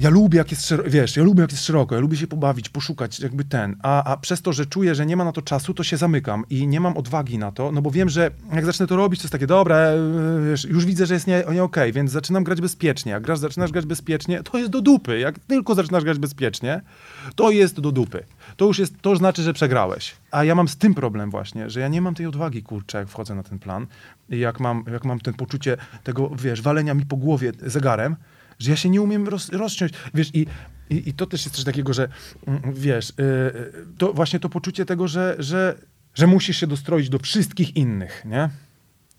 ja 0.00 0.10
lubię, 0.10 0.38
jak 0.38 0.50
jest 0.50 0.66
szeroko, 0.66 0.90
wiesz, 0.90 1.16
ja 1.16 1.22
lubię, 1.22 1.40
jak 1.40 1.50
jest 1.52 1.64
szeroko, 1.64 1.94
ja 1.94 2.00
lubię 2.00 2.16
się 2.16 2.26
pobawić, 2.26 2.68
poszukać, 2.68 3.20
jakby 3.20 3.44
ten, 3.44 3.76
a, 3.82 4.04
a 4.04 4.16
przez 4.16 4.42
to, 4.42 4.52
że 4.52 4.66
czuję, 4.66 4.94
że 4.94 5.06
nie 5.06 5.16
ma 5.16 5.24
na 5.24 5.32
to 5.32 5.42
czasu, 5.42 5.74
to 5.74 5.84
się 5.84 5.96
zamykam 5.96 6.44
i 6.50 6.66
nie 6.66 6.80
mam 6.80 6.96
odwagi 6.96 7.38
na 7.38 7.52
to, 7.52 7.72
no 7.72 7.82
bo 7.82 7.90
wiem, 7.90 8.08
że 8.08 8.30
jak 8.52 8.64
zacznę 8.64 8.86
to 8.86 8.96
robić, 8.96 9.20
to 9.20 9.24
jest 9.24 9.32
takie, 9.32 9.46
dobra, 9.46 9.76
e, 9.76 9.96
wiesz, 10.50 10.64
już 10.64 10.84
widzę, 10.84 11.06
że 11.06 11.14
jest 11.14 11.26
nie, 11.26 11.44
nie 11.52 11.62
okej, 11.62 11.92
więc 11.92 12.10
zaczynam 12.10 12.44
grać 12.44 12.60
bezpiecznie. 12.60 13.12
Jak 13.12 13.22
grasz, 13.22 13.38
zaczynasz 13.38 13.72
grać 13.72 13.86
bezpiecznie, 13.86 14.42
to 14.42 14.58
jest 14.58 14.70
do 14.70 14.80
dupy. 14.80 15.18
Jak 15.18 15.38
tylko 15.38 15.74
zaczynasz 15.74 16.04
grać 16.04 16.18
bezpiecznie, 16.18 16.80
to 17.36 17.50
jest 17.50 17.80
do 17.80 17.92
dupy. 17.92 18.24
To 18.56 18.64
już 18.64 18.78
jest, 18.78 18.94
to 19.00 19.16
znaczy, 19.16 19.42
że 19.42 19.52
przegrałeś. 19.52 20.16
A 20.30 20.44
ja 20.44 20.54
mam 20.54 20.68
z 20.68 20.76
tym 20.76 20.94
problem 20.94 21.30
właśnie, 21.30 21.70
że 21.70 21.80
ja 21.80 21.88
nie 21.88 22.02
mam 22.02 22.14
tej 22.14 22.26
odwagi, 22.26 22.62
kurczę, 22.62 22.98
jak 22.98 23.08
wchodzę 23.08 23.34
na 23.34 23.42
ten 23.42 23.58
plan 23.58 23.86
jak 24.38 24.60
mam, 24.60 24.84
jak 24.92 25.04
mam 25.04 25.20
ten 25.20 25.34
poczucie 25.34 25.76
tego, 26.04 26.28
wiesz, 26.28 26.62
walenia 26.62 26.94
mi 26.94 27.06
po 27.06 27.16
głowie 27.16 27.52
zegarem, 27.66 28.16
że 28.60 28.70
ja 28.70 28.76
się 28.76 28.90
nie 28.90 29.02
umiem 29.02 29.28
roz, 29.28 29.48
rozciąć. 29.48 29.92
Wiesz, 30.14 30.34
i, 30.34 30.46
i, 30.90 31.08
i 31.08 31.12
to 31.12 31.26
też 31.26 31.44
jest 31.44 31.56
coś 31.56 31.64
takiego, 31.64 31.92
że 31.92 32.08
mm, 32.46 32.74
wiesz, 32.74 33.12
yy, 33.18 33.72
to 33.98 34.12
właśnie 34.12 34.40
to 34.40 34.48
poczucie 34.48 34.84
tego, 34.86 35.08
że, 35.08 35.36
że, 35.38 35.78
że 36.14 36.26
musisz 36.26 36.56
się 36.56 36.66
dostroić 36.66 37.08
do 37.08 37.18
wszystkich 37.18 37.76
innych, 37.76 38.22
nie? 38.24 38.50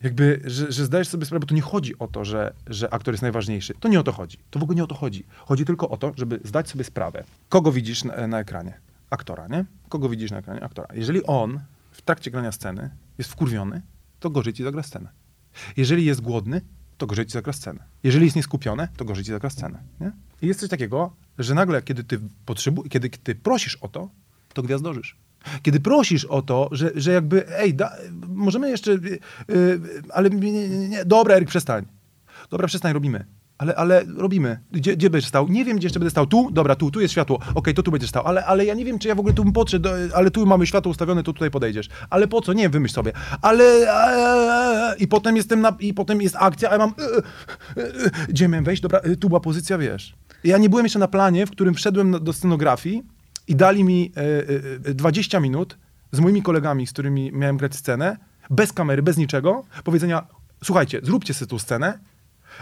Jakby, 0.03 0.41
że, 0.45 0.71
że 0.71 0.85
zdajesz 0.85 1.07
sobie 1.07 1.25
sprawę, 1.25 1.39
bo 1.39 1.47
to 1.47 1.55
nie 1.55 1.61
chodzi 1.61 1.99
o 1.99 2.07
to, 2.07 2.25
że, 2.25 2.53
że 2.67 2.93
aktor 2.93 3.13
jest 3.13 3.21
najważniejszy. 3.21 3.73
To 3.79 3.87
nie 3.87 3.99
o 3.99 4.03
to 4.03 4.11
chodzi. 4.11 4.37
To 4.49 4.59
w 4.59 4.63
ogóle 4.63 4.75
nie 4.75 4.83
o 4.83 4.87
to 4.87 4.95
chodzi. 4.95 5.25
Chodzi 5.37 5.65
tylko 5.65 5.89
o 5.89 5.97
to, 5.97 6.13
żeby 6.17 6.39
zdać 6.43 6.69
sobie 6.69 6.83
sprawę, 6.83 7.23
kogo 7.49 7.71
widzisz 7.71 8.03
na, 8.03 8.27
na 8.27 8.39
ekranie. 8.39 8.73
Aktora, 9.09 9.47
nie? 9.47 9.65
Kogo 9.89 10.09
widzisz 10.09 10.31
na 10.31 10.37
ekranie? 10.37 10.63
Aktora. 10.63 10.87
Jeżeli 10.93 11.23
on 11.23 11.59
w 11.91 12.01
trakcie 12.01 12.31
grania 12.31 12.51
sceny 12.51 12.89
jest 13.17 13.31
wkurwiony, 13.31 13.81
to 14.19 14.29
gorzej 14.29 14.53
ci 14.53 14.63
zagra 14.63 14.83
scenę. 14.83 15.09
Jeżeli 15.77 16.05
jest 16.05 16.21
głodny, 16.21 16.61
to 17.01 17.07
gorzej 17.07 17.25
ci 17.25 17.31
zagra 17.31 17.53
scenę. 17.53 17.79
Jeżeli 18.03 18.25
jest 18.25 18.35
nieskupiony, 18.35 18.87
to 18.97 19.05
gorzej 19.05 19.23
ci 19.23 19.31
zagra 19.31 19.49
scenę. 19.49 19.79
Nie? 19.99 20.11
I 20.41 20.47
jest 20.47 20.59
coś 20.59 20.69
takiego, 20.69 21.13
że 21.39 21.53
nagle, 21.55 21.81
kiedy 21.81 22.03
ty, 22.03 22.19
potrzebu- 22.45 22.89
kiedy 22.89 23.09
ty 23.09 23.35
prosisz 23.35 23.75
o 23.75 23.87
to, 23.87 24.09
to 24.53 24.63
gwiazdorzysz. 24.63 25.15
Kiedy 25.61 25.79
prosisz 25.79 26.25
o 26.25 26.41
to, 26.41 26.69
że, 26.71 26.91
że 26.95 27.11
jakby, 27.11 27.57
ej, 27.57 27.73
da, 27.73 27.97
możemy 28.27 28.69
jeszcze, 28.69 28.91
yy, 28.91 29.81
ale 30.13 30.29
nie, 30.29 30.51
nie, 30.51 30.89
nie, 30.89 31.05
dobra, 31.05 31.35
Eryk, 31.35 31.49
przestań. 31.49 31.85
Dobra, 32.49 32.67
przestań, 32.67 32.93
robimy. 32.93 33.25
Ale, 33.61 33.75
ale 33.75 34.03
robimy. 34.17 34.59
Gdzie, 34.71 34.97
gdzie 34.97 35.09
będziesz 35.09 35.27
stał? 35.29 35.47
Nie 35.47 35.65
wiem, 35.65 35.77
gdzie 35.77 35.85
jeszcze 35.85 35.99
będę 35.99 36.11
stał. 36.11 36.27
Tu? 36.27 36.51
Dobra, 36.51 36.75
tu, 36.75 36.91
tu 36.91 37.01
jest 37.01 37.11
światło. 37.11 37.39
Okej, 37.55 37.73
to 37.73 37.83
tu 37.83 37.91
będziesz 37.91 38.09
stał. 38.09 38.27
Ale, 38.27 38.45
ale 38.45 38.65
ja 38.65 38.73
nie 38.73 38.85
wiem, 38.85 38.99
czy 38.99 39.07
ja 39.07 39.15
w 39.15 39.19
ogóle 39.19 39.33
tu 39.33 39.43
bym 39.43 39.53
podszedł, 39.53 39.89
ale 40.13 40.31
tu 40.31 40.45
mamy 40.45 40.67
światło 40.67 40.89
ustawione, 40.89 41.23
to 41.23 41.33
tutaj 41.33 41.51
podejdziesz. 41.51 41.89
Ale 42.09 42.27
po 42.27 42.41
co? 42.41 42.53
Nie 42.53 42.63
wiem, 42.63 42.71
wymyśl 42.71 42.93
sobie. 42.93 43.11
Ale... 43.41 43.63
I 44.99 45.07
potem 45.07 45.35
jestem 45.35 45.61
na, 45.61 45.75
I 45.79 45.93
potem 45.93 46.21
jest 46.21 46.35
akcja, 46.39 46.69
a 46.69 46.71
ja 46.71 46.77
mam... 46.77 46.93
e, 47.77 47.81
e, 47.81 47.87
e, 47.87 48.11
Gdzie 48.29 48.47
miałem 48.47 48.65
wejść? 48.65 48.81
Dobra, 48.81 49.01
tu 49.19 49.27
była 49.27 49.39
pozycja, 49.39 49.77
wiesz. 49.77 50.15
Ja 50.43 50.57
nie 50.57 50.69
byłem 50.69 50.85
jeszcze 50.85 50.99
na 50.99 51.07
planie, 51.07 51.45
w 51.45 51.51
którym 51.51 51.73
wszedłem 51.73 52.23
do 52.23 52.33
scenografii 52.33 53.03
i 53.47 53.55
dali 53.55 53.83
mi 53.83 54.11
e, 54.85 54.89
e, 54.89 54.93
20 54.93 55.39
minut 55.39 55.77
z 56.11 56.19
moimi 56.19 56.41
kolegami, 56.41 56.87
z 56.87 56.91
którymi 56.91 57.31
miałem 57.31 57.57
grać 57.57 57.75
scenę, 57.75 58.17
bez 58.49 58.73
kamery, 58.73 59.03
bez 59.03 59.17
niczego, 59.17 59.63
powiedzenia, 59.83 60.27
słuchajcie, 60.63 60.99
zróbcie 61.03 61.33
sobie 61.33 61.49
tą 61.49 61.59
scenę, 61.59 61.99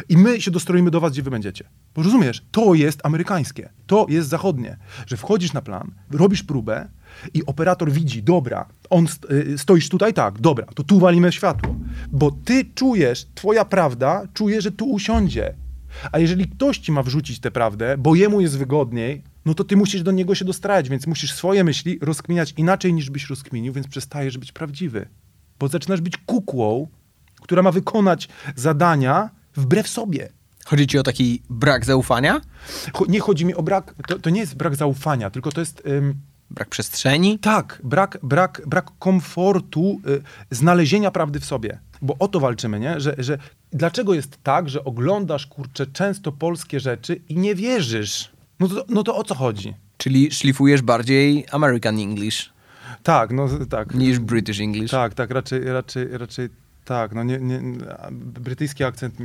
i 0.09 0.17
my 0.17 0.41
się 0.41 0.51
dostroimy 0.51 0.91
do 0.91 0.99
was, 0.99 1.11
gdzie 1.11 1.23
wy 1.23 1.31
będziecie. 1.31 1.69
Bo 1.95 2.03
rozumiesz, 2.03 2.45
to 2.51 2.73
jest 2.73 3.05
amerykańskie, 3.05 3.69
to 3.87 4.05
jest 4.09 4.29
zachodnie, 4.29 4.77
że 5.05 5.17
wchodzisz 5.17 5.53
na 5.53 5.61
plan, 5.61 5.91
robisz 6.11 6.43
próbę 6.43 6.87
i 7.33 7.45
operator 7.45 7.91
widzi, 7.91 8.23
dobra, 8.23 8.65
on 8.89 9.07
y, 9.31 9.57
stoisz 9.57 9.89
tutaj, 9.89 10.13
tak, 10.13 10.39
dobra, 10.39 10.65
to 10.75 10.83
tu 10.83 10.99
walimy 10.99 11.31
światło. 11.31 11.75
Bo 12.11 12.31
ty 12.31 12.65
czujesz, 12.65 13.27
twoja 13.35 13.65
prawda 13.65 14.23
czuje, 14.33 14.61
że 14.61 14.71
tu 14.71 14.85
usiądzie. 14.91 15.55
A 16.11 16.19
jeżeli 16.19 16.47
ktoś 16.47 16.77
ci 16.77 16.91
ma 16.91 17.03
wrzucić 17.03 17.39
tę 17.39 17.51
prawdę, 17.51 17.97
bo 17.97 18.15
jemu 18.15 18.41
jest 18.41 18.57
wygodniej, 18.57 19.23
no 19.45 19.53
to 19.53 19.63
ty 19.63 19.77
musisz 19.77 20.03
do 20.03 20.11
niego 20.11 20.35
się 20.35 20.45
dostrajać, 20.45 20.89
więc 20.89 21.07
musisz 21.07 21.33
swoje 21.33 21.63
myśli 21.63 21.99
rozkminiać 22.01 22.53
inaczej 22.57 22.93
niż 22.93 23.09
byś 23.09 23.29
rozkminił, 23.29 23.73
więc 23.73 23.87
przestajesz 23.87 24.37
być 24.37 24.51
prawdziwy. 24.51 25.07
Bo 25.59 25.67
zaczynasz 25.67 26.01
być 26.01 26.17
kukłą, 26.17 26.87
która 27.41 27.61
ma 27.61 27.71
wykonać 27.71 28.29
zadania 28.55 29.29
wbrew 29.59 29.87
sobie. 29.87 30.29
Chodzi 30.65 30.87
ci 30.87 30.99
o 30.99 31.03
taki 31.03 31.41
brak 31.49 31.85
zaufania? 31.85 32.41
Nie 33.07 33.19
chodzi 33.19 33.45
mi 33.45 33.55
o 33.55 33.63
brak, 33.63 33.93
to, 34.07 34.19
to 34.19 34.29
nie 34.29 34.39
jest 34.39 34.55
brak 34.55 34.75
zaufania, 34.75 35.29
tylko 35.29 35.51
to 35.51 35.59
jest 35.59 35.83
ym, 35.87 36.15
Brak 36.51 36.69
przestrzeni? 36.69 37.39
tak, 37.39 37.81
brak, 37.83 38.17
brak, 38.23 38.61
brak 38.65 38.85
komfortu 38.99 40.01
y, 40.07 40.21
znalezienia 40.51 41.11
prawdy 41.11 41.39
w 41.39 41.45
sobie. 41.45 41.79
Bo 42.01 42.15
o 42.19 42.27
to 42.27 42.39
walczymy, 42.39 42.79
nie? 42.79 42.99
Że, 42.99 43.15
że 43.17 43.37
dlaczego 43.73 44.13
jest 44.13 44.37
tak, 44.43 44.69
że 44.69 44.83
oglądasz 44.83 45.45
kurczę 45.47 45.87
często 45.87 46.31
polskie 46.31 46.79
rzeczy 46.79 47.21
i 47.29 47.37
nie 47.37 47.55
wierzysz? 47.55 48.31
No 48.59 48.67
to, 48.67 48.85
no 48.89 49.03
to 49.03 49.15
o 49.17 49.23
co 49.23 49.35
chodzi? 49.35 49.73
Czyli 49.97 50.31
szlifujesz 50.31 50.81
bardziej 50.81 51.45
American 51.51 51.99
English 51.99 52.49
Tak, 53.03 53.31
no 53.31 53.47
tak. 53.69 53.93
niż 53.93 54.19
British 54.19 54.59
English. 54.59 54.91
Tak, 54.91 55.13
tak, 55.13 55.29
raczej, 55.31 55.63
raczej, 55.63 56.17
raczej 56.17 56.49
tak. 56.89 57.15
No 57.15 57.23
nie, 57.23 57.37
nie, 57.37 57.61
brytyjski 58.11 58.83
akcent 58.83 59.15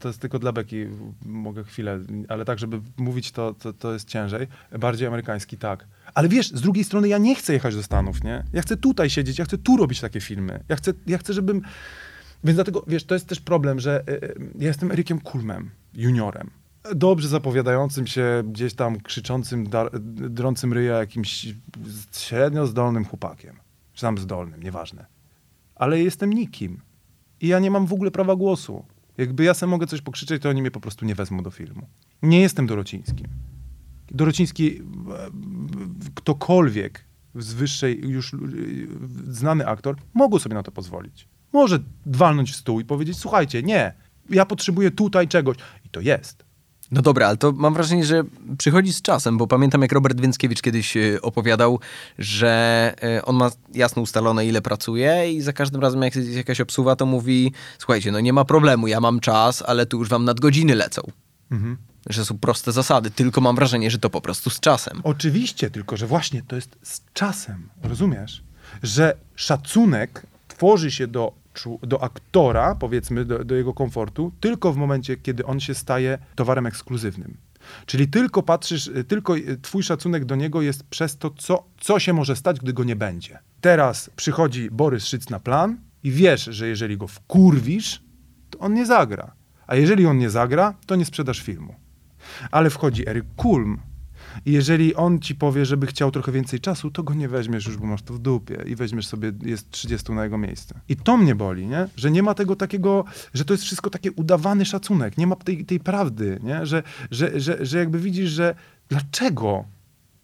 to, 0.00 0.08
jest 0.08 0.20
tylko 0.20 0.38
dla 0.38 0.52
beki, 0.52 0.86
mogę 1.24 1.64
chwilę, 1.64 2.00
ale 2.28 2.44
tak, 2.44 2.58
żeby 2.58 2.80
mówić 2.96 3.32
to, 3.32 3.54
to, 3.54 3.72
to 3.72 3.92
jest 3.92 4.08
ciężej. 4.08 4.46
Bardziej 4.80 5.08
amerykański, 5.08 5.58
tak. 5.58 5.86
Ale 6.14 6.28
wiesz, 6.28 6.50
z 6.50 6.60
drugiej 6.60 6.84
strony 6.84 7.08
ja 7.08 7.18
nie 7.18 7.34
chcę 7.34 7.52
jechać 7.52 7.76
do 7.76 7.82
Stanów, 7.82 8.24
nie? 8.24 8.44
Ja 8.52 8.62
chcę 8.62 8.76
tutaj 8.76 9.10
siedzieć, 9.10 9.38
ja 9.38 9.44
chcę 9.44 9.58
tu 9.58 9.76
robić 9.76 10.00
takie 10.00 10.20
filmy. 10.20 10.64
Ja 10.68 10.76
chcę, 10.76 10.92
ja 11.06 11.18
chcę 11.18 11.32
żebym... 11.32 11.62
Więc 12.44 12.56
dlatego, 12.56 12.84
wiesz, 12.86 13.04
to 13.04 13.14
jest 13.14 13.26
też 13.26 13.40
problem, 13.40 13.80
że 13.80 14.02
y, 14.08 14.12
y, 14.12 14.34
ja 14.58 14.68
jestem 14.68 14.90
Erykiem 14.90 15.20
Kulmem, 15.20 15.70
juniorem. 15.94 16.50
Dobrze 16.94 17.28
zapowiadającym 17.28 18.06
się, 18.06 18.42
gdzieś 18.46 18.74
tam 18.74 19.00
krzyczącym, 19.00 19.68
dar, 19.68 20.00
drącym 20.30 20.72
ryja 20.72 20.98
jakimś 20.98 21.54
średnio 22.12 22.66
zdolnym 22.66 23.04
chłopakiem. 23.04 23.56
Czy 23.92 24.00
tam 24.02 24.18
zdolnym, 24.18 24.62
nieważne. 24.62 25.06
Ale 25.74 26.00
jestem 26.00 26.32
nikim. 26.32 26.80
I 27.42 27.48
ja 27.48 27.58
nie 27.58 27.70
mam 27.70 27.86
w 27.86 27.92
ogóle 27.92 28.10
prawa 28.10 28.36
głosu. 28.36 28.84
Jakby 29.18 29.44
ja 29.44 29.54
sobie 29.54 29.70
mogę 29.70 29.86
coś 29.86 30.00
pokrzyczeć, 30.00 30.42
to 30.42 30.48
oni 30.48 30.60
mnie 30.60 30.70
po 30.70 30.80
prostu 30.80 31.04
nie 31.04 31.14
wezmą 31.14 31.42
do 31.42 31.50
filmu. 31.50 31.86
Nie 32.22 32.40
jestem 32.40 32.66
Dorocińskim. 32.66 33.26
Dorociński, 34.10 34.82
ktokolwiek 36.14 37.04
z 37.34 37.54
wyższej, 37.54 38.00
już 38.08 38.34
e, 38.34 38.38
znany 39.28 39.66
aktor, 39.66 39.96
mogą 40.14 40.38
sobie 40.38 40.54
na 40.54 40.62
to 40.62 40.72
pozwolić. 40.72 41.28
Może 41.52 41.78
walnąć 42.06 42.52
w 42.52 42.56
stół 42.56 42.80
i 42.80 42.84
powiedzieć, 42.84 43.18
słuchajcie, 43.18 43.62
nie, 43.62 43.94
ja 44.30 44.46
potrzebuję 44.46 44.90
tutaj 44.90 45.28
czegoś. 45.28 45.56
I 45.84 45.88
to 45.88 46.00
jest. 46.00 46.44
No 46.92 47.02
dobra, 47.02 47.26
ale 47.26 47.36
to 47.36 47.52
mam 47.52 47.74
wrażenie, 47.74 48.04
że 48.04 48.22
przychodzi 48.58 48.92
z 48.92 49.02
czasem, 49.02 49.38
bo 49.38 49.46
pamiętam 49.46 49.82
jak 49.82 49.92
Robert 49.92 50.20
Więckiewicz 50.20 50.62
kiedyś 50.62 50.96
e, 50.96 51.22
opowiadał, 51.22 51.80
że 52.18 52.94
e, 53.02 53.24
on 53.24 53.36
ma 53.36 53.50
jasno 53.74 54.02
ustalone 54.02 54.46
ile 54.46 54.62
pracuje 54.62 55.32
i 55.32 55.40
za 55.40 55.52
każdym 55.52 55.80
razem 55.80 56.02
jak 56.02 56.16
jest 56.16 56.28
jakaś 56.28 56.60
obsuwa, 56.60 56.96
to 56.96 57.06
mówi 57.06 57.52
słuchajcie, 57.78 58.12
no 58.12 58.20
nie 58.20 58.32
ma 58.32 58.44
problemu, 58.44 58.88
ja 58.88 59.00
mam 59.00 59.20
czas, 59.20 59.62
ale 59.66 59.86
tu 59.86 59.98
już 59.98 60.08
wam 60.08 60.24
nadgodziny 60.24 60.74
lecą. 60.74 61.02
Mhm. 61.50 61.76
że 62.10 62.24
są 62.24 62.38
proste 62.38 62.72
zasady, 62.72 63.10
tylko 63.10 63.40
mam 63.40 63.56
wrażenie, 63.56 63.90
że 63.90 63.98
to 63.98 64.10
po 64.10 64.20
prostu 64.20 64.50
z 64.50 64.60
czasem. 64.60 65.00
Oczywiście, 65.04 65.70
tylko 65.70 65.96
że 65.96 66.06
właśnie 66.06 66.42
to 66.42 66.56
jest 66.56 66.76
z 66.82 67.00
czasem, 67.14 67.68
rozumiesz? 67.82 68.42
Że 68.82 69.16
szacunek 69.34 70.26
tworzy 70.48 70.90
się 70.90 71.06
do, 71.06 71.32
do 71.82 72.02
aktora, 72.02 72.74
powiedzmy, 72.74 73.24
do, 73.24 73.44
do 73.44 73.54
jego 73.54 73.74
komfortu, 73.74 74.32
tylko 74.40 74.72
w 74.72 74.76
momencie, 74.76 75.16
kiedy 75.16 75.46
on 75.46 75.60
się 75.60 75.74
staje 75.74 76.18
towarem 76.34 76.66
ekskluzywnym. 76.66 77.36
Czyli 77.86 78.08
tylko 78.08 78.42
patrzysz, 78.42 78.86
y, 78.86 79.04
tylko 79.04 79.36
y, 79.36 79.58
twój 79.62 79.82
szacunek 79.82 80.24
do 80.24 80.36
niego 80.36 80.62
jest 80.62 80.84
przez 80.84 81.18
to, 81.18 81.30
co, 81.30 81.64
co 81.80 81.98
się 81.98 82.12
może 82.12 82.36
stać, 82.36 82.60
gdy 82.60 82.72
go 82.72 82.84
nie 82.84 82.96
będzie. 82.96 83.38
Teraz 83.60 84.10
przychodzi 84.16 84.70
Borys 84.70 85.04
Szyc 85.04 85.30
na 85.30 85.40
plan 85.40 85.80
i 86.02 86.10
wiesz, 86.10 86.44
że 86.44 86.68
jeżeli 86.68 86.96
go 86.96 87.08
wkurwisz, 87.08 88.02
to 88.50 88.58
on 88.58 88.74
nie 88.74 88.86
zagra. 88.86 89.32
A 89.66 89.76
jeżeli 89.76 90.06
on 90.06 90.18
nie 90.18 90.30
zagra, 90.30 90.74
to 90.86 90.96
nie 90.96 91.04
sprzedasz 91.04 91.42
filmu. 91.42 91.74
Ale 92.50 92.70
wchodzi 92.70 93.08
Eryk 93.08 93.24
Kulm 93.36 93.80
i 94.46 94.52
jeżeli 94.52 94.94
on 94.94 95.20
ci 95.20 95.34
powie, 95.34 95.66
żeby 95.66 95.86
chciał 95.86 96.10
trochę 96.10 96.32
więcej 96.32 96.60
czasu, 96.60 96.90
to 96.90 97.02
go 97.02 97.14
nie 97.14 97.28
weźmiesz 97.28 97.66
już, 97.66 97.76
bo 97.76 97.86
masz 97.86 98.02
to 98.02 98.14
w 98.14 98.18
dupie 98.18 98.64
i 98.66 98.76
weźmiesz 98.76 99.06
sobie, 99.06 99.32
jest 99.42 99.70
30 99.70 100.12
na 100.12 100.24
jego 100.24 100.38
miejsce. 100.38 100.80
I 100.88 100.96
to 100.96 101.16
mnie 101.16 101.34
boli, 101.34 101.66
nie? 101.66 101.88
Że 101.96 102.10
nie 102.10 102.22
ma 102.22 102.34
tego 102.34 102.56
takiego, 102.56 103.04
że 103.34 103.44
to 103.44 103.54
jest 103.54 103.64
wszystko 103.64 103.90
takie 103.90 104.12
udawany 104.12 104.64
szacunek, 104.64 105.18
nie 105.18 105.26
ma 105.26 105.36
tej, 105.36 105.64
tej 105.64 105.80
prawdy, 105.80 106.38
nie? 106.42 106.66
Że, 106.66 106.82
że, 107.10 107.40
że, 107.40 107.66
że 107.66 107.78
jakby 107.78 107.98
widzisz, 107.98 108.30
że 108.30 108.54
dlaczego 108.88 109.64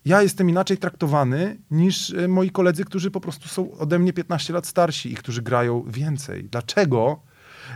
ja 0.05 0.23
jestem 0.23 0.51
inaczej 0.51 0.79
traktowany 0.79 1.59
niż 1.71 2.11
e, 2.11 2.29
moi 2.29 2.51
koledzy, 2.51 2.85
którzy 2.85 3.11
po 3.11 3.21
prostu 3.21 3.49
są 3.49 3.73
ode 3.79 3.99
mnie 3.99 4.13
15 4.13 4.53
lat 4.53 4.67
starsi 4.67 5.13
i 5.13 5.15
którzy 5.15 5.43
grają 5.43 5.83
więcej. 5.83 6.45
Dlaczego 6.45 7.21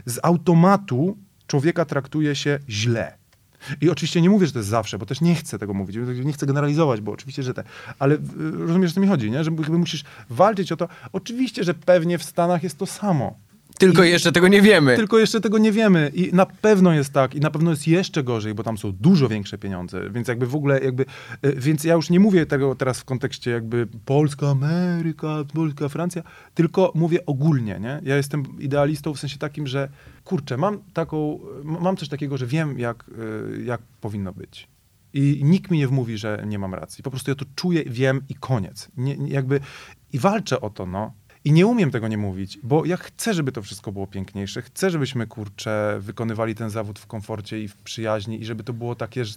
z 0.06 0.18
automatu 0.22 1.18
człowieka 1.46 1.84
traktuje 1.84 2.36
się 2.36 2.58
źle? 2.68 3.21
I 3.80 3.90
oczywiście 3.90 4.20
nie 4.20 4.30
mówię, 4.30 4.46
że 4.46 4.52
to 4.52 4.58
jest 4.58 4.68
zawsze, 4.68 4.98
bo 4.98 5.06
też 5.06 5.20
nie 5.20 5.34
chcę 5.34 5.58
tego 5.58 5.74
mówić, 5.74 5.96
nie 6.24 6.32
chcę 6.32 6.46
generalizować, 6.46 7.00
bo 7.00 7.12
oczywiście, 7.12 7.42
że 7.42 7.54
te, 7.54 7.64
ale 7.98 8.14
y, 8.14 8.18
rozumiesz, 8.58 8.90
o 8.90 8.94
co 8.94 9.00
mi 9.00 9.06
chodzi, 9.06 9.30
nie? 9.30 9.44
Że 9.44 9.50
musisz 9.50 10.04
walczyć 10.30 10.72
o 10.72 10.76
to. 10.76 10.88
Oczywiście, 11.12 11.64
że 11.64 11.74
pewnie 11.74 12.18
w 12.18 12.24
Stanach 12.24 12.62
jest 12.62 12.78
to 12.78 12.86
samo. 12.86 13.38
Tylko 13.78 14.04
I- 14.04 14.10
jeszcze 14.10 14.32
tego 14.32 14.48
nie 14.48 14.62
wiemy. 14.62 14.96
Tylko 14.96 15.18
jeszcze 15.18 15.40
tego 15.40 15.58
nie 15.58 15.72
wiemy 15.72 16.12
i 16.14 16.34
na 16.34 16.46
pewno 16.46 16.92
jest 16.92 17.12
tak 17.12 17.34
i 17.34 17.40
na 17.40 17.50
pewno 17.50 17.70
jest 17.70 17.88
jeszcze 17.88 18.22
gorzej, 18.22 18.54
bo 18.54 18.62
tam 18.62 18.78
są 18.78 18.92
dużo 18.92 19.28
większe 19.28 19.58
pieniądze, 19.58 20.10
więc 20.10 20.28
jakby 20.28 20.46
w 20.46 20.54
ogóle 20.54 20.80
jakby, 20.80 21.04
e, 21.42 21.52
więc 21.52 21.84
ja 21.84 21.94
już 21.94 22.10
nie 22.10 22.20
mówię 22.20 22.46
tego 22.46 22.74
teraz 22.74 23.00
w 23.00 23.04
kontekście 23.04 23.50
jakby 23.50 23.88
Polska, 24.04 24.48
Ameryka, 24.48 25.36
Polska, 25.54 25.88
Francja, 25.88 26.22
tylko 26.54 26.92
mówię 26.94 27.26
ogólnie, 27.26 27.80
nie? 27.80 28.00
Ja 28.04 28.16
jestem 28.16 28.44
idealistą 28.58 29.14
w 29.14 29.18
sensie 29.18 29.38
takim, 29.38 29.66
że 29.66 29.88
kurczę, 30.24 30.56
mam 30.56 30.78
taką, 30.94 31.38
mam 31.64 31.96
coś 31.96 32.08
takiego, 32.08 32.38
że 32.38 32.46
wiem 32.46 32.78
jak, 32.78 33.04
e, 33.58 33.62
jak 33.62 33.80
powinno 34.00 34.32
być. 34.32 34.68
I 35.14 35.40
nikt 35.44 35.70
mi 35.70 35.78
nie 35.78 35.88
wmówi, 35.88 36.18
że 36.18 36.44
nie 36.46 36.58
mam 36.58 36.74
racji. 36.74 37.04
Po 37.04 37.10
prostu 37.10 37.30
ja 37.30 37.34
to 37.34 37.44
czuję, 37.56 37.82
wiem 37.86 38.20
i 38.28 38.34
koniec. 38.34 38.88
Nie, 38.96 39.16
nie, 39.16 39.30
jakby, 39.32 39.60
I 40.12 40.18
walczę 40.18 40.60
o 40.60 40.70
to, 40.70 40.86
no. 40.86 41.12
I 41.44 41.52
nie 41.52 41.66
umiem 41.66 41.90
tego 41.90 42.08
nie 42.08 42.18
mówić, 42.18 42.58
bo 42.62 42.84
ja 42.84 42.96
chcę, 42.96 43.34
żeby 43.34 43.52
to 43.52 43.62
wszystko 43.62 43.92
było 43.92 44.06
piękniejsze. 44.06 44.62
Chcę, 44.62 44.90
żebyśmy, 44.90 45.26
kurczę, 45.26 45.98
wykonywali 46.00 46.54
ten 46.54 46.70
zawód 46.70 46.98
w 46.98 47.06
komforcie 47.06 47.62
i 47.62 47.68
w 47.68 47.76
przyjaźni 47.76 48.40
i 48.40 48.44
żeby 48.44 48.64
to 48.64 48.72
było 48.72 48.94
takie, 48.94 49.24
że, 49.24 49.34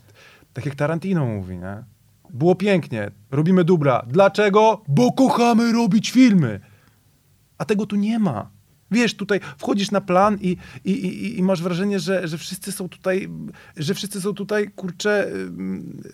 tak 0.53 0.65
jak 0.65 0.75
Tarantino 0.75 1.25
mówi, 1.25 1.57
nie? 1.57 1.83
Było 2.29 2.55
pięknie, 2.55 3.11
robimy 3.31 3.63
dubra. 3.63 4.05
Dlaczego? 4.07 4.81
Bo 4.87 5.11
kochamy 5.11 5.71
robić 5.71 6.11
filmy. 6.11 6.59
A 7.57 7.65
tego 7.65 7.85
tu 7.85 7.95
nie 7.95 8.19
ma. 8.19 8.49
Wiesz, 8.91 9.15
tutaj 9.15 9.39
wchodzisz 9.57 9.91
na 9.91 10.01
plan 10.01 10.37
i, 10.41 10.57
i, 10.85 10.91
i, 10.91 11.39
i 11.39 11.43
masz 11.43 11.61
wrażenie, 11.61 11.99
że, 11.99 12.27
że 12.27 12.37
wszyscy 12.37 12.71
są 12.71 12.89
tutaj, 12.89 13.29
że 13.77 13.93
wszyscy 13.93 14.21
są 14.21 14.33
tutaj, 14.33 14.71
kurczę, 14.75 15.31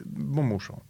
bo 0.05 0.43
muszą. 0.43 0.81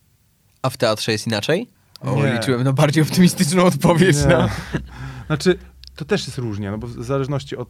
A 0.61 0.69
w 0.69 0.77
teatrze 0.77 1.11
jest 1.11 1.27
inaczej? 1.27 1.67
O, 2.01 2.15
Nie. 2.15 2.33
liczyłem 2.33 2.63
na 2.63 2.73
bardziej 2.73 3.03
optymistyczną 3.03 3.63
odpowiedź. 3.63 4.17
Nie. 4.17 4.27
No. 4.27 4.49
Znaczy, 5.27 5.57
to 5.95 6.05
też 6.05 6.27
jest 6.27 6.37
różnie, 6.37 6.71
no 6.71 6.77
bo 6.77 6.87
w 6.87 7.03
zależności 7.03 7.57
od... 7.57 7.69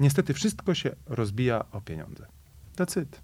Niestety 0.00 0.34
wszystko 0.34 0.74
się 0.74 0.96
rozbija 1.06 1.64
o 1.72 1.80
pieniądze. 1.80 2.26
That's 2.76 3.02
it. 3.02 3.20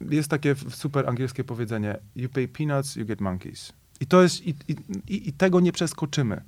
Jest 0.00 0.28
takie 0.30 0.54
super 0.70 1.08
angielskie 1.08 1.44
powiedzenie 1.44 1.98
you 2.16 2.28
pay 2.28 2.48
peanuts, 2.48 2.96
you 2.96 3.06
get 3.06 3.20
monkeys. 3.20 3.72
I 4.00 4.06
to 4.06 4.22
jest... 4.22 4.46
I, 4.46 4.54
i, 4.68 5.28
i, 5.28 5.32
tego 5.32 5.60
nie 5.60 5.72
przeskoczymy. 5.72 6.42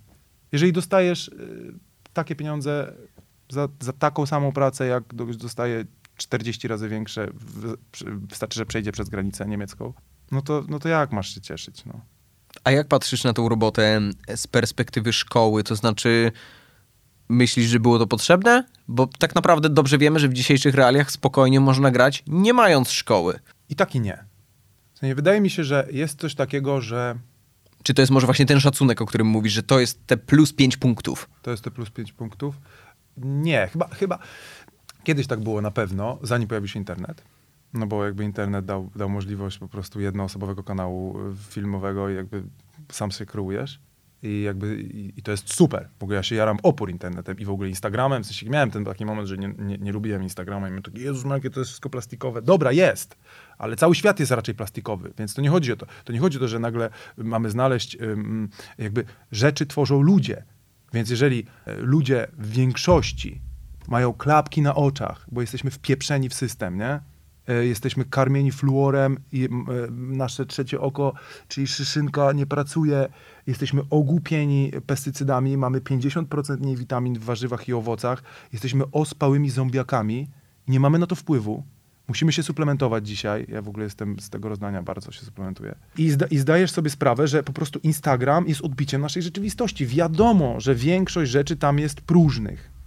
Jeżeli 0.53 0.73
dostajesz 0.73 1.29
y, 1.29 1.73
takie 2.13 2.37
pieniądze 2.37 2.93
za, 3.49 3.69
za 3.81 3.93
taką 3.93 4.27
samą 4.27 4.53
pracę, 4.53 4.87
jak 4.87 5.15
do- 5.15 5.27
dostaje 5.27 5.85
40 6.17 6.69
razy 6.69 6.89
większe, 6.89 7.29
wystarczy, 8.29 8.59
że 8.59 8.67
przejdzie 8.67 8.93
przez 8.93 9.09
granicę 9.09 9.47
niemiecką, 9.47 9.93
no 10.31 10.43
to, 10.43 10.65
no 10.69 10.79
to 10.79 10.89
jak 10.89 11.13
masz 11.13 11.35
się 11.35 11.41
cieszyć, 11.41 11.85
no? 11.85 12.01
A 12.69 12.71
jak 12.71 12.89
patrzysz 12.89 13.25
na 13.25 13.33
tą 13.33 13.49
robotę 13.49 14.01
z 14.37 14.47
perspektywy 14.47 15.13
szkoły? 15.13 15.65
To 15.65 15.77
znaczy, 15.77 16.33
myślisz, 17.29 17.67
że 17.67 17.81
było 17.81 17.99
to 17.99 18.07
potrzebne? 18.07 18.65
Bo 18.89 19.07
tak 19.19 19.35
naprawdę 19.35 19.69
dobrze 19.69 19.99
wiemy, 19.99 20.19
że 20.19 20.29
w 20.29 20.33
dzisiejszych 20.33 20.75
realiach 20.75 21.11
spokojnie 21.11 21.61
można 21.61 21.91
grać, 21.91 22.23
nie 22.27 22.53
mając 22.53 22.91
szkoły. 22.91 23.39
I 23.69 23.77
tak 23.77 23.95
i 23.95 24.01
nie. 24.01 24.25
W 24.95 24.99
sensie, 24.99 25.15
wydaje 25.15 25.41
mi 25.41 25.51
się, 25.51 25.65
że 25.65 25.89
jest 25.93 26.21
coś 26.21 26.35
takiego, 26.35 26.81
że 26.81 27.19
Czy 27.83 27.95
to 27.95 28.03
jest 28.03 28.13
może 28.13 28.27
właśnie 28.27 28.47
ten 28.47 28.61
szacunek, 28.61 29.03
o 29.03 29.07
którym 29.07 29.27
mówisz, 29.27 29.53
że 29.53 29.63
to 29.63 29.81
jest 29.81 30.07
te 30.07 30.17
plus 30.17 30.53
5 30.53 30.77
punktów? 30.77 31.31
to 31.43 31.51
jest 31.51 31.65
te 31.65 31.71
plus 31.71 31.91
5 31.91 32.13
punktów. 32.13 32.55
Nie, 33.17 33.69
chyba, 33.73 33.89
chyba 33.89 34.19
kiedyś 35.05 35.27
tak 35.27 35.41
było 35.41 35.61
na 35.61 35.71
pewno, 35.71 36.19
zanim 36.23 36.49
pojawił 36.49 36.69
się 36.69 36.79
internet. 36.79 37.23
No 37.75 37.87
bo 37.87 38.05
jakby 38.05 38.25
internet 38.25 38.65
dał, 38.65 38.91
dał 38.97 39.09
możliwość 39.09 39.59
po 39.59 39.69
prostu 39.69 40.01
jednoosobowego 40.01 40.63
kanału 40.63 41.29
y, 41.29 41.37
filmowego 41.37 42.09
i 42.09 42.15
jakby 42.15 42.43
sam 42.93 43.11
się 43.11 43.27
kreujesz. 43.27 43.81
I 44.23 44.43
jakby 44.43 44.83
i, 44.83 45.19
i 45.19 45.23
to 45.23 45.31
jest 45.31 45.55
super. 45.55 45.89
W 45.99 46.03
ogóle 46.03 46.17
ja 46.17 46.23
się 46.23 46.35
jaram 46.35 46.59
opór 46.63 46.91
internetem 46.91 47.39
i 47.39 47.45
w 47.45 47.51
ogóle 47.51 47.69
Instagramem. 47.69 48.23
W 48.23 48.27
sensie 48.27 48.51
miałem 48.51 48.71
ten 48.71 48.85
taki 48.85 49.07
moment, 49.07 49.29
że 49.29 49.39
nie, 49.39 49.55
nie, 49.59 49.79
nie 49.79 49.93
lubiłem 49.93 50.23
Instagrama 50.23 50.69
i 50.69 50.71
miałem 50.71 50.83
taki, 50.83 51.01
Jezus 51.01 51.25
jakie 51.31 51.51
to 51.51 51.61
jest 51.61 51.71
wszystko 51.71 51.91
plastikowe. 51.91 52.43
Dobra, 52.43 52.73
jest, 52.73 53.17
ale 53.59 53.77
cały 53.77 53.95
świat 53.95 54.21
jest 54.21 54.33
raczej 54.33 54.55
plastikowy, 54.55 55.13
więc 55.19 55.35
to 55.35 55.43
nie 55.43 55.51
chodzi 55.51 55.73
o 55.73 55.77
to. 55.77 55.87
To 56.05 56.13
nie 56.13 56.21
chodzi 56.21 56.39
o 56.39 56.41
to, 56.41 56.49
że 56.49 56.59
nagle 56.59 56.91
mamy 57.17 57.51
znaleźć, 57.51 57.97
ym, 58.03 58.49
jakby 58.79 59.05
rzeczy 59.33 59.67
tworzą 59.67 60.03
ludzie. 60.03 60.45
Więc 60.93 61.11
jeżeli 61.11 61.47
e, 61.67 61.77
ludzie 61.77 62.27
w 62.39 62.51
większości 62.51 63.41
mają 63.89 64.13
klapki 64.13 64.63
na 64.63 64.75
oczach, 64.75 65.27
bo 65.33 65.41
jesteśmy 65.41 65.71
wpieprzeni 65.71 66.29
w 66.29 66.35
system, 66.35 66.79
nie? 66.79 67.01
E, 67.49 67.67
Jesteśmy 67.67 68.05
karmieni 68.05 68.53
fluorem 68.53 69.17
i 69.33 69.45
e, 69.45 69.49
nasze 69.91 70.47
trzecie 70.47 70.81
oko, 70.81 71.13
czyli 71.49 71.67
szyszynka 71.67 72.33
nie 72.33 72.47
pracuje. 72.47 73.09
Jesteśmy 73.47 73.83
ogłupieni 73.91 74.73
pestycydami, 74.87 75.57
mamy 75.57 75.81
50% 75.81 76.61
mniej 76.61 76.77
witamin 76.77 77.19
w 77.19 77.25
warzywach 77.25 77.69
i 77.69 77.73
owocach. 77.73 78.23
Jesteśmy 78.53 78.85
ospałymi 78.93 79.51
zombiakami. 79.51 80.29
Nie 80.69 80.81
mamy 80.81 80.99
na 80.99 81.07
to 81.07 81.15
wpływu. 81.15 81.63
Musimy 82.09 82.33
się 82.33 82.43
suplementować 82.43 83.09
dzisiaj. 83.09 83.47
Ja 83.49 83.63
w 83.63 83.69
ogóle 83.69 83.85
jestem 83.85 84.21
z 84.21 84.31
tego 84.31 84.49
rozdania, 84.49 84.83
bardzo 84.83 85.13
się 85.13 85.21
suplementuję. 85.21 85.75
I, 85.99 86.11
zda, 86.11 86.27
I 86.27 86.39
zdajesz 86.39 86.71
sobie 86.71 86.91
sprawę, 86.91 87.29
że 87.29 87.43
po 87.43 87.53
prostu 87.53 87.79
Instagram 87.83 88.49
jest 88.49 88.61
odbiciem 88.61 89.01
naszej 89.01 89.23
rzeczywistości. 89.23 89.87
Wiadomo, 89.87 90.61
że 90.61 90.75
większość 90.75 91.31
rzeczy 91.31 91.57
tam 91.57 91.79
jest 91.79 92.01
próżnych. 92.01 92.78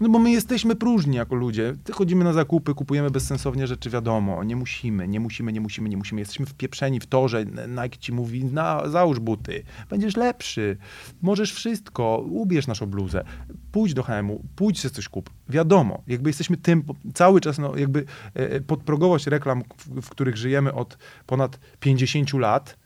No 0.00 0.08
bo 0.08 0.18
my 0.18 0.30
jesteśmy 0.30 0.76
próżni 0.76 1.16
jako 1.16 1.34
ludzie. 1.34 1.74
Chodzimy 1.92 2.24
na 2.24 2.32
zakupy, 2.32 2.74
kupujemy 2.74 3.10
bezsensownie 3.10 3.66
rzeczy, 3.66 3.90
wiadomo. 3.90 4.44
Nie 4.44 4.56
musimy, 4.56 5.08
nie 5.08 5.20
musimy, 5.20 5.52
nie 5.52 5.60
musimy, 5.60 5.88
nie 5.88 5.96
musimy. 5.96 6.20
Jesteśmy 6.20 6.46
wpieprzeni 6.46 7.00
w 7.00 7.06
to, 7.06 7.28
że 7.28 7.44
Nike 7.44 7.98
ci 7.98 8.12
mówi, 8.12 8.44
na, 8.44 8.88
załóż 8.88 9.20
buty, 9.20 9.62
będziesz 9.90 10.16
lepszy, 10.16 10.76
możesz 11.22 11.52
wszystko, 11.52 12.24
ubierz 12.30 12.66
naszą 12.66 12.86
bluzę, 12.86 13.24
pójdź 13.72 13.94
do 13.94 14.02
HM-u, 14.02 14.44
pójdź 14.56 14.80
się 14.80 14.90
coś 14.90 15.08
kup. 15.08 15.30
Wiadomo, 15.48 16.02
jakby 16.06 16.30
jesteśmy 16.30 16.56
tym 16.56 16.84
cały 17.14 17.40
czas, 17.40 17.58
no 17.58 17.76
jakby 17.76 18.04
e, 18.34 18.60
podprogowość 18.60 19.26
reklam, 19.26 19.62
w, 19.76 20.00
w 20.00 20.08
których 20.08 20.36
żyjemy 20.36 20.72
od 20.74 20.98
ponad 21.26 21.60
50 21.80 22.32
lat, 22.32 22.76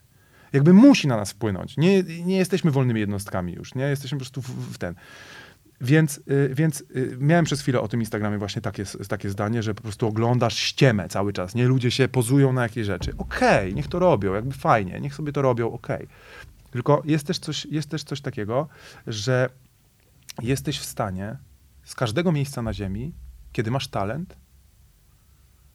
jakby 0.52 0.72
musi 0.72 1.08
na 1.08 1.16
nas 1.16 1.32
wpłynąć. 1.32 1.76
Nie, 1.76 2.02
nie 2.02 2.36
jesteśmy 2.36 2.70
wolnymi 2.70 3.00
jednostkami 3.00 3.52
już, 3.52 3.74
nie? 3.74 3.84
Jesteśmy 3.84 4.18
po 4.18 4.24
prostu 4.24 4.42
w, 4.42 4.74
w 4.74 4.78
ten. 4.78 4.94
Więc, 5.82 6.20
y, 6.30 6.54
więc 6.54 6.80
y, 6.80 7.16
miałem 7.20 7.44
przez 7.44 7.60
chwilę 7.60 7.80
o 7.80 7.88
tym 7.88 8.00
Instagramie 8.00 8.38
właśnie 8.38 8.62
takie, 8.62 8.84
takie 9.08 9.30
zdanie, 9.30 9.62
że 9.62 9.74
po 9.74 9.82
prostu 9.82 10.06
oglądasz 10.06 10.58
ściemę 10.58 11.08
cały 11.08 11.32
czas, 11.32 11.54
nie? 11.54 11.66
Ludzie 11.66 11.90
się 11.90 12.08
pozują 12.08 12.52
na 12.52 12.62
jakieś 12.62 12.86
rzeczy. 12.86 13.12
Okej, 13.18 13.74
niech 13.74 13.88
to 13.88 13.98
robią, 13.98 14.34
jakby 14.34 14.54
fajnie, 14.54 15.00
niech 15.00 15.14
sobie 15.14 15.32
to 15.32 15.42
robią, 15.42 15.72
okej. 15.72 16.08
Tylko 16.70 17.02
jest 17.04 17.26
też, 17.26 17.38
coś, 17.38 17.64
jest 17.64 17.90
też 17.90 18.04
coś 18.04 18.20
takiego, 18.20 18.68
że 19.06 19.48
jesteś 20.42 20.78
w 20.78 20.84
stanie 20.84 21.36
z 21.84 21.94
każdego 21.94 22.32
miejsca 22.32 22.62
na 22.62 22.72
ziemi, 22.72 23.12
kiedy 23.52 23.70
masz 23.70 23.88
talent, 23.88 24.36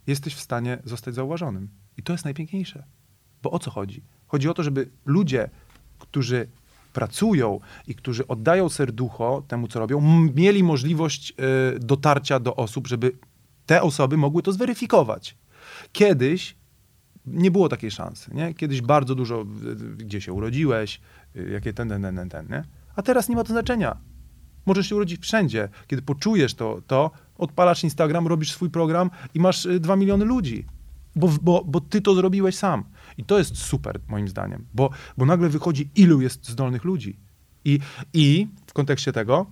jesteś 0.08 0.36
w 0.36 0.40
stanie 0.40 0.78
zostać 0.86 1.16
zauważonym. 1.16 1.70
I 1.98 2.04
to 2.04 2.14
jest 2.14 2.26
najpiękniejsze. 2.26 2.84
Bo 3.44 3.52
o 3.52 3.60
co 3.60 3.72
chodzi? 3.72 4.04
Chodzi 4.28 4.50
o 4.50 4.54
to, 4.54 4.64
żeby 4.64 4.90
ludzie, 5.06 5.50
którzy 6.00 6.48
pracują 6.94 7.60
i 7.88 7.96
którzy 7.96 8.28
oddają 8.28 8.70
serducho 8.70 9.44
temu, 9.48 9.68
co 9.68 9.80
robią, 9.80 10.02
mieli 10.36 10.64
możliwość 10.64 11.34
y, 11.76 11.80
dotarcia 11.80 12.40
do 12.40 12.56
osób, 12.56 12.88
żeby 12.88 13.12
te 13.66 13.82
osoby 13.82 14.18
mogły 14.18 14.44
to 14.44 14.52
zweryfikować. 14.52 15.38
Kiedyś 15.92 16.56
nie 17.26 17.52
było 17.52 17.70
takiej 17.70 17.92
szansy, 17.92 18.32
nie? 18.34 18.54
Kiedyś 18.54 18.82
bardzo 18.82 19.16
dużo, 19.16 19.46
gdzie 19.98 20.22
się 20.22 20.34
urodziłeś, 20.34 21.02
y, 21.36 21.50
jakie 21.50 21.74
ten, 21.74 21.90
ten, 21.90 22.02
ten, 22.02 22.16
ten, 22.16 22.30
ten, 22.30 22.48
nie? 22.48 22.64
A 22.96 23.02
teraz 23.02 23.30
nie 23.30 23.36
ma 23.36 23.44
to 23.44 23.50
znaczenia. 23.50 23.98
Możesz 24.66 24.90
się 24.90 24.96
urodzić 24.96 25.22
wszędzie. 25.22 25.70
Kiedy 25.88 26.02
poczujesz 26.02 26.54
to, 26.54 26.82
to 26.88 27.12
odpalasz 27.38 27.84
Instagram, 27.84 28.28
robisz 28.28 28.52
swój 28.52 28.70
program 28.70 29.10
i 29.34 29.40
masz 29.40 29.66
y, 29.66 29.80
dwa 29.80 29.96
miliony 29.96 30.26
ludzi. 30.26 30.66
Bo, 31.16 31.30
bo, 31.42 31.64
bo 31.66 31.82
ty 31.82 32.02
to 32.02 32.16
zrobiłeś 32.16 32.56
sam. 32.56 32.84
I 33.18 33.24
to 33.24 33.38
jest 33.38 33.58
super, 33.58 34.00
moim 34.08 34.28
zdaniem. 34.28 34.66
Bo, 34.74 34.90
bo 35.18 35.26
nagle 35.26 35.50
wychodzi, 35.50 35.90
ilu 35.96 36.22
jest 36.22 36.50
zdolnych 36.50 36.84
ludzi. 36.84 37.16
I, 37.66 37.80
I 38.14 38.48
w 38.68 38.74
kontekście 38.74 39.14
tego, 39.14 39.46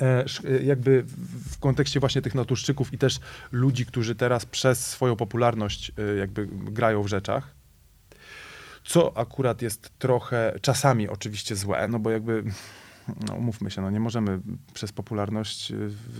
e, 0.00 0.24
e, 0.44 0.62
jakby 0.62 1.02
w- 1.02 1.58
kontekście 1.58 2.00
właśnie 2.00 2.22
tych 2.22 2.34
naturszczyków 2.34 2.92
i 2.92 2.98
też 2.98 3.20
ludzi, 3.52 3.86
którzy 3.86 4.14
teraz 4.14 4.46
przez 4.46 4.86
swoją 4.86 5.16
popularność 5.16 5.92
e, 5.98 6.16
jakby 6.16 6.46
grają 6.46 7.02
w 7.02 7.08
rzeczach, 7.08 7.54
co 8.84 9.16
akurat 9.16 9.62
jest 9.62 9.98
trochę 9.98 10.58
czasami 10.62 11.08
oczywiście 11.08 11.56
złe, 11.56 11.88
no 11.88 11.98
bo 11.98 12.10
jakby, 12.10 12.44
no 13.28 13.34
umówmy 13.34 13.70
się, 13.70 13.82
no 13.82 13.90
nie 13.90 14.00
możemy 14.00 14.40
przez 14.74 14.92
popularność 14.92 15.72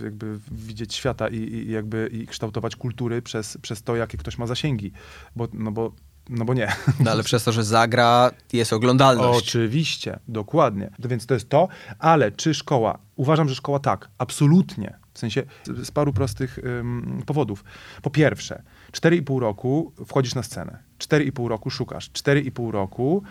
jakby 0.03 0.39
widzieć 0.51 0.93
świata 0.95 1.27
i, 1.27 1.37
i 1.37 1.71
jakby 1.71 2.09
i 2.13 2.27
kształtować 2.27 2.75
kultury 2.75 3.21
przez, 3.21 3.57
przez 3.57 3.83
to, 3.83 3.95
jakie 3.95 4.17
ktoś 4.17 4.37
ma 4.37 4.47
zasięgi, 4.47 4.91
bo, 5.35 5.47
no 5.53 5.71
bo, 5.71 5.91
no 6.29 6.45
bo 6.45 6.53
nie. 6.53 6.75
No 6.99 7.11
ale 7.11 7.23
przez 7.23 7.43
to, 7.43 7.51
że 7.51 7.63
zagra, 7.63 8.31
jest 8.53 8.73
oglądalność. 8.73 9.39
Oczywiście, 9.39 10.19
dokładnie. 10.27 10.89
To 11.01 11.09
Więc 11.09 11.25
to 11.25 11.33
jest 11.33 11.49
to, 11.49 11.67
ale 11.99 12.31
czy 12.31 12.53
szkoła? 12.53 12.99
Uważam, 13.15 13.49
że 13.49 13.55
szkoła 13.55 13.79
tak, 13.79 14.09
absolutnie. 14.17 14.97
W 15.13 15.19
sensie 15.19 15.43
z, 15.63 15.87
z 15.87 15.91
paru 15.91 16.13
prostych 16.13 16.57
ym, 16.57 17.23
powodów. 17.25 17.63
Po 18.01 18.09
pierwsze, 18.09 18.61
4,5 18.91 19.39
roku 19.39 19.93
wchodzisz 20.05 20.35
na 20.35 20.43
scenę. 20.43 20.77
4,5 20.99 21.47
roku 21.47 21.69
szukasz. 21.69 22.11
4,5 22.11 22.71
roku 22.71 23.23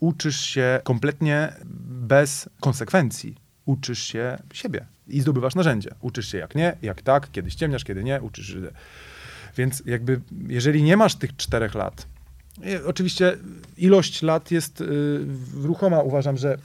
uczysz 0.00 0.40
się 0.40 0.80
kompletnie 0.84 1.52
bez 1.88 2.48
konsekwencji. 2.60 3.36
Uczysz 3.64 4.02
się 4.02 4.38
siebie 4.52 4.86
i 5.08 5.20
zdobywasz 5.20 5.54
narzędzie. 5.54 5.90
Uczysz 6.00 6.28
się 6.28 6.38
jak 6.38 6.54
nie, 6.54 6.76
jak 6.82 7.02
tak, 7.02 7.30
kiedy 7.30 7.50
ściemniasz, 7.50 7.84
kiedy 7.84 8.04
nie, 8.04 8.22
uczysz 8.22 8.46
się. 8.46 8.60
Więc 9.56 9.82
jakby, 9.86 10.20
jeżeli 10.48 10.82
nie 10.82 10.96
masz 10.96 11.14
tych 11.14 11.36
czterech 11.36 11.74
lat, 11.74 12.06
Oczywiście 12.86 13.36
ilość 13.76 14.22
lat 14.22 14.50
jest 14.50 14.80
y, 14.80 14.86
ruchoma. 15.54 16.00
Uważam, 16.00 16.36
że 16.36 16.58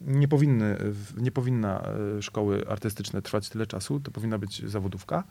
nie, 0.00 0.28
powinny, 0.28 0.76
nie 1.16 1.30
powinna 1.30 1.82
y, 2.18 2.22
szkoły 2.22 2.68
artystyczne 2.68 3.22
trwać 3.22 3.48
tyle 3.48 3.66
czasu, 3.66 4.00
to 4.00 4.10
powinna 4.10 4.38
być 4.38 4.70
zawodówka, 4.70 5.24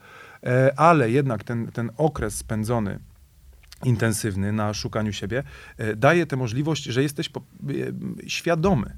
E, 0.46 0.80
ale 0.80 1.12
jednak 1.12 1.44
ten, 1.44 1.72
ten 1.72 1.92
okres 1.98 2.36
spędzony 2.36 3.00
intensywny 3.84 4.52
na 4.52 4.74
szukaniu 4.74 5.14
siebie 5.14 5.44
e, 5.78 5.96
daje 5.96 6.26
tę 6.26 6.36
możliwość, 6.36 6.84
że 6.84 7.04
jesteś 7.04 7.28
e, 7.28 7.32
świadomy, 8.30 8.98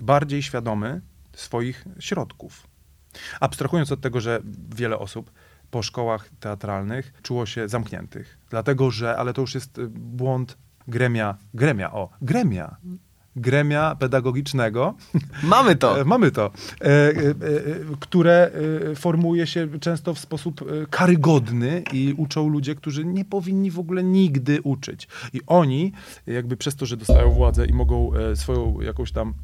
bardziej 0.00 0.42
świadomy 0.42 1.00
swoich 1.32 1.84
środków. 1.98 2.66
Abstrahując 3.40 3.92
od 3.92 4.00
tego, 4.00 4.20
że 4.20 4.40
wiele 4.76 4.98
osób 4.98 5.30
po 5.70 5.82
szkołach 5.82 6.30
teatralnych 6.40 7.12
czuło 7.22 7.46
się 7.46 7.68
zamkniętych. 7.68 8.38
Dlatego, 8.50 8.90
że, 8.90 9.16
ale 9.16 9.32
to 9.32 9.40
już 9.40 9.54
jest 9.54 9.78
y, 9.78 9.88
błąd 9.88 10.58
gremia, 10.88 11.36
gremia, 11.54 11.92
o, 11.92 12.10
gremia, 12.22 12.76
gremia 13.36 13.94
pedagogicznego, 13.94 14.94
Mamy 15.42 15.76
to. 15.76 16.00
E, 16.00 16.04
Mamy 16.04 16.30
to, 16.30 16.50
e, 16.80 16.84
e, 16.84 17.10
e, 17.10 17.34
które 18.00 18.50
e, 18.90 18.94
formuje 18.94 19.46
się 19.46 19.80
często 19.80 20.14
w 20.14 20.18
sposób 20.18 20.62
e, 20.62 20.86
karygodny 20.86 21.82
i 21.92 22.14
uczą 22.16 22.48
ludzie, 22.48 22.74
którzy 22.74 23.04
nie 23.04 23.24
powinni 23.24 23.70
w 23.70 23.78
ogóle 23.78 24.04
nigdy 24.04 24.62
uczyć. 24.62 25.08
I 25.32 25.40
oni, 25.46 25.92
jakby 26.26 26.56
przez 26.56 26.76
to, 26.76 26.86
że 26.86 26.96
dostają 26.96 27.30
władzę 27.30 27.66
i 27.66 27.72
mogą 27.72 28.12
swoją 28.34 28.80
jakąś 28.80 29.12
tam 29.12 29.34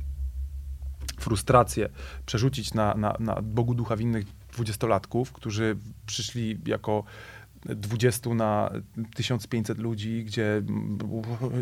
frustrację 1.19 1.89
przerzucić 2.27 2.75
na, 2.75 2.95
na, 2.95 3.17
na 3.21 3.43
Bogu 3.43 3.75
ducha 3.75 3.97
winnych 3.97 4.27
dwudziestolatków, 4.55 5.33
którzy 5.33 5.77
przyszli 6.07 6.59
jako 6.67 7.05
20 7.65 8.35
na 8.35 8.71
1500 9.15 9.79
ludzi, 9.79 10.25
gdzie 10.25 10.63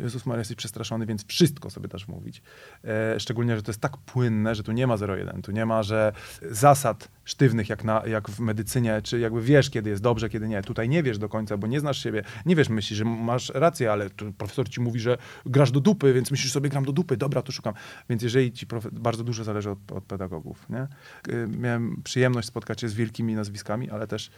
Jezus 0.03 0.27
Maria 0.27 0.39
jesteś 0.39 0.57
przestraszony, 0.57 1.07
więc 1.07 1.27
wszystko 1.27 1.71
sobie 1.71 1.89
dasz 1.89 2.09
mówić. 2.09 2.43
E, 2.85 3.21
szczególnie, 3.21 3.57
że 3.57 3.63
to 3.63 3.71
jest 3.71 3.81
tak 3.81 3.97
płynne, 3.97 4.55
że 4.55 4.63
tu 4.63 4.73
nie 4.73 4.87
ma 4.87 4.97
0,1, 4.97 5.43
tu 5.43 5.53
nie 5.53 5.67
ma, 5.67 5.83
że 5.83 6.13
zasad 6.51 7.09
sztywnych 7.25 7.69
jak, 7.69 7.85
na, 7.85 8.03
jak 8.07 8.29
w 8.29 8.41
medycynie, 8.41 9.03
czy 9.03 9.19
jakby 9.19 9.43
wiesz, 9.43 9.71
kiedy 9.71 9.91
jest 9.91 10.03
dobrze, 10.03 10.29
kiedy 10.29 10.49
nie. 10.49 10.63
Tutaj 10.63 10.89
nie 10.89 11.03
wiesz 11.03 11.19
do 11.19 11.29
końca, 11.29 11.57
bo 11.57 11.67
nie 11.67 11.81
znasz 11.81 12.03
siebie, 12.03 12.23
nie 12.47 12.57
wiesz, 12.57 12.69
myślisz, 12.69 12.99
że 12.99 13.05
masz 13.05 13.49
rację, 13.55 13.93
ale 13.93 14.11
profesor 14.39 14.69
ci 14.69 14.81
mówi, 14.81 15.01
że 15.01 15.19
grasz 15.47 15.71
do 15.71 15.81
dupy, 15.81 16.13
więc 16.13 16.31
myślisz 16.31 16.53
sobie, 16.53 16.71
gram 16.71 16.85
do 16.85 16.93
dupy, 16.93 17.17
dobra, 17.17 17.43
to 17.43 17.53
szukam. 17.53 17.75
Więc 18.09 18.23
jeżeli 18.23 18.53
ci 18.53 18.67
profe- 18.67 18.91
bardzo 18.91 19.25
dużo 19.25 19.45
zależy 19.45 19.71
od, 19.71 19.93
od 19.93 20.05
pedagogów, 20.05 20.67
nie? 20.71 20.87
Y, 21.35 21.49
Miałem 21.59 22.03
przyjemność 22.05 22.49
spotkać 22.49 22.81
się 22.81 22.89
z 22.89 22.95
wielkimi 22.95 23.35
nazwiskami, 23.35 23.91
ale 23.91 24.07
też 24.07 24.31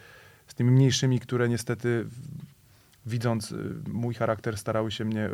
z 0.46 0.54
tymi 0.54 0.70
mniejszymi, 0.70 1.20
które 1.20 1.48
niestety 1.48 2.06
widząc 3.06 3.52
y, 3.52 3.74
mój 3.88 4.14
charakter 4.14 4.58
starały 4.58 4.90
się 4.90 5.04
mnie 5.04 5.30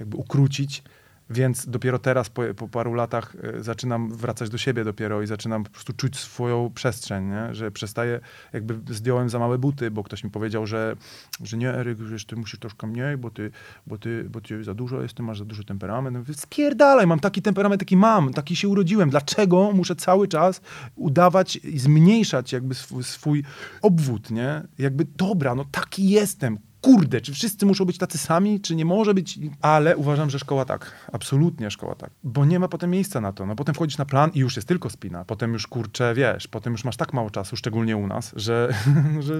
jakby 0.00 0.16
ukrócić, 0.16 0.82
więc 1.30 1.66
dopiero 1.66 1.98
teraz 1.98 2.30
po, 2.30 2.42
po 2.56 2.68
paru 2.68 2.94
latach 2.94 3.34
y, 3.58 3.62
zaczynam 3.62 4.12
wracać 4.12 4.50
do 4.50 4.58
siebie 4.58 4.84
dopiero 4.84 5.22
i 5.22 5.26
zaczynam 5.26 5.64
po 5.64 5.70
prostu 5.70 5.92
czuć 5.92 6.16
swoją 6.16 6.70
przestrzeń, 6.74 7.24
nie? 7.24 7.54
że 7.54 7.70
przestaję, 7.70 8.20
jakby 8.52 8.94
zdjąłem 8.94 9.28
za 9.28 9.38
małe 9.38 9.58
buty, 9.58 9.90
bo 9.90 10.04
ktoś 10.04 10.24
mi 10.24 10.30
powiedział, 10.30 10.66
że, 10.66 10.96
że 11.44 11.56
nie 11.56 11.70
Eryk, 11.70 11.98
że 11.98 12.26
ty 12.26 12.36
musisz 12.36 12.60
troszkę 12.60 12.86
mniej, 12.86 13.16
bo 13.16 13.30
ty, 13.30 13.50
bo 13.86 13.98
ty, 13.98 14.24
bo 14.30 14.40
ty 14.40 14.64
za 14.64 14.74
dużo 14.74 15.02
jest, 15.02 15.18
masz 15.18 15.38
za 15.38 15.44
duży 15.44 15.64
temperament. 15.64 16.14
Ja 16.14 16.20
mówię, 16.20 16.34
Spierdalaj, 16.34 17.06
mam 17.06 17.20
taki 17.20 17.42
temperament, 17.42 17.82
jaki 17.82 17.96
mam, 17.96 18.32
taki 18.32 18.56
się 18.56 18.68
urodziłem. 18.68 19.10
Dlaczego 19.10 19.72
muszę 19.72 19.96
cały 19.96 20.28
czas 20.28 20.60
udawać 20.96 21.56
i 21.56 21.78
zmniejszać 21.78 22.52
jakby 22.52 22.74
swój, 22.74 23.04
swój 23.04 23.44
obwód, 23.82 24.30
nie? 24.30 24.62
Jakby 24.78 25.06
dobra, 25.16 25.54
no 25.54 25.64
taki 25.72 26.08
jestem, 26.08 26.58
kurde, 26.80 27.20
czy 27.20 27.32
wszyscy 27.32 27.66
muszą 27.66 27.84
być 27.84 27.98
tacy 27.98 28.18
sami, 28.18 28.60
czy 28.60 28.76
nie 28.76 28.84
może 28.84 29.14
być, 29.14 29.38
ale 29.62 29.96
uważam, 29.96 30.30
że 30.30 30.38
szkoła 30.38 30.64
tak, 30.64 30.92
absolutnie 31.12 31.70
szkoła 31.70 31.94
tak, 31.94 32.10
bo 32.24 32.44
nie 32.44 32.58
ma 32.58 32.68
potem 32.68 32.90
miejsca 32.90 33.20
na 33.20 33.32
to, 33.32 33.46
no 33.46 33.56
potem 33.56 33.74
wchodzisz 33.74 33.98
na 33.98 34.04
plan 34.04 34.30
i 34.34 34.38
już 34.38 34.56
jest 34.56 34.68
tylko 34.68 34.90
spina, 34.90 35.24
potem 35.24 35.52
już 35.52 35.66
kurczę, 35.66 36.14
wiesz, 36.14 36.48
potem 36.48 36.72
już 36.72 36.84
masz 36.84 36.96
tak 36.96 37.12
mało 37.12 37.30
czasu, 37.30 37.56
szczególnie 37.56 37.96
u 37.96 38.06
nas, 38.06 38.32
że, 38.36 38.74
że 39.26 39.34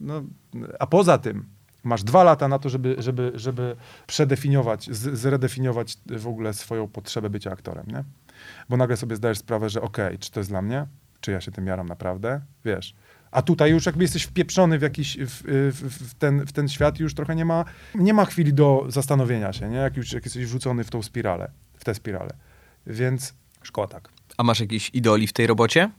no, 0.00 0.22
a 0.78 0.86
poza 0.86 1.18
tym 1.18 1.44
masz 1.84 2.04
dwa 2.04 2.24
lata 2.24 2.48
na 2.48 2.58
to, 2.58 2.68
żeby, 2.68 2.96
żeby, 2.98 3.32
żeby 3.34 3.76
przedefiniować, 4.06 4.88
zredefiniować 4.92 5.98
w 6.06 6.26
ogóle 6.26 6.54
swoją 6.54 6.88
potrzebę 6.88 7.30
bycia 7.30 7.50
aktorem, 7.50 7.86
nie? 7.86 8.04
Bo 8.68 8.76
nagle 8.76 8.96
sobie 8.96 9.16
zdajesz 9.16 9.38
sprawę, 9.38 9.70
że 9.70 9.82
okej, 9.82 10.18
czy 10.18 10.30
to 10.30 10.40
jest 10.40 10.50
dla 10.50 10.62
mnie? 10.62 10.86
Czy 11.20 11.30
ja 11.30 11.40
się 11.40 11.52
tym 11.52 11.66
jaram 11.66 11.88
naprawdę? 11.88 12.40
Wiesz. 12.64 12.94
A 13.32 13.42
tutaj 13.42 13.70
już 13.70 13.86
jakby 13.86 14.04
jesteś 14.04 14.22
wpieprzony 14.22 14.78
w 14.78 14.82
jakiś, 14.82 15.16
w, 15.20 15.42
w, 15.72 16.10
w, 16.10 16.14
ten, 16.14 16.46
w 16.46 16.52
ten 16.52 16.68
świat 16.68 17.00
i 17.00 17.02
już 17.02 17.14
trochę 17.14 17.34
nie 17.34 17.44
ma, 17.44 17.64
nie 17.94 18.14
ma 18.14 18.24
chwili 18.24 18.54
do 18.54 18.84
zastanowienia 18.88 19.52
się, 19.52 19.68
nie? 19.68 19.76
Jak 19.76 19.96
już 19.96 20.12
jak 20.12 20.24
jesteś 20.24 20.46
wrzucony 20.46 20.84
w 20.84 20.90
tą 20.90 21.02
spiralę, 21.02 21.50
w 21.76 21.84
tę 21.84 21.94
spiralę. 21.94 22.34
Więc 22.86 23.34
szkoła 23.62 23.86
tak. 23.86 24.08
A 24.36 24.42
masz 24.42 24.60
jakieś 24.60 24.90
idoli 24.92 25.26
w 25.26 25.32
tej 25.32 25.46
robocie? 25.46 25.90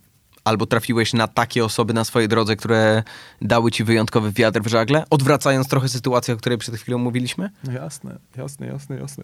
Albo 0.43 0.65
trafiłeś 0.65 1.13
na 1.13 1.27
takie 1.27 1.65
osoby 1.65 1.93
na 1.93 2.03
swojej 2.03 2.29
drodze, 2.29 2.55
które 2.55 3.03
dały 3.41 3.71
ci 3.71 3.83
wyjątkowy 3.83 4.31
wiatr 4.31 4.61
w 4.61 4.67
żagle? 4.67 5.03
Odwracając 5.09 5.67
trochę 5.67 5.89
sytuację, 5.89 6.33
o 6.33 6.37
której 6.37 6.57
przed 6.57 6.75
chwilą 6.75 6.97
mówiliśmy? 6.97 7.49
No 7.63 7.71
jasne, 7.71 8.17
jasne, 8.37 8.67
jasne, 8.67 8.95
jasne. 8.97 9.23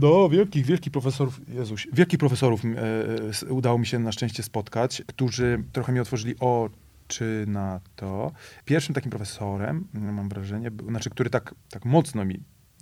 No, 0.00 0.28
wielkich, 0.28 0.66
wielkich 0.66 0.92
profesorów, 0.92 1.40
Jezuś, 1.48 1.88
wielkich 1.92 2.18
profesorów 2.18 2.62
e, 2.64 3.52
udało 3.52 3.78
mi 3.78 3.86
się 3.86 3.98
na 3.98 4.12
szczęście 4.12 4.42
spotkać, 4.42 5.02
którzy 5.06 5.64
trochę 5.72 5.92
mi 5.92 6.00
otworzyli 6.00 6.34
oczy 6.40 7.44
na 7.48 7.80
to. 7.96 8.32
Pierwszym 8.64 8.94
takim 8.94 9.10
profesorem, 9.10 9.88
mm, 9.94 10.14
mam 10.14 10.28
wrażenie, 10.28 10.70
był, 10.70 10.88
znaczy, 10.88 11.10
który 11.10 11.30
tak, 11.30 11.54
tak 11.70 11.84
mocno 11.84 12.24
mi 12.24 12.40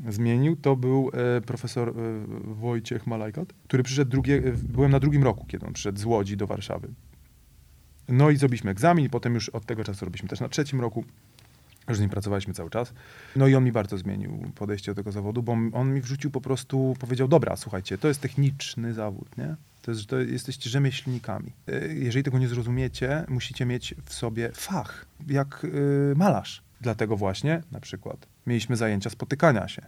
zmienił, 0.08 0.56
to 0.56 0.76
był 0.76 1.10
e, 1.36 1.40
profesor 1.40 1.88
e, 1.88 1.92
Wojciech 2.44 3.06
Malajkat, 3.06 3.52
który 3.64 3.82
przyszedł 3.82 4.10
drugie, 4.10 4.36
e, 4.36 4.52
byłem 4.52 4.90
na 4.90 5.00
drugim 5.00 5.24
roku, 5.24 5.46
kiedy 5.46 5.66
on 5.66 5.72
przyszedł 5.72 5.98
z 5.98 6.04
Łodzi 6.04 6.36
do 6.36 6.46
Warszawy. 6.46 6.88
No 8.08 8.30
i 8.30 8.36
zrobiliśmy 8.36 8.70
egzamin 8.70 9.06
i 9.06 9.10
potem 9.10 9.34
już 9.34 9.48
od 9.48 9.66
tego 9.66 9.84
czasu 9.84 10.04
robiliśmy 10.04 10.28
też 10.28 10.40
na 10.40 10.48
trzecim 10.48 10.80
roku. 10.80 11.04
Już 11.88 11.98
z 11.98 12.00
nim 12.00 12.10
pracowaliśmy 12.10 12.54
cały 12.54 12.70
czas. 12.70 12.92
No 13.36 13.46
i 13.46 13.54
on 13.54 13.64
mi 13.64 13.72
bardzo 13.72 13.98
zmienił 13.98 14.52
podejście 14.54 14.90
do 14.92 14.94
tego 14.96 15.12
zawodu, 15.12 15.42
bo 15.42 15.52
on- 15.52 15.94
mi 15.94 16.00
wrzucił 16.00 16.30
po 16.30 16.40
prostu, 16.40 16.96
powiedział, 17.00 17.28
dobra, 17.28 17.56
słuchajcie, 17.56 17.98
to 17.98 18.08
jest 18.08 18.20
techniczny 18.20 18.94
zawód, 18.94 19.38
nie? 19.38 19.56
To 19.82 19.90
jest, 19.90 20.06
to 20.06 20.18
jesteście 20.20 20.70
rzemieślnikami. 20.70 21.52
Jeżeli 21.94 22.22
tego 22.24 22.38
nie 22.38 22.48
zrozumiecie, 22.48 23.24
musicie 23.28 23.66
mieć 23.66 23.94
w 24.04 24.14
sobie 24.14 24.50
fach, 24.54 25.06
jak 25.28 25.64
y, 25.64 26.14
malarz. 26.16 26.62
Dlatego 26.80 27.16
właśnie, 27.16 27.62
na 27.72 27.80
przykład, 27.80 28.26
mieliśmy 28.46 28.76
zajęcia 28.76 29.10
spotykania 29.10 29.68
się, 29.68 29.82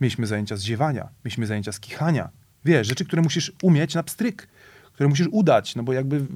mieliśmy 0.00 0.26
zajęcia 0.26 0.56
ziewania, 0.56 1.08
mieliśmy 1.24 1.46
zajęcia 1.46 1.72
z 1.72 1.80
kichania. 1.80 2.28
Wiesz, 2.64 2.86
rzeczy, 2.86 3.04
które 3.04 3.22
musisz 3.22 3.52
umieć 3.62 3.94
na 3.94 4.02
pstryk, 4.02 4.48
które 4.96 5.08
musisz 5.08 5.28
udać, 5.30 5.76
no 5.76 5.82
bo 5.82 5.92
jakby 5.92 6.26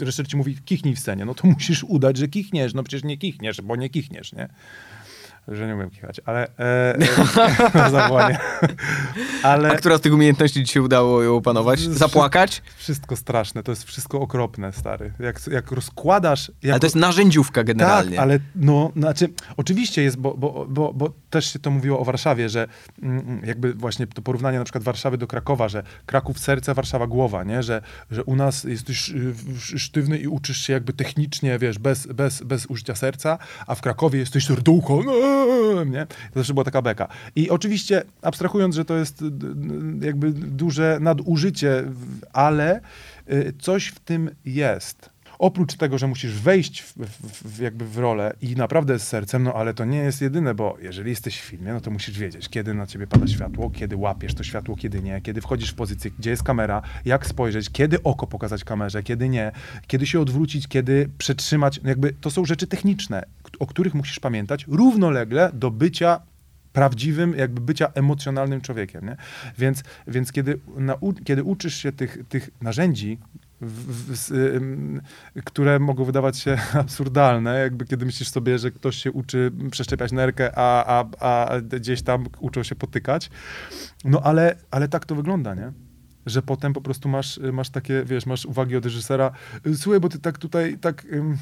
reżyser 0.00 0.28
ci 0.28 0.36
mówi 0.36 0.56
kichnij 0.64 0.94
w 0.94 0.98
scenie, 0.98 1.24
no 1.24 1.34
to 1.34 1.48
musisz 1.54 1.84
udać, 1.84 2.16
że 2.16 2.28
kichniesz, 2.28 2.74
no 2.74 2.82
przecież 2.82 3.04
nie 3.04 3.18
kichniesz, 3.18 3.60
bo 3.60 3.76
nie 3.76 3.90
kichniesz, 3.90 4.32
nie? 4.32 4.48
Że 5.48 5.66
nie 5.66 5.74
umiem 5.74 5.90
kichać, 5.90 6.20
ale 6.24 6.48
e, 6.58 6.96
e, 7.74 7.90
zawołanie. 7.90 8.38
ale 9.42 9.70
A 9.70 9.76
która 9.76 9.98
z 9.98 10.00
tych 10.00 10.14
umiejętności 10.14 10.64
ci 10.64 10.72
się 10.72 10.82
udało 10.82 11.22
ją 11.22 11.36
opanować? 11.36 11.80
Zapłakać? 11.80 12.62
wszystko 12.76 13.16
straszne, 13.16 13.62
to 13.62 13.72
jest 13.72 13.84
wszystko 13.84 14.20
okropne, 14.20 14.72
stary. 14.72 15.12
Jak, 15.18 15.40
jak 15.46 15.72
rozkładasz... 15.72 16.52
Jak 16.62 16.72
Ale 16.72 16.80
to 16.80 16.86
jest 16.86 16.96
narzędziówka 16.96 17.64
generalnie. 17.64 18.16
Tak, 18.16 18.22
ale 18.22 18.38
no, 18.54 18.92
znaczy, 18.96 19.28
oczywiście 19.56 20.02
jest, 20.02 20.16
bo, 20.16 20.34
bo, 20.36 20.66
bo, 20.68 20.92
bo 20.92 21.12
też 21.32 21.52
się 21.52 21.58
to 21.58 21.70
mówiło 21.70 21.98
o 21.98 22.04
Warszawie, 22.04 22.48
że 22.48 22.68
mm, 23.02 23.42
jakby 23.44 23.74
właśnie 23.74 24.06
to 24.06 24.22
porównanie 24.22 24.58
na 24.58 24.64
przykład 24.64 24.84
Warszawy 24.84 25.18
do 25.18 25.26
Krakowa, 25.26 25.68
że 25.68 25.82
Kraków 26.06 26.38
serce, 26.38 26.74
Warszawa 26.74 27.06
głowa, 27.06 27.44
nie? 27.44 27.62
Że, 27.62 27.82
że 28.10 28.24
u 28.24 28.36
nas 28.36 28.64
jesteś 28.64 29.10
y, 29.10 29.34
sz- 29.56 29.80
sztywny 29.80 30.18
i 30.18 30.28
uczysz 30.28 30.58
się 30.58 30.72
jakby 30.72 30.92
technicznie, 30.92 31.58
wiesz, 31.58 31.78
bez, 31.78 32.06
bez, 32.06 32.42
bez 32.42 32.66
użycia 32.66 32.94
serca, 32.94 33.38
a 33.66 33.74
w 33.74 33.80
Krakowie 33.80 34.18
jesteś 34.18 34.46
serducho, 34.46 35.00
no, 35.06 35.84
nie? 35.84 36.06
To 36.06 36.40
zawsze 36.40 36.54
była 36.54 36.64
taka 36.64 36.82
beka. 36.82 37.08
I 37.36 37.50
oczywiście, 37.50 38.02
abstrahując, 38.22 38.74
że 38.74 38.84
to 38.84 38.96
jest 38.96 39.24
jakby 40.00 40.32
duże 40.32 40.98
nadużycie, 41.00 41.84
ale 42.32 42.80
y, 43.32 43.52
coś 43.58 43.86
w 43.88 44.00
tym 44.00 44.30
jest 44.44 45.11
oprócz 45.38 45.74
tego, 45.74 45.98
że 45.98 46.06
musisz 46.06 46.32
wejść 46.32 46.80
w, 46.80 46.94
w, 46.96 47.56
w, 47.56 47.58
jakby 47.58 47.86
w 47.86 47.98
rolę 47.98 48.34
i 48.42 48.56
naprawdę 48.56 48.98
z 48.98 49.08
sercem, 49.08 49.42
no 49.42 49.54
ale 49.54 49.74
to 49.74 49.84
nie 49.84 49.98
jest 49.98 50.22
jedyne, 50.22 50.54
bo 50.54 50.76
jeżeli 50.82 51.10
jesteś 51.10 51.40
w 51.40 51.44
filmie, 51.44 51.72
no 51.72 51.80
to 51.80 51.90
musisz 51.90 52.18
wiedzieć, 52.18 52.48
kiedy 52.48 52.74
na 52.74 52.86
ciebie 52.86 53.06
pada 53.06 53.26
światło, 53.26 53.70
kiedy 53.70 53.96
łapiesz 53.96 54.34
to 54.34 54.44
światło, 54.44 54.76
kiedy 54.76 55.02
nie, 55.02 55.20
kiedy 55.20 55.40
wchodzisz 55.40 55.70
w 55.70 55.74
pozycję, 55.74 56.10
gdzie 56.18 56.30
jest 56.30 56.42
kamera, 56.42 56.82
jak 57.04 57.26
spojrzeć, 57.26 57.70
kiedy 57.70 58.02
oko 58.02 58.26
pokazać 58.26 58.64
kamerze, 58.64 59.02
kiedy 59.02 59.28
nie, 59.28 59.52
kiedy 59.86 60.06
się 60.06 60.20
odwrócić, 60.20 60.68
kiedy 60.68 61.08
przetrzymać, 61.18 61.80
no 61.82 61.88
jakby 61.88 62.12
to 62.12 62.30
są 62.30 62.44
rzeczy 62.44 62.66
techniczne, 62.66 63.22
o 63.58 63.66
których 63.66 63.94
musisz 63.94 64.20
pamiętać 64.20 64.64
równolegle 64.68 65.50
do 65.54 65.70
bycia 65.70 66.20
prawdziwym, 66.72 67.34
jakby 67.34 67.60
bycia 67.60 67.92
emocjonalnym 67.94 68.60
człowiekiem, 68.60 69.06
nie? 69.06 69.16
Więc, 69.58 69.82
więc 70.06 70.32
kiedy, 70.32 70.58
nau- 70.76 71.24
kiedy 71.24 71.42
uczysz 71.42 71.76
się 71.76 71.92
tych, 71.92 72.18
tych 72.28 72.50
narzędzi, 72.60 73.18
w, 73.62 74.32
ym, 74.32 75.00
które 75.44 75.78
mogą 75.78 76.04
wydawać 76.04 76.38
się 76.38 76.58
absurdalne, 76.80 77.58
jakby 77.58 77.84
kiedy 77.84 78.06
myślisz 78.06 78.28
sobie, 78.28 78.58
że 78.58 78.70
ktoś 78.70 78.96
się 78.96 79.12
uczy 79.12 79.52
przeszczepiać 79.70 80.12
nerkę, 80.12 80.50
a, 80.54 80.84
a, 80.86 81.48
a 81.48 81.60
gdzieś 81.60 82.02
tam 82.02 82.26
uczą 82.40 82.62
się 82.62 82.74
potykać. 82.74 83.30
No 84.04 84.20
ale, 84.20 84.56
ale 84.70 84.88
tak 84.88 85.06
to 85.06 85.14
wygląda, 85.14 85.54
nie? 85.54 85.72
Że 86.26 86.42
potem 86.42 86.72
po 86.72 86.80
prostu 86.80 87.08
masz, 87.08 87.40
masz 87.52 87.70
takie, 87.70 88.04
wiesz, 88.04 88.26
masz 88.26 88.46
uwagi 88.46 88.76
od 88.76 88.84
reżysera, 88.84 89.30
słuchaj, 89.74 90.00
bo 90.00 90.08
ty 90.08 90.18
tak 90.18 90.38
tutaj, 90.38 90.78
tak... 90.78 91.04
Ym, 91.12 91.38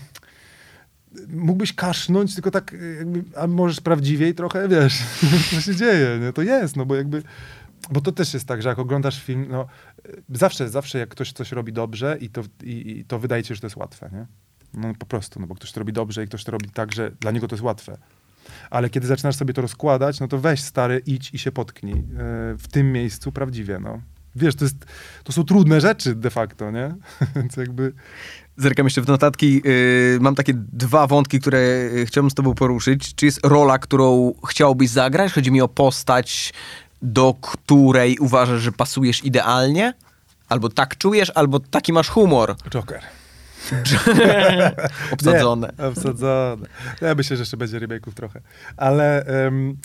mógłbyś 1.29 1.73
kasznąć, 1.73 2.35
tylko 2.35 2.51
tak 2.51 2.73
y, 2.73 2.97
jakby, 2.99 3.25
a 3.37 3.47
możesz 3.47 3.81
prawdziwiej 3.81 4.35
trochę, 4.35 4.69
wiesz, 4.69 5.03
co 5.51 5.61
się 5.61 5.77
dzieje, 5.77 6.19
nie? 6.21 6.33
To 6.33 6.43
jest, 6.43 6.77
no 6.77 6.87
bo 6.87 6.97
jakby, 6.97 7.23
bo 7.91 8.01
to 8.01 8.13
też 8.13 8.35
jest 8.35 8.49
tak, 8.49 8.63
że 8.63 8.69
jak 8.69 8.79
oglądasz 8.79 9.23
film, 9.23 9.47
no 9.49 9.67
y, 10.09 10.23
zawsze, 10.29 10.69
zawsze 10.69 10.99
jak 10.99 11.09
ktoś 11.09 11.33
coś 11.33 11.53
robi 11.53 11.73
dobrze 11.73 12.19
i 12.21 12.29
to, 12.29 12.43
i, 12.63 12.91
i 12.91 13.05
to 13.05 13.19
wydaje 13.19 13.43
ci 13.43 13.49
się, 13.49 13.55
że 13.55 13.61
to 13.61 13.67
jest 13.67 13.77
łatwe, 13.77 14.11
nie? 14.13 14.27
No 14.75 14.95
po 14.99 15.07
prostu, 15.07 15.41
no 15.41 15.47
bo 15.47 15.55
ktoś 15.55 15.73
to 15.73 15.81
robi 15.81 15.93
dobrze 15.93 16.25
i 16.25 16.27
ktoś 16.27 16.45
to 16.45 16.53
robi 16.53 16.71
tak, 16.71 16.93
że 16.93 17.11
dla 17.11 17.31
niego 17.31 17.49
to 17.49 17.55
jest 17.55 17.65
łatwe. 17.65 17.99
Ale 18.71 18.91
kiedy 18.91 19.07
zaczynasz 19.07 19.37
sobie 19.37 19.55
to 19.55 19.63
rozkładać, 19.63 20.21
no 20.21 20.29
to 20.29 20.39
weź 20.39 20.61
stary, 20.61 21.03
idź 21.07 21.35
i 21.35 21.39
się 21.39 21.53
potknij 21.53 21.95
y, 21.95 22.03
w 22.59 22.69
tym 22.71 22.93
miejscu 22.93 23.33
prawdziwie, 23.33 23.79
no. 23.79 24.01
Wiesz, 24.37 24.55
to, 24.55 24.65
jest, 24.65 24.77
to 25.25 25.33
są 25.33 25.45
trudne 25.45 25.81
rzeczy 25.81 26.15
de 26.15 26.31
facto, 26.31 26.71
nie? 26.71 26.95
Więc 27.37 27.57
jakby... 27.57 27.93
Zerkam 28.57 28.87
jeszcze 28.87 29.03
w 29.03 29.09
notatki. 29.09 29.63
Yy, 29.65 30.19
mam 30.21 30.35
takie 30.35 30.53
dwa 30.55 31.07
wątki, 31.07 31.41
które 31.41 31.61
yy, 31.61 32.07
chciałbym 32.07 32.31
z 32.31 32.35
tobą 32.35 32.55
poruszyć. 32.55 33.15
Czy 33.15 33.27
jest 33.27 33.47
rola, 33.47 33.79
którą 33.79 34.33
chciałbyś 34.49 34.91
zagrać? 34.91 35.33
Chodzi 35.33 35.51
mi 35.51 35.61
o 35.61 35.69
postać, 35.69 36.53
do 37.03 37.35
której 37.41 38.19
uważasz, 38.19 38.61
że 38.61 38.73
pasujesz 38.73 39.25
idealnie? 39.25 39.95
Albo 40.49 40.69
tak 40.69 40.99
czujesz, 40.99 41.33
albo 41.35 41.61
taki 41.61 41.93
masz 41.93 42.09
humor 42.09 42.57
Joker. 42.71 43.01
obsadzone. 45.13 45.73
Nie, 45.79 45.87
obsadzone. 45.87 46.67
Ja 47.01 47.15
myślę, 47.15 47.37
że 47.37 47.43
jeszcze 47.43 47.57
będzie 47.57 47.81
remake'ów 47.81 48.15
trochę. 48.15 48.41
Ale 48.77 49.25
um, 49.45 49.77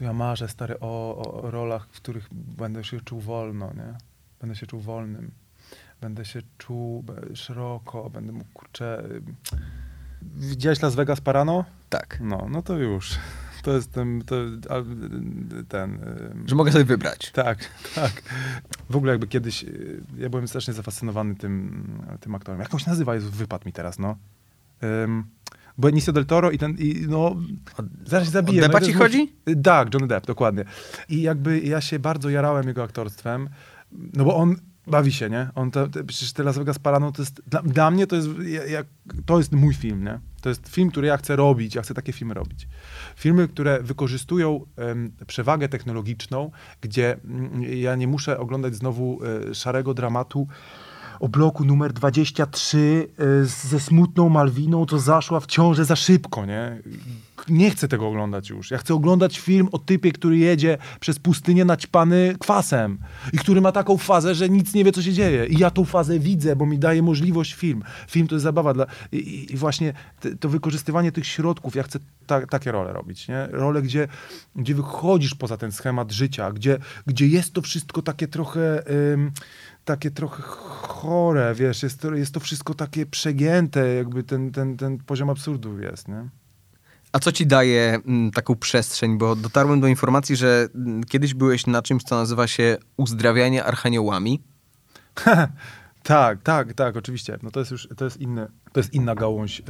ja 0.00 0.12
marzę, 0.12 0.48
stary, 0.48 0.80
o, 0.80 1.16
o, 1.16 1.50
rolach, 1.50 1.88
w 1.92 1.96
których 1.96 2.28
będę 2.32 2.84
się 2.84 3.00
czuł 3.00 3.20
wolno, 3.20 3.72
nie? 3.74 3.94
Będę 4.40 4.56
się 4.56 4.66
czuł 4.66 4.80
wolnym. 4.80 5.30
Będę 6.00 6.24
się 6.24 6.40
czuł 6.58 7.04
szeroko, 7.34 8.10
będę 8.10 8.32
mógł, 8.32 8.50
kurczę... 8.54 9.02
Widziałeś 10.22 10.82
Las 10.82 10.94
Vegas 10.94 11.20
Parano? 11.20 11.64
Tak. 11.88 12.18
No, 12.20 12.46
no 12.50 12.62
to 12.62 12.74
już. 12.74 13.18
To 13.68 13.74
jest 13.76 13.92
ten... 13.92 14.22
To, 14.26 14.36
ten 15.68 15.98
Że 16.46 16.54
mogę 16.54 16.72
sobie 16.72 16.84
wybrać. 16.84 17.30
tak, 17.30 17.58
tak. 17.94 18.22
W 18.90 18.96
ogóle 18.96 19.12
jakby 19.12 19.26
kiedyś, 19.26 19.64
y, 19.64 20.00
ja 20.18 20.28
byłem 20.28 20.48
strasznie 20.48 20.74
zafascynowany 20.74 21.34
tym, 21.36 21.84
tym 22.20 22.34
aktorem. 22.34 22.60
Jak 22.60 22.74
on 22.74 22.80
się 22.80 22.90
nazywa? 22.90 23.14
Jezu, 23.14 23.30
wypadł 23.30 23.66
mi 23.66 23.72
teraz, 23.72 23.98
no. 23.98 24.16
Um, 24.82 25.24
Benicio 25.78 26.12
del 26.12 26.26
Toro 26.26 26.50
i 26.50 26.58
ten, 26.58 26.76
i 26.78 27.06
no, 27.08 27.36
zaraz 28.06 28.26
się 28.26 28.32
zabiję. 28.32 28.60
o 28.60 28.66
Deppa 28.66 28.80
no, 28.80 28.86
ci 28.86 28.92
jest 28.92 29.02
chodzi? 29.02 29.32
Tak, 29.62 29.94
Johnny 29.94 30.08
Depp, 30.08 30.26
dokładnie. 30.26 30.64
I 31.08 31.22
jakby 31.22 31.60
ja 31.60 31.80
się 31.80 31.98
bardzo 31.98 32.30
jarałem 32.30 32.68
jego 32.68 32.82
aktorstwem, 32.82 33.48
no 33.92 34.24
bo 34.24 34.36
on 34.36 34.56
bawi 34.86 35.12
się, 35.12 35.30
nie? 35.30 35.48
On 35.54 35.70
to, 35.70 35.88
to, 35.88 36.04
przecież 36.04 36.32
te 36.32 36.42
Las 36.42 36.58
Vegas 36.58 36.78
Parano 36.78 37.12
to 37.12 37.22
jest, 37.22 37.42
dla, 37.46 37.62
dla 37.62 37.90
mnie 37.90 38.06
to 38.06 38.16
jest, 38.16 38.28
ja- 38.46 38.66
jak, 38.66 38.86
to 39.26 39.38
jest 39.38 39.52
mój 39.52 39.74
film, 39.74 40.04
nie? 40.04 40.20
To 40.40 40.48
jest 40.48 40.68
film, 40.68 40.90
który 40.90 41.06
ja 41.06 41.16
chcę 41.16 41.36
robić, 41.36 41.74
ja 41.74 41.82
chcę 41.82 41.94
takie 41.94 42.12
filmy 42.12 42.34
robić. 42.34 42.68
Filmy, 43.18 43.48
które 43.48 43.82
wykorzystują 43.82 44.66
przewagę 45.26 45.68
technologiczną, 45.68 46.50
gdzie 46.80 47.16
mm, 47.24 47.62
ja 47.62 47.96
nie 47.96 48.08
muszę 48.08 48.38
oglądać 48.38 48.74
znowu 48.74 49.20
e, 49.50 49.54
szarego 49.54 49.94
dramatu 49.94 50.46
o 51.20 51.28
bloku 51.28 51.64
numer 51.64 51.92
23 51.92 53.08
e, 53.18 53.44
ze 53.44 53.80
smutną 53.80 54.28
Malwiną, 54.28 54.86
co 54.86 54.98
zaszła 54.98 55.40
w 55.40 55.46
ciążę 55.46 55.84
za 55.84 55.96
szybko, 55.96 56.46
nie? 56.46 56.82
Nie 57.48 57.70
chcę 57.70 57.88
tego 57.88 58.08
oglądać 58.08 58.50
już. 58.50 58.70
Ja 58.70 58.78
chcę 58.78 58.94
oglądać 58.94 59.38
film 59.38 59.68
o 59.72 59.78
typie, 59.78 60.12
który 60.12 60.38
jedzie 60.38 60.78
przez 61.00 61.18
pustynię 61.18 61.64
naćpany 61.64 62.36
kwasem 62.38 62.98
i 63.32 63.38
który 63.38 63.60
ma 63.60 63.72
taką 63.72 63.96
fazę, 63.96 64.34
że 64.34 64.48
nic 64.48 64.74
nie 64.74 64.84
wie, 64.84 64.92
co 64.92 65.02
się 65.02 65.12
dzieje. 65.12 65.46
I 65.46 65.58
ja 65.58 65.70
tą 65.70 65.84
fazę 65.84 66.18
widzę, 66.18 66.56
bo 66.56 66.66
mi 66.66 66.78
daje 66.78 67.02
możliwość 67.02 67.54
film. 67.54 67.82
Film 68.08 68.26
to 68.28 68.34
jest 68.34 68.42
zabawa. 68.42 68.74
Dla... 68.74 68.86
I, 69.12 69.52
i- 69.52 69.56
właśnie 69.56 69.92
to 70.40 70.48
wykorzystywanie 70.48 71.12
tych 71.12 71.26
środków, 71.26 71.74
ja 71.76 71.82
chcę 71.82 71.98
ta, 72.26 72.46
takie 72.46 72.72
role 72.72 72.92
robić, 72.92 73.28
nie? 73.28 73.46
Role, 73.50 73.82
gdzie, 73.82 74.08
gdzie 74.56 74.74
wychodzisz 74.74 75.34
poza 75.34 75.56
ten 75.56 75.72
schemat 75.72 76.12
życia, 76.12 76.52
gdzie, 76.52 76.78
gdzie 77.06 77.26
jest 77.26 77.52
to 77.52 77.62
wszystko 77.62 78.02
takie 78.02 78.28
trochę... 78.28 78.90
Ym, 79.12 79.32
takie 79.88 80.10
trochę 80.10 80.42
chore, 80.42 81.54
wiesz, 81.54 81.82
jest 81.82 82.00
to, 82.00 82.14
jest 82.14 82.34
to 82.34 82.40
wszystko 82.40 82.74
takie 82.74 83.06
przegięte, 83.06 83.94
jakby 83.94 84.22
ten, 84.22 84.52
ten, 84.52 84.76
ten 84.76 84.98
poziom 84.98 85.30
absurdu 85.30 85.80
jest, 85.80 86.08
nie? 86.08 86.28
A 87.12 87.18
co 87.18 87.32
ci 87.32 87.46
daje 87.46 87.98
mm, 88.06 88.30
taką 88.30 88.56
przestrzeń? 88.56 89.18
Bo 89.18 89.36
dotarłem 89.36 89.80
do 89.80 89.86
informacji, 89.86 90.36
że 90.36 90.68
mm, 90.74 91.04
kiedyś 91.04 91.34
byłeś 91.34 91.66
na 91.66 91.82
czymś, 91.82 92.02
co 92.02 92.16
nazywa 92.16 92.46
się 92.46 92.76
uzdrawianie 92.96 93.64
archaniołami. 93.64 94.42
Tak, 96.02 96.42
tak, 96.42 96.72
tak, 96.72 96.96
oczywiście. 96.96 97.38
No 97.42 97.50
to 97.50 97.60
jest 97.60 97.70
już, 97.70 97.88
to 97.96 98.04
jest 98.04 98.16
inny, 98.16 98.46
to 98.72 98.80
jest 98.80 98.94
inna 98.94 99.14
gałąź 99.14 99.62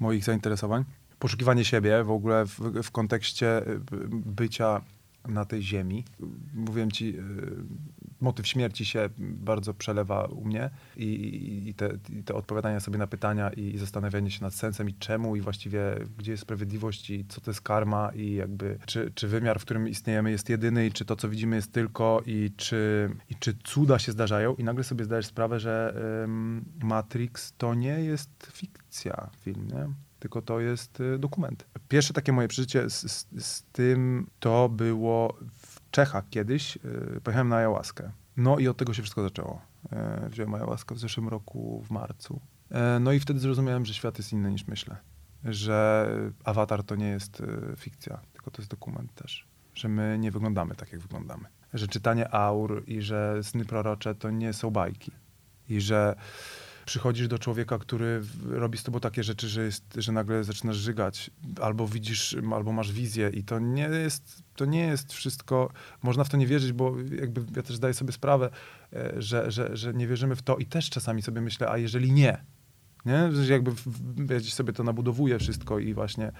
moich 0.00 0.24
zainteresowań. 0.24 0.84
Poszukiwanie 1.18 1.64
siebie 1.64 2.04
w 2.04 2.10
ogóle 2.10 2.46
w, 2.46 2.82
w 2.82 2.90
kontekście 2.90 3.68
y, 3.68 3.80
bycia 4.10 4.80
na 5.28 5.44
tej 5.44 5.62
ziemi. 5.62 6.04
Mówiłem 6.54 6.90
ci, 6.90 7.18
y, 7.18 7.22
motyw 8.20 8.46
śmierci 8.46 8.84
się 8.84 9.08
bardzo 9.18 9.74
przelewa 9.74 10.24
u 10.24 10.44
mnie 10.44 10.70
i, 10.96 11.62
i, 11.68 11.74
te, 11.74 11.98
i 12.18 12.22
te 12.22 12.34
odpowiadania 12.34 12.80
sobie 12.80 12.98
na 12.98 13.06
pytania 13.06 13.50
i, 13.50 13.78
zastanawianie 13.78 14.30
się 14.30 14.42
nad 14.42 14.54
sensem 14.54 14.88
i 14.88 14.94
czemu 14.94 15.36
i 15.36 15.40
właściwie 15.40 15.80
gdzie 16.18 16.30
jest 16.30 16.42
sprawiedliwość 16.42 17.10
i 17.10 17.24
co 17.28 17.40
to 17.40 17.50
jest 17.50 17.60
karma 17.60 18.10
i 18.14 18.34
jakby 18.34 18.78
czy, 18.86 19.12
czy 19.14 19.28
wymiar, 19.28 19.60
w 19.60 19.64
którym 19.64 19.88
istniejemy 19.88 20.30
jest 20.30 20.48
jedyny 20.48 20.86
i 20.86 20.92
czy 20.92 21.04
to, 21.04 21.16
co 21.16 21.28
widzimy 21.28 21.56
jest 21.56 21.72
tylko 21.72 22.22
i 22.26 22.50
czy, 22.56 23.10
i 23.30 23.34
czy 23.34 23.54
cuda 23.64 23.98
się 23.98 24.12
zdarzają 24.12 24.54
i 24.54 24.64
nagle 24.64 24.84
sobie 24.84 25.04
zdajesz 25.04 25.26
sprawę, 25.26 25.60
że 25.60 25.94
ym, 26.24 26.64
Matrix 26.82 27.54
to 27.58 27.74
nie 27.74 28.00
jest 28.00 28.50
fikcja 28.52 29.30
film, 29.40 29.68
nie? 29.68 30.11
Tylko 30.22 30.42
to 30.42 30.60
jest 30.60 31.00
y, 31.00 31.18
dokument. 31.18 31.66
Pierwsze 31.88 32.14
takie 32.14 32.32
moje 32.32 32.48
przeżycie 32.48 32.90
z, 32.90 33.12
z, 33.12 33.26
z 33.44 33.62
tym 33.62 34.26
to 34.40 34.68
było 34.68 35.36
w 35.60 35.90
Czechach 35.90 36.28
kiedyś. 36.30 36.76
Y, 36.76 37.20
pojechałem 37.24 37.48
na 37.48 37.56
ayahuaskę. 37.56 38.12
No 38.36 38.58
i 38.58 38.68
od 38.68 38.76
tego 38.76 38.94
się 38.94 39.02
wszystko 39.02 39.22
zaczęło. 39.22 39.60
E, 39.92 40.28
wziąłem 40.30 40.54
ayahuaskę 40.54 40.94
w 40.94 40.98
zeszłym 40.98 41.28
roku 41.28 41.82
w 41.86 41.90
marcu. 41.90 42.40
E, 42.70 42.98
no 43.00 43.12
i 43.12 43.20
wtedy 43.20 43.40
zrozumiałem, 43.40 43.84
że 43.84 43.94
świat 43.94 44.18
jest 44.18 44.32
inny 44.32 44.50
niż 44.50 44.66
myślę. 44.66 44.96
Że 45.44 46.08
Avatar 46.44 46.84
to 46.84 46.96
nie 46.96 47.08
jest 47.08 47.40
y, 47.40 47.46
fikcja, 47.76 48.20
tylko 48.32 48.50
to 48.50 48.62
jest 48.62 48.70
dokument 48.70 49.14
też. 49.14 49.46
Że 49.74 49.88
my 49.88 50.16
nie 50.20 50.30
wyglądamy 50.30 50.74
tak, 50.74 50.92
jak 50.92 51.00
wyglądamy. 51.00 51.44
że 51.74 51.88
czytanie 51.88 52.34
aur 52.34 52.82
i 52.86 53.02
że 53.02 53.38
sny 53.42 53.64
prorocze 53.64 54.14
to 54.14 54.30
nie 54.30 54.52
są 54.52 54.70
bajki. 54.70 55.12
I 55.68 55.80
że 55.80 56.16
przychodzisz 56.86 57.28
do 57.28 57.38
człowieka, 57.38 57.78
który 57.78 58.22
robi 58.50 58.78
z 58.78 58.82
tobą 58.82 59.00
takie 59.00 59.22
rzeczy, 59.22 59.48
że, 59.48 59.64
jest, 59.64 59.84
że 59.96 60.12
nagle 60.12 60.44
zaczynasz 60.44 60.76
żygać, 60.76 61.30
albo 61.60 61.88
widzisz, 61.88 62.36
albo 62.54 62.72
masz 62.72 62.92
wizję 62.92 63.30
i 63.34 63.44
to 63.44 63.58
nie 63.58 63.82
jest, 63.82 64.42
to 64.56 64.64
nie 64.64 64.86
jest 64.86 65.12
wszystko, 65.12 65.70
można 66.02 66.24
w 66.24 66.28
to 66.28 66.36
nie 66.36 66.46
wierzyć, 66.46 66.72
bo 66.72 66.94
jakby 67.20 67.44
ja 67.56 67.62
też 67.62 67.76
zdaję 67.76 67.94
sobie 67.94 68.12
sprawę, 68.12 68.50
e, 68.92 69.12
że, 69.22 69.50
że, 69.50 69.76
że 69.76 69.94
nie 69.94 70.06
wierzymy 70.06 70.36
w 70.36 70.42
to 70.42 70.56
i 70.56 70.66
też 70.66 70.90
czasami 70.90 71.22
sobie 71.22 71.40
myślę, 71.40 71.70
a 71.70 71.78
jeżeli 71.78 72.12
nie, 72.12 72.44
nie? 73.06 73.30
Jakby 73.48 73.72
ja 74.28 74.38
gdzieś 74.38 74.54
sobie 74.54 74.72
to 74.72 74.82
nabudowuję 74.82 75.38
wszystko 75.38 75.78
i 75.78 75.94
właśnie 75.94 76.32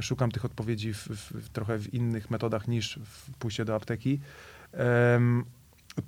szukam 0.00 0.30
tych 0.30 0.44
odpowiedzi 0.44 0.94
w, 0.94 1.08
w, 1.08 1.48
trochę 1.48 1.78
w 1.78 1.94
innych 1.94 2.30
metodach 2.30 2.68
niż 2.68 2.98
w 3.04 3.30
pójście 3.38 3.64
do 3.64 3.74
apteki, 3.74 4.20
em, 4.72 5.44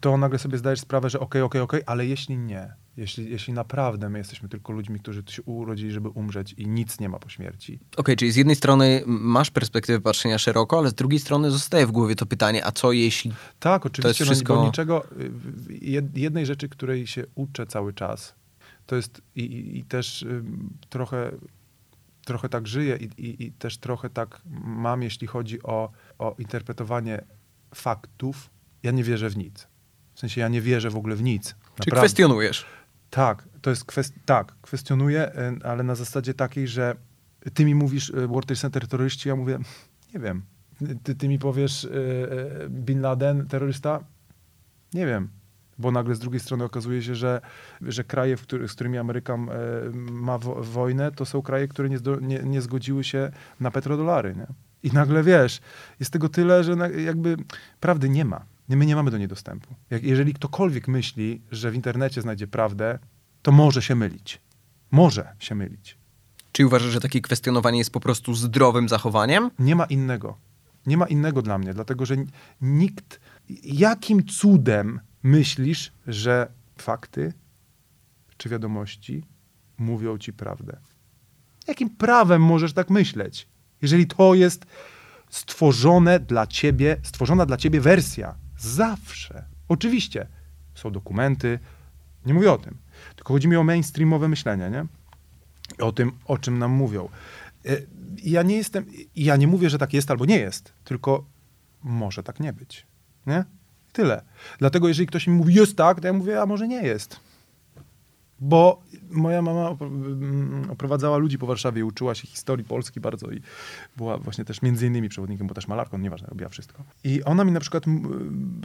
to 0.01 0.17
nagle 0.17 0.39
sobie 0.39 0.59
zdajesz 0.59 0.81
sprawę, 0.81 1.11
że 1.11 1.21
okej, 1.21 1.43
okej, 1.43 1.61
okej, 1.61 1.83
ale 1.87 2.07
jeśli 2.07 2.39
nie, 2.39 2.75
jeśli, 2.97 3.31
jeśli 3.31 3.53
naprawdę 3.53 4.09
my 4.09 4.19
jesteśmy 4.19 4.49
tylko 4.49 4.73
ludźmi, 4.73 5.01
którzy 5.01 5.23
się 5.27 5.43
urodzili, 5.43 5.93
żeby 5.93 6.09
umrzeć 6.09 6.53
i 6.53 6.67
nic 6.67 7.01
nie 7.01 7.09
ma 7.09 7.19
po 7.19 7.29
śmierci, 7.29 7.79
Okej, 7.97 8.17
czyli 8.17 8.33
z 8.33 8.37
jednej 8.37 8.57
strony 8.57 9.03
masz 9.07 9.51
perspektywę 9.51 10.01
patrzenia 10.01 10.39
szeroko, 10.39 10.79
ale 10.79 10.91
z 10.91 10.95
drugiej 10.95 11.21
strony 11.21 11.51
zostaje 11.51 11.87
w 11.87 11.93
głowie 11.93 12.15
to 12.15 12.27
pytanie, 12.27 12.67
a 12.67 12.73
co 12.73 12.93
jeśli... 12.93 13.33
Tak, 13.61 13.87
oczywiście, 13.87 14.25
no, 14.25 14.31
wszystko- 14.31 14.57
bo 14.57 14.67
niczego, 14.67 15.05
y, 15.71 16.11
jednej 16.15 16.47
rzeczy, 16.47 16.69
której 16.69 17.07
się 17.07 17.25
uczę 17.35 17.67
cały 17.67 17.93
czas, 17.93 18.35
to 18.87 18.97
jest 18.97 19.23
i, 19.37 19.79
i, 19.79 19.85
też 19.85 20.25
trochę, 20.91 21.31
trochę 22.25 22.49
tak 22.49 22.67
żyję 22.67 22.97
i, 22.97 23.25
i, 23.27 23.47
i 23.47 23.53
też 23.53 23.79
trochę 23.79 24.11
tak 24.11 24.43
mam, 24.65 25.03
jeśli 25.03 25.27
chodzi 25.27 25.63
o, 25.63 25.91
o 26.19 26.35
interpretowanie 26.39 27.25
faktów. 27.75 28.51
Ja 28.83 28.91
nie 28.91 29.05
wierzę 29.05 29.31
w 29.31 29.37
nic. 29.37 29.67
W 30.15 30.21
sensie 30.21 30.41
ja 30.41 30.49
nie 30.49 30.61
wierzę 30.61 30.91
w 30.91 30.97
ogóle 30.97 31.17
w 31.17 31.23
nic. 31.23 31.49
Czy 31.49 31.55
Naprawdę. 31.79 32.01
kwestionujesz? 32.01 32.67
Tak, 33.13 33.49
to 33.63 33.71
jest 33.71 33.85
kwest... 33.85 34.15
tak, 34.25 34.55
kwestionuję, 34.63 35.33
y, 35.63 35.67
ale 35.67 35.83
na 35.83 35.95
zasadzie 35.95 36.35
takiej, 36.35 36.69
że 36.69 36.97
ty 37.55 37.65
mi 37.65 37.75
mówisz 37.75 38.09
y, 38.09 38.29
World 38.29 38.47
Trade 38.47 38.61
Center 38.61 38.89
terroryści, 38.89 39.29
ja 39.29 39.37
mówię, 39.37 39.59
nie 40.15 40.21
wiem. 40.21 40.43
Ty, 41.03 41.15
ty 41.15 41.29
mi 41.29 41.39
powiesz 41.39 41.85
y, 41.85 42.69
Bin 42.71 43.01
Laden 43.01 43.47
terrorysta? 43.47 44.01
Nie 44.95 45.07
wiem. 45.07 45.29
Bo 45.79 45.91
nagle 45.91 46.15
z 46.15 46.19
drugiej 46.19 46.41
strony 46.41 46.65
okazuje 46.65 47.03
się, 47.03 47.15
że, 47.15 47.41
że 47.81 48.05
kraje, 48.05 48.37
który, 48.37 48.69
z 48.69 48.73
którymi 48.73 48.99
Ameryka 48.99 49.37
ma 49.95 50.39
wo, 50.39 50.63
wojnę, 50.63 51.13
to 51.13 51.25
są 51.25 51.43
kraje, 51.43 51.69
które 51.69 51.89
nie, 51.89 51.99
nie, 52.21 52.39
nie 52.39 52.63
zgodziły 52.63 53.05
się 53.05 53.33
na 53.61 53.71
petrodolary. 53.71 54.37
Nie? 54.37 54.47
I 54.83 54.93
nagle 54.93 55.23
wiesz, 55.23 55.61
jest 56.01 56.13
tego 56.13 56.29
tyle, 56.29 56.65
że 56.65 56.77
jakby 57.05 57.37
prawdy 57.81 58.09
nie 58.09 58.25
ma. 58.25 58.52
My 58.69 58.87
nie 58.87 58.97
mamy 58.97 59.11
do 59.11 59.19
niej 59.19 59.29
dostępu. 59.29 59.75
Jak, 59.91 60.03
jeżeli 60.03 60.35
ktokolwiek 60.35 60.89
myśli, 60.89 61.43
że 61.51 61.71
w 61.71 61.75
internecie 61.75 62.23
znajdzie 62.23 62.47
prawdę, 62.47 62.99
to 63.43 63.53
może 63.53 63.83
się 63.83 63.95
mylić. 63.95 64.41
Może 64.91 65.37
się 65.39 65.55
mylić. 65.55 65.99
Czy 66.53 66.67
uważasz, 66.67 66.93
że 66.93 67.01
takie 67.01 67.21
kwestionowanie 67.21 67.79
jest 67.79 67.91
po 67.91 68.01
prostu 68.01 68.35
zdrowym 68.35 68.89
zachowaniem? 68.89 69.51
Nie 69.59 69.77
ma 69.77 69.85
innego. 69.85 70.39
Nie 70.87 70.97
ma 70.97 71.07
innego 71.07 71.43
dla 71.43 71.59
mnie, 71.59 71.75
dlatego 71.75 72.07
że 72.07 72.17
nikt. 72.61 73.21
Jakim 73.65 74.27
cudem 74.27 75.01
myślisz, 75.23 75.93
że 76.07 76.53
fakty 76.77 77.33
czy 78.37 78.49
wiadomości 78.49 79.27
mówią 79.79 80.19
ci 80.19 80.33
prawdę? 80.33 80.79
Jakim 81.69 81.91
prawem 81.91 82.43
możesz 82.43 82.73
tak 82.73 82.91
myśleć, 82.91 83.49
jeżeli 83.83 84.07
to 84.07 84.35
jest 84.35 84.67
stworzone 85.31 86.21
dla 86.21 86.47
ciebie, 86.47 86.97
stworzona 87.03 87.47
dla 87.47 87.57
ciebie 87.57 87.81
wersja? 87.81 88.35
Zawsze. 88.63 89.45
Oczywiście 89.69 90.27
są 90.75 90.91
dokumenty, 90.93 91.59
nie 92.27 92.35
mówię 92.35 92.53
o 92.53 92.59
tym, 92.59 92.77
tylko 93.17 93.35
chodzi 93.35 93.49
mi 93.49 93.57
o 93.57 93.65
mainstreamowe 93.65 94.29
myślenie, 94.29 94.71
nie? 94.71 94.87
o 95.85 95.93
tym, 95.93 96.13
o 96.25 96.39
czym 96.39 96.59
nam 96.59 96.71
mówią. 96.71 97.09
E, 97.67 97.77
Ja 98.23 98.43
nie 98.43 98.57
jestem, 98.57 98.85
ja 99.17 99.37
nie 99.37 99.47
mówię, 99.47 99.71
że 99.71 99.79
tak 99.79 99.93
jest 99.93 100.11
albo 100.11 100.25
nie 100.25 100.39
jest, 100.39 100.73
tylko 100.85 101.25
może 101.83 102.23
tak 102.23 102.41
nie 102.41 102.53
być. 102.53 102.87
Nie? 103.27 103.45
Tyle. 103.93 104.23
Dlatego 104.59 104.89
jeżeli 104.89 105.07
ktoś 105.07 105.27
mi 105.27 105.35
mówi, 105.35 105.55
jest 105.55 105.77
tak, 105.77 106.01
to 106.01 106.07
ja 106.07 106.13
mówię, 106.13 106.43
a 106.43 106.47
może 106.47 106.69
nie 106.69 106.83
jest. 106.83 107.21
Bo 108.45 108.83
moja 109.11 109.43
mama 109.43 109.77
mm, 109.81 110.71
oprowadzała 110.71 111.17
ludzi 111.17 111.39
po 111.39 111.47
Warszawie 111.47 111.85
uczyła 111.85 112.15
się 112.15 112.27
historii 112.27 112.65
Polski 112.65 113.01
bardzo 113.01 113.31
i 113.31 113.41
była 113.97 114.19
właśnie 114.19 114.45
też 114.45 114.63
między 114.63 114.87
innymi 114.87 115.09
przewodnikiem, 115.09 115.47
bo 115.47 115.55
też 115.55 115.69
malarką, 115.69 115.99
nieważne, 115.99 116.29
robiła 116.29 116.49
wszystko. 116.49 116.83
I 117.05 117.25
ona 117.25 117.45
mi 117.45 117.53
na 117.53 117.61
przykład 117.61 117.85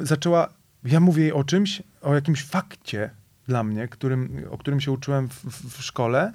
zaczęła, 0.02 0.50
ja 0.84 1.00
mówię 1.00 1.24
jej 1.24 1.34
o 1.34 1.44
czymś, 1.44 1.84
o 2.02 2.16
jakimś 2.16 2.44
fakcie 2.44 3.10
dla 3.48 3.64
mnie, 3.64 3.88
którym, 3.88 4.44
o 4.50 4.58
którym 4.58 4.82
się 4.82 4.92
uczyłem 4.92 5.30
w, 5.30 5.46
w, 5.78 5.84
szkole, 5.84 6.34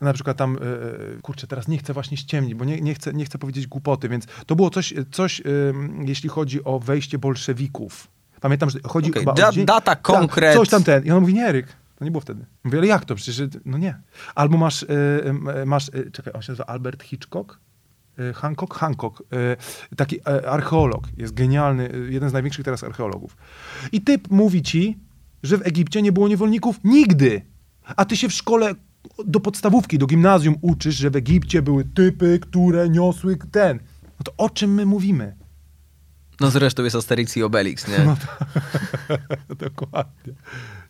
na 0.00 0.12
przykład 0.12 0.36
tam, 0.36 0.56
e, 0.56 1.20
kurczę, 1.22 1.46
teraz 1.46 1.68
nie 1.68 1.78
chcę 1.78 1.92
właśnie 1.92 2.16
ściemnić, 2.16 2.54
bo 2.54 2.64
nie, 2.64 2.80
nie, 2.80 2.94
chcę, 2.94 3.12
nie 3.12 3.24
chcę 3.24 3.38
powiedzieć 3.38 3.66
głupoty, 3.66 4.08
więc 4.08 4.26
to 4.46 4.56
było 4.56 4.70
coś, 4.70 4.94
coś 5.10 5.42
jeśli 6.04 6.28
chodzi 6.28 6.64
o 6.64 6.78
wejście 6.78 7.18
bolszewików. 7.18 8.08
Pamiętam, 8.40 8.70
że 8.70 8.78
chodzi 8.84 9.10
Okej, 9.10 9.22
chyba 9.22 9.32
da- 9.32 9.48
o 9.48 9.52
dzień, 9.52 9.66
data, 9.66 9.80
tak, 9.80 10.02
konkret. 10.02 10.56
Coś 10.56 10.68
tam 10.68 10.84
ten. 10.84 11.04
I 11.04 11.10
on 11.10 11.20
mówi, 11.20 11.34
nie, 11.34 11.46
Eryk, 11.46 11.81
to 12.02 12.04
nie 12.04 12.10
było 12.10 12.20
wtedy. 12.20 12.46
Mówię, 12.64 12.78
ale 12.78 12.86
jak 12.86 13.04
to? 13.04 13.14
Przecież, 13.14 13.48
no 13.64 13.78
nie. 13.78 14.00
Albo 14.34 14.58
masz, 14.58 14.82
e, 14.82 15.66
masz 15.66 15.88
e, 15.88 16.10
czekaj, 16.10 16.32
on 16.32 16.42
się 16.42 16.52
nazywa 16.52 16.66
Albert 16.66 17.02
Hitchcock? 17.02 17.58
E, 18.18 18.32
Hancock? 18.32 18.74
Hancock. 18.74 19.22
Taki 19.96 20.20
e, 20.20 20.50
archeolog. 20.50 21.08
Jest 21.16 21.34
genialny, 21.34 21.90
jeden 22.08 22.30
z 22.30 22.32
największych 22.32 22.64
teraz 22.64 22.84
archeologów. 22.84 23.36
I 23.92 24.00
typ 24.00 24.30
mówi 24.30 24.62
ci, 24.62 24.98
że 25.42 25.58
w 25.58 25.66
Egipcie 25.66 26.02
nie 26.02 26.12
było 26.12 26.28
niewolników 26.28 26.76
nigdy. 26.84 27.42
A 27.96 28.04
ty 28.04 28.16
się 28.16 28.28
w 28.28 28.32
szkole 28.32 28.74
do 29.24 29.40
podstawówki, 29.40 29.98
do 29.98 30.06
gimnazjum 30.06 30.56
uczysz, 30.60 30.94
że 30.94 31.10
w 31.10 31.16
Egipcie 31.16 31.62
były 31.62 31.84
typy, 31.84 32.38
które 32.38 32.88
niosły 32.88 33.36
ten. 33.36 33.78
No 34.02 34.24
to 34.24 34.32
o 34.36 34.50
czym 34.50 34.74
my 34.74 34.86
mówimy? 34.86 35.36
No 36.40 36.50
zresztą 36.50 36.84
jest 36.84 36.96
Asterix 36.96 37.36
i 37.36 37.42
Obelix, 37.42 37.88
nie? 37.88 37.98
No 37.98 38.16
Dokładnie. 39.66 40.32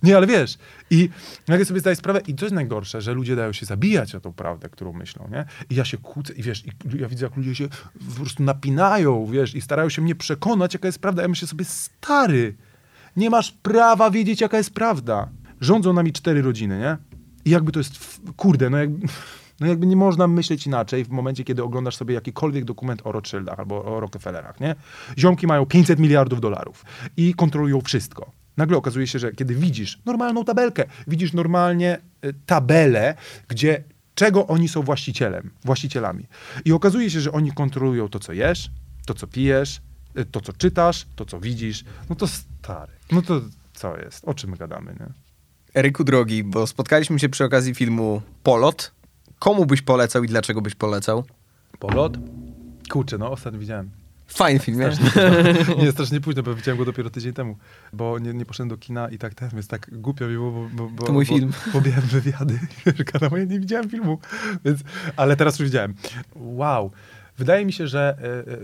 Nie, 0.03 0.17
ale 0.17 0.27
wiesz, 0.27 0.59
i 0.91 1.09
nagle 1.49 1.65
sobie 1.65 1.81
zdaję 1.81 1.97
sprawę, 1.97 2.21
i 2.27 2.35
jest 2.43 2.55
najgorsze, 2.55 3.01
że 3.01 3.15
ludzie 3.15 3.37
dają 3.37 3.53
się 3.53 3.67
zabijać 3.67 4.15
o 4.15 4.21
tą 4.21 4.33
prawdę, 4.33 4.69
którą 4.69 4.93
myślą, 4.93 5.29
nie? 5.33 5.45
I 5.71 5.75
ja 5.75 5.85
się 5.85 5.99
kłócę, 5.99 6.33
i 6.33 6.43
wiesz, 6.43 6.67
i 6.67 6.71
ja 6.99 7.09
widzę, 7.09 7.27
jak 7.27 7.37
ludzie 7.37 7.55
się 7.55 7.69
po 8.09 8.15
prostu 8.17 8.43
napinają, 8.43 9.27
wiesz, 9.27 9.55
i 9.55 9.61
starają 9.61 9.89
się 9.89 10.03
mnie 10.03 10.15
przekonać, 10.15 10.75
jaka 10.75 10.89
jest 10.89 10.99
prawda. 10.99 11.23
Ja 11.23 11.29
myślę 11.29 11.49
sobie, 11.49 11.65
stary, 11.65 12.55
nie 13.17 13.31
masz 13.31 13.53
prawa 13.53 14.11
wiedzieć, 14.11 14.41
jaka 14.41 14.57
jest 14.57 14.75
prawda. 14.75 15.29
Rządzą 15.61 15.93
nami 15.93 16.13
cztery 16.13 16.43
rodziny, 16.43 16.79
nie? 16.79 16.97
I 17.45 17.51
jakby 17.51 17.73
to 17.73 17.81
jest, 17.81 18.21
kurde, 18.37 18.71
no 18.71 18.79
jakby... 18.79 19.07
No 19.61 19.69
jakby 19.69 19.87
nie 19.87 19.97
można 19.97 20.29
myśleć 20.29 20.67
inaczej 20.67 21.05
w 21.05 21.09
momencie, 21.09 21.45
kiedy 21.45 21.63
oglądasz 21.63 21.97
sobie 21.97 22.15
jakikolwiek 22.15 22.65
dokument 22.65 23.01
o 23.05 23.13
Rothschildach 23.13 23.59
albo 23.59 23.85
o 23.85 24.01
Rockefellerach, 24.01 24.61
nie? 24.61 24.75
Ziomki 25.19 25.47
mają 25.47 25.67
500 25.67 25.99
miliardów 25.99 26.41
dolarów 26.41 26.85
i 27.17 27.35
kontrolują 27.35 27.81
wszystko. 27.81 28.33
Nagle 28.57 28.77
okazuje 28.77 29.07
się, 29.07 29.19
że 29.19 29.33
kiedy 29.33 29.55
widzisz 29.55 29.99
normalną 30.07 30.45
tabelkę, 30.45 30.85
widzisz 31.07 31.33
normalnie 31.33 31.99
y, 32.25 32.35
tabelę, 32.47 33.15
gdzie 33.49 33.85
czego 34.15 34.47
oni 34.47 34.69
są 34.69 34.83
właścicielem, 34.83 35.51
właścicielami. 35.65 36.27
I 36.65 36.73
okazuje 36.73 37.11
się, 37.11 37.21
że 37.21 37.33
oni 37.33 37.53
kontrolują 37.53 38.09
to, 38.09 38.19
co 38.19 38.33
jesz, 38.33 38.71
to, 39.07 39.15
co 39.15 39.27
pijesz, 39.27 39.81
y, 40.19 40.25
to, 40.25 40.41
co 40.41 40.53
czytasz, 40.53 41.07
to, 41.17 41.25
co 41.25 41.41
widzisz. 41.41 41.85
No 42.11 42.17
to 42.17 42.27
stary. 42.29 42.93
No 43.13 43.23
to 43.23 43.41
co 43.75 43.97
jest? 43.97 44.25
O 44.25 44.35
czym 44.35 44.51
my 44.51 44.57
gadamy, 44.57 44.97
nie? 45.01 45.07
Eryku 45.75 46.05
drogi, 46.05 46.45
bo 46.45 46.67
spotkaliśmy 46.67 47.19
się 47.19 47.29
przy 47.29 47.45
okazji 47.45 47.75
filmu 47.75 48.23
Polot. 48.43 48.93
Komu 49.39 49.67
byś 49.67 49.83
polecał 49.83 50.25
i 50.25 50.29
dlaczego 50.29 50.63
byś 50.63 50.75
polecał? 50.75 51.25
Polot? 51.79 52.19
Kurczę, 52.91 53.19
no 53.19 53.31
ostatnio 53.31 53.61
widziałem. 53.61 54.02
Fajny 54.35 54.61
film, 54.61 54.79
wiesz? 54.79 54.97
Nie, 55.83 55.93
strasznie 55.93 56.21
późno, 56.21 56.43
bo 56.43 56.55
widziałem 56.55 56.79
go 56.79 56.85
dopiero 56.85 57.11
tydzień 57.11 57.33
temu, 57.33 57.57
bo 57.93 58.19
nie, 58.19 58.35
nie 58.35 58.45
poszedłem 58.45 58.69
do 58.69 58.77
kina 58.77 59.09
i 59.09 59.19
tak 59.19 59.35
ten 59.35 59.51
jest 59.57 59.71
tak 59.71 59.91
głupio 59.93 60.27
mi 60.27 60.35
było, 60.35 60.51
bo, 60.51 60.69
bo, 60.73 60.89
bo, 60.89 61.05
To 61.07 61.13
mój 61.13 61.27
bo, 61.27 61.35
film. 61.35 61.53
Bo 61.73 61.81
miałem 61.81 62.03
wywiady, 62.03 62.59
wiesz, 62.87 63.05
kanał, 63.07 63.39
ja 63.39 63.45
nie 63.45 63.61
widziałem 63.61 63.91
filmu, 63.91 64.19
więc, 64.65 64.81
ale 65.17 65.37
teraz 65.37 65.59
już 65.59 65.69
widziałem. 65.69 65.95
Wow. 66.35 66.91
Wydaje 67.39 67.67
mi 67.67 67.73
się, 67.73 67.87
że 67.87 68.17
e, 68.19 68.25
e, 68.25 68.59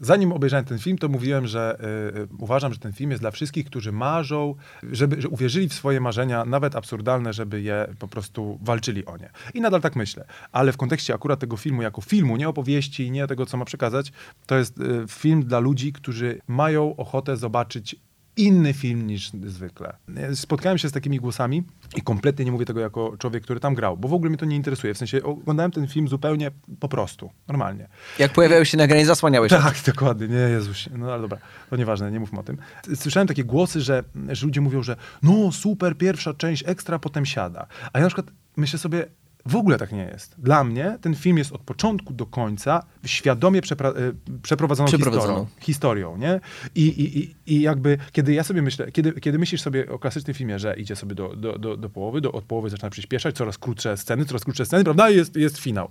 zanim 0.00 0.32
obejrzałem 0.32 0.64
ten 0.64 0.78
film, 0.78 0.98
to 0.98 1.08
mówiłem, 1.08 1.46
że 1.46 1.78
e, 1.80 2.26
uważam, 2.38 2.72
że 2.72 2.78
ten 2.78 2.92
film 2.92 3.10
jest 3.10 3.22
dla 3.22 3.30
wszystkich, 3.30 3.66
którzy 3.66 3.92
marzą, 3.92 4.54
żeby, 4.92 5.22
że 5.22 5.28
uwierzyli 5.28 5.68
w 5.68 5.74
swoje 5.74 6.00
marzenia, 6.00 6.44
nawet 6.44 6.76
absurdalne, 6.76 7.32
żeby 7.32 7.62
je 7.62 7.86
po 7.98 8.08
prostu 8.08 8.58
walczyli 8.62 9.06
o 9.06 9.16
nie. 9.16 9.30
I 9.54 9.60
nadal 9.60 9.80
tak 9.80 9.96
myślę. 9.96 10.24
Ale 10.52 10.72
w 10.72 10.76
kontekście 10.76 11.14
akurat 11.14 11.40
tego 11.40 11.56
filmu, 11.56 11.82
jako 11.82 12.00
filmu, 12.00 12.36
nie 12.36 12.48
opowieści, 12.48 13.10
nie 13.10 13.26
tego, 13.26 13.46
co 13.46 13.56
ma 13.56 13.64
przekazać, 13.64 14.12
to 14.46 14.58
jest 14.58 14.78
film 15.08 15.44
dla 15.44 15.58
ludzi, 15.58 15.92
którzy 15.92 16.40
mają 16.48 16.96
ochotę 16.96 17.36
zobaczyć 17.36 17.96
inny 18.36 18.72
film 18.72 19.06
niż 19.06 19.30
zwykle. 19.46 19.96
Spotkałem 20.34 20.78
się 20.78 20.88
z 20.88 20.92
takimi 20.92 21.18
głosami 21.18 21.62
i 21.96 22.02
kompletnie 22.02 22.44
nie 22.44 22.52
mówię 22.52 22.64
tego 22.64 22.80
jako 22.80 23.16
człowiek, 23.18 23.42
który 23.42 23.60
tam 23.60 23.74
grał, 23.74 23.96
bo 23.96 24.08
w 24.08 24.12
ogóle 24.12 24.30
mnie 24.30 24.38
to 24.38 24.46
nie 24.46 24.56
interesuje. 24.56 24.94
W 24.94 24.98
sensie 24.98 25.22
oglądałem 25.22 25.70
ten 25.70 25.88
film 25.88 26.08
zupełnie 26.08 26.50
po 26.80 26.88
prostu, 26.88 27.30
normalnie. 27.48 27.88
Jak 28.18 28.32
pojawiały 28.32 28.66
się 28.66 28.76
nagrania, 28.76 29.04
zasłaniałeś. 29.04 29.50
Tak, 29.50 29.76
dokładnie, 29.86 30.28
nie, 30.28 30.34
Jezus. 30.36 30.88
No 30.98 31.12
ale 31.12 31.22
dobra, 31.22 31.38
to 31.70 31.76
nieważne, 31.76 32.12
nie 32.12 32.20
mówmy 32.20 32.38
o 32.38 32.42
tym. 32.42 32.56
Słyszałem 32.94 33.26
takie 33.28 33.44
głosy, 33.44 33.80
że, 33.80 34.04
że 34.28 34.46
ludzie 34.46 34.60
mówią, 34.60 34.82
że 34.82 34.96
no 35.22 35.52
super, 35.52 35.96
pierwsza 35.96 36.34
część 36.34 36.64
ekstra, 36.66 36.98
potem 36.98 37.26
siada. 37.26 37.66
A 37.92 37.98
ja 37.98 38.04
na 38.04 38.08
przykład 38.08 38.26
myślę 38.56 38.78
sobie, 38.78 39.06
w 39.46 39.56
ogóle 39.56 39.78
tak 39.78 39.92
nie 39.92 40.04
jest. 40.04 40.34
Dla 40.38 40.64
mnie 40.64 40.98
ten 41.00 41.14
film 41.14 41.38
jest 41.38 41.52
od 41.52 41.60
początku 41.60 42.14
do 42.14 42.26
końca 42.26 42.82
świadomie 43.04 43.62
przepra- 43.62 43.96
e, 43.98 44.38
przeprowadzoną, 44.42 44.86
Przeprowadzoną. 44.88 45.46
Historią, 45.60 45.60
historią, 45.60 46.16
nie? 46.16 46.40
I, 46.74 46.86
i, 46.86 47.18
i, 47.18 47.34
I 47.46 47.60
jakby, 47.60 47.98
kiedy 48.12 48.34
ja 48.34 48.44
sobie 48.44 48.62
myślę, 48.62 48.92
kiedy, 48.92 49.12
kiedy 49.12 49.38
myślisz 49.38 49.62
sobie 49.62 49.90
o 49.90 49.98
klasycznym 49.98 50.34
filmie, 50.34 50.58
że 50.58 50.76
idzie 50.76 50.96
sobie 50.96 51.14
do, 51.14 51.36
do, 51.36 51.58
do, 51.58 51.76
do 51.76 51.90
połowy, 51.90 52.20
do, 52.20 52.32
od 52.32 52.44
połowy 52.44 52.70
zaczyna 52.70 52.90
przyspieszać, 52.90 53.36
coraz 53.36 53.58
krótsze 53.58 53.96
sceny, 53.96 54.24
coraz 54.24 54.44
krótsze 54.44 54.66
sceny, 54.66 54.84
prawda? 54.84 55.10
I 55.10 55.16
jest, 55.16 55.36
jest 55.36 55.58
finał. 55.58 55.90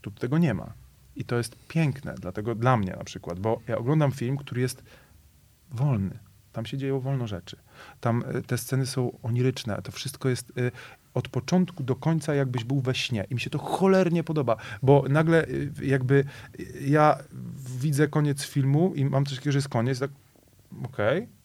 Tu 0.00 0.10
tego 0.10 0.38
nie 0.38 0.54
ma. 0.54 0.72
I 1.16 1.24
to 1.24 1.36
jest 1.36 1.56
piękne, 1.68 2.14
dlatego 2.20 2.54
dla 2.54 2.76
mnie 2.76 2.94
na 2.98 3.04
przykład, 3.04 3.40
bo 3.40 3.60
ja 3.68 3.78
oglądam 3.78 4.12
film, 4.12 4.36
który 4.36 4.60
jest 4.60 4.82
wolny. 5.70 6.18
Tam 6.52 6.66
się 6.66 6.78
dzieją 6.78 7.00
wolno 7.00 7.26
rzeczy. 7.26 7.56
Tam 8.00 8.24
y, 8.36 8.42
te 8.42 8.58
sceny 8.58 8.86
są 8.86 9.18
oniryczne. 9.22 9.82
To 9.82 9.92
wszystko 9.92 10.28
jest 10.28 10.58
y, 10.58 10.72
od 11.14 11.28
początku 11.28 11.82
do 11.82 11.96
końca, 11.96 12.34
jakbyś 12.34 12.64
był 12.64 12.80
we 12.80 12.94
śnie. 12.94 13.26
I 13.30 13.34
mi 13.34 13.40
się 13.40 13.50
to 13.50 13.58
cholernie 13.58 14.24
podoba, 14.24 14.56
bo 14.82 15.04
nagle 15.08 15.48
y, 15.48 15.72
jakby 15.82 16.24
y, 16.60 16.88
ja 16.88 17.18
widzę 17.80 18.08
koniec 18.08 18.44
filmu 18.44 18.94
i 18.94 19.04
mam 19.04 19.24
coś 19.26 19.38
takiego, 19.38 19.52
że 19.52 19.58
jest 19.58 19.68
koniec, 19.68 19.98
tak 19.98 20.10
okej. 20.84 21.39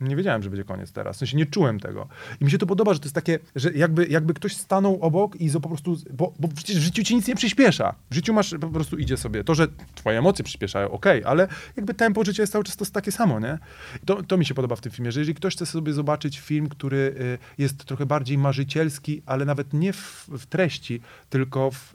Nie 0.00 0.16
wiedziałem, 0.16 0.42
że 0.42 0.50
będzie 0.50 0.64
koniec 0.64 0.92
teraz. 0.92 1.16
W 1.16 1.18
sensie 1.18 1.36
nie 1.36 1.46
czułem 1.46 1.80
tego. 1.80 2.08
I 2.40 2.44
mi 2.44 2.50
się 2.50 2.58
to 2.58 2.66
podoba, 2.66 2.94
że 2.94 3.00
to 3.00 3.04
jest 3.04 3.14
takie, 3.14 3.38
że 3.56 3.72
jakby, 3.72 4.06
jakby 4.06 4.34
ktoś 4.34 4.56
stanął 4.56 5.02
obok 5.02 5.36
i 5.36 5.50
po 5.50 5.68
prostu, 5.68 5.96
bo, 6.12 6.32
bo 6.38 6.48
przecież 6.48 6.78
w 6.78 6.82
życiu 6.82 7.04
ci 7.04 7.16
nic 7.16 7.26
nie 7.26 7.34
przyspiesza. 7.34 7.94
W 8.10 8.14
życiu 8.14 8.32
masz, 8.32 8.54
po 8.60 8.68
prostu 8.68 8.96
idzie 8.96 9.16
sobie. 9.16 9.44
To, 9.44 9.54
że 9.54 9.68
twoje 9.94 10.18
emocje 10.18 10.44
przyspieszają, 10.44 10.90
okej, 10.90 11.24
ale 11.24 11.48
jakby 11.76 11.94
tempo 11.94 12.24
życia 12.24 12.42
jest 12.42 12.52
cały 12.52 12.64
czas 12.64 12.76
to 12.76 12.86
takie 12.86 13.12
samo, 13.12 13.40
nie? 13.40 13.58
To, 14.04 14.22
to 14.22 14.36
mi 14.36 14.44
się 14.44 14.54
podoba 14.54 14.76
w 14.76 14.80
tym 14.80 14.92
filmie, 14.92 15.12
że 15.12 15.20
jeżeli 15.20 15.34
ktoś 15.34 15.54
chce 15.56 15.66
sobie 15.66 15.92
zobaczyć 15.92 16.40
film, 16.40 16.68
który 16.68 16.96
y, 16.96 17.38
jest 17.58 17.84
trochę 17.84 18.06
bardziej 18.06 18.38
marzycielski, 18.38 19.22
ale 19.26 19.44
nawet 19.44 19.72
nie 19.72 19.92
w, 19.92 20.28
w 20.28 20.46
treści, 20.46 21.00
tylko 21.30 21.70
w, 21.70 21.94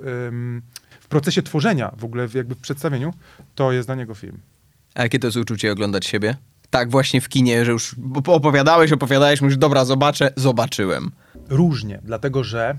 w 0.99 1.07
procesie 1.09 1.41
tworzenia, 1.43 1.91
w 1.97 2.05
ogóle 2.05 2.27
jakby 2.33 2.55
w 2.55 2.59
przedstawieniu, 2.59 3.13
to 3.55 3.71
jest 3.71 3.87
dla 3.87 3.95
niego 3.95 4.15
film. 4.15 4.37
A 4.95 5.03
jakie 5.03 5.19
to 5.19 5.27
jest 5.27 5.37
uczucie 5.37 5.71
oglądać 5.71 6.05
siebie? 6.05 6.35
Tak 6.75 6.89
właśnie 6.89 7.21
w 7.21 7.29
kinie, 7.29 7.65
że 7.65 7.71
już 7.71 7.95
opowiadałeś, 8.27 8.91
opowiadałeś, 8.91 9.41
mówisz, 9.41 9.57
dobra, 9.57 9.85
zobaczę, 9.85 10.33
zobaczyłem. 10.35 11.11
Różnie, 11.49 11.99
dlatego 12.03 12.43
że 12.43 12.75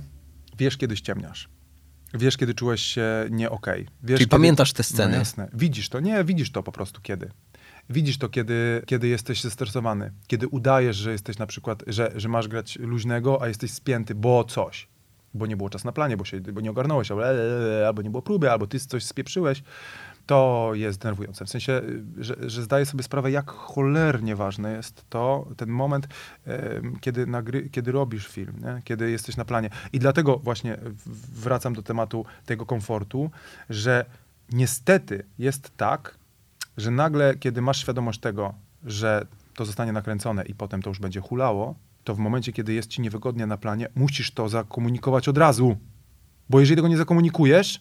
wiesz, 0.59 0.77
kiedy 0.77 0.97
ściemniasz. 0.97 1.49
Wiesz, 2.15 2.37
kiedy 2.37 2.55
czułeś 2.55 2.81
się 2.81 3.07
nie 3.31 3.51
okej. 3.51 3.81
Wiesz, 3.81 3.91
Czyli 4.03 4.19
kiedy... 4.19 4.31
pamiętasz 4.31 4.73
te 4.73 4.83
sceny? 4.83 5.13
No 5.13 5.19
jasne. 5.19 5.49
Widzisz 5.53 5.89
to. 5.89 6.01
Nie, 6.01 6.25
widzisz 6.25 6.53
to 6.53 6.63
po 6.63 6.73
prostu 6.73 7.01
kiedy. 7.01 7.31
Widzisz 7.91 8.19
to, 8.19 8.29
kiedy, 8.29 8.83
kiedy 8.87 9.09
jesteś 9.09 9.43
zestresowany. 9.43 10.13
Kiedy 10.27 10.49
udajesz, 10.49 10.97
że 10.97 11.13
jesteś 11.13 11.39
na 11.39 11.47
przykład, 11.47 11.83
że, 11.87 12.13
że 12.17 12.29
masz 12.29 12.49
grać 12.49 12.79
luźnego, 12.79 13.43
a 13.43 13.49
jesteś 13.49 13.71
spięty, 13.71 14.15
bo 14.15 14.45
coś. 14.45 14.89
Bo 15.35 15.47
nie 15.47 15.57
było 15.57 15.71
czasu 15.71 15.87
na 15.87 15.93
planie, 15.93 16.17
bo, 16.17 16.25
się, 16.25 16.41
bo 16.41 16.61
nie 16.61 16.71
ogarnąłeś, 16.71 17.11
albo, 17.11 17.23
albo 17.87 18.03
nie 18.03 18.11
było 18.11 18.23
próby, 18.23 18.51
albo 18.51 18.67
ty 18.67 18.81
coś 18.81 19.05
spieprzyłeś. 19.05 19.63
To 20.27 20.71
jest 20.75 20.99
denerwujące. 20.99 21.45
W 21.45 21.51
sensie, 21.51 21.73
y, 21.73 22.25
że, 22.25 22.37
że 22.51 22.63
zdaję 22.63 22.87
sobie 22.87 23.03
sprawę, 23.03 23.31
jak 23.31 23.51
cholernie 23.51 24.37
ważne 24.37 24.73
jest 24.73 25.05
to, 25.11 25.49
ten 25.57 25.69
moment, 25.69 26.09
kiedy, 27.01 27.27
nagry, 27.27 27.71
kiedy 27.71 27.93
robisz 27.93 28.29
film, 28.29 28.55
nie? 28.63 28.83
kiedy 28.85 29.11
jesteś 29.11 29.37
na 29.37 29.45
planie. 29.45 29.71
I 29.93 29.99
dlatego 29.99 30.39
właśnie 30.39 30.79
wracam 31.35 31.75
do 31.75 31.83
tematu 31.83 32.25
tego 32.47 32.67
komfortu, 32.67 33.31
że 33.71 34.05
niestety 34.53 35.25
jest 35.39 35.77
tak, 35.77 36.19
że 36.77 36.91
nagle, 36.91 37.35
kiedy 37.35 37.63
masz 37.63 37.81
świadomość 37.81 38.21
tego, 38.21 38.55
że 38.85 39.27
to 39.55 39.65
zostanie 39.65 39.93
nakręcone 39.93 40.45
i 40.45 40.55
potem 40.55 40.83
to 40.83 40.91
już 40.91 40.99
będzie 40.99 41.21
hulało, 41.21 41.75
to 42.05 42.15
w 42.15 42.19
momencie, 42.19 42.53
kiedy 42.53 42.73
jest 42.73 42.89
ci 42.89 43.03
niewygodnie 43.03 43.47
na 43.47 43.57
planie, 43.57 43.89
musisz 43.95 44.31
to 44.31 44.49
zakomunikować 44.49 45.29
od 45.29 45.39
razu. 45.39 45.77
Bo 46.51 46.61
jeżeli 46.61 46.77
tego 46.77 46.89
nie 46.89 46.97
zakomunikujesz 46.97 47.81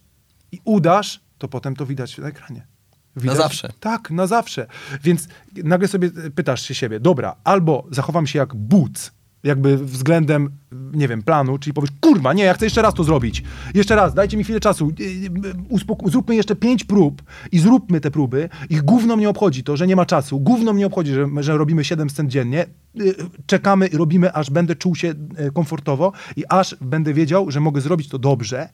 i 0.52 0.62
udasz, 0.64 1.25
to 1.38 1.48
potem 1.48 1.76
to 1.76 1.86
widać 1.86 2.18
na 2.18 2.28
ekranie. 2.28 2.68
Widać, 3.16 3.38
zawsze. 3.38 3.74
Tak, 3.80 4.12
na 4.12 4.28
zawsze. 4.28 4.68
Więc 5.04 5.28
nagle 5.64 5.88
sobie 5.88 6.10
pytasz 6.36 6.62
się 6.62 6.76
siebie, 6.76 7.00
dobra, 7.00 7.36
albo 7.44 7.88
zachowam 7.92 8.28
się 8.28 8.40
jak 8.40 8.56
but, 8.56 9.12
jakby 9.44 9.78
względem, 9.78 10.50
nie 10.72 11.08
wiem, 11.08 11.24
planu, 11.24 11.58
czyli 11.58 11.74
powiesz, 11.74 11.90
kurwa, 12.02 12.34
nie, 12.34 12.44
ja 12.44 12.54
chcę 12.54 12.66
jeszcze 12.66 12.82
raz 12.82 12.94
to 12.94 13.04
zrobić. 13.04 13.44
Jeszcze 13.74 13.96
raz, 13.96 14.14
dajcie 14.14 14.38
mi 14.38 14.44
chwilę 14.44 14.60
czasu. 14.60 14.92
Yy, 15.00 15.30
uspoko- 15.70 16.10
zróbmy 16.10 16.36
jeszcze 16.36 16.56
pięć 16.56 16.84
prób 16.84 17.24
i 17.52 17.60
zróbmy 17.60 18.02
te 18.02 18.12
próby. 18.12 18.50
Ich 18.70 18.82
gówno 18.82 19.18
mnie 19.18 19.30
obchodzi 19.30 19.64
to, 19.64 19.78
że 19.78 19.88
nie 19.88 19.96
ma 19.96 20.06
czasu. 20.06 20.40
Gówno 20.40 20.74
mnie 20.74 20.88
obchodzi, 20.88 21.14
że, 21.14 21.28
że 21.40 21.58
robimy 21.58 21.84
siedem 21.84 22.10
scen 22.10 22.30
dziennie. 22.30 22.66
Yy, 22.96 23.16
Czekamy 23.46 23.88
i 23.88 23.98
robimy, 23.98 24.34
aż 24.34 24.50
będę 24.50 24.76
czuł 24.76 24.96
się 24.96 25.14
komfortowo 25.54 26.12
i 26.36 26.44
aż 26.50 26.76
będę 26.82 27.14
wiedział, 27.14 27.52
że 27.52 27.60
mogę 27.60 27.82
zrobić 27.82 28.10
to 28.10 28.20
dobrze. 28.20 28.70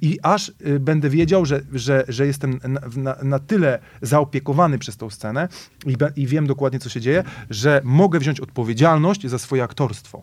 I 0.00 0.18
aż 0.22 0.52
y, 0.66 0.80
będę 0.80 1.10
wiedział, 1.10 1.46
że, 1.46 1.60
że, 1.72 2.04
że 2.08 2.26
jestem 2.26 2.60
na, 2.96 3.16
na, 3.22 3.38
tyle 3.38 3.78
zaopiekowany 4.02 4.78
przez 4.78 4.96
tą 4.96 5.10
scenę 5.10 5.48
i, 5.86 5.96
be, 5.96 6.12
i 6.16 6.26
wiem 6.26 6.46
dokładnie, 6.46 6.78
co 6.78 6.88
się 6.88 7.00
dzieje, 7.00 7.24
że 7.50 7.80
mogę 7.84 8.18
wziąć 8.18 8.40
odpowiedzialność 8.40 9.26
za 9.26 9.38
swoje 9.38 9.62
aktorstwo. 9.62 10.22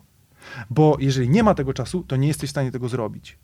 Bo 0.70 0.96
jeżeli 1.00 1.28
nie 1.28 1.42
ma 1.42 1.54
tego 1.54 1.74
czasu, 1.74 2.02
to 2.02 2.16
nie 2.16 2.28
jesteś 2.28 2.50
w 2.50 2.50
stanie 2.50 2.72
tego 2.72 2.88
zrobić. 2.88 3.38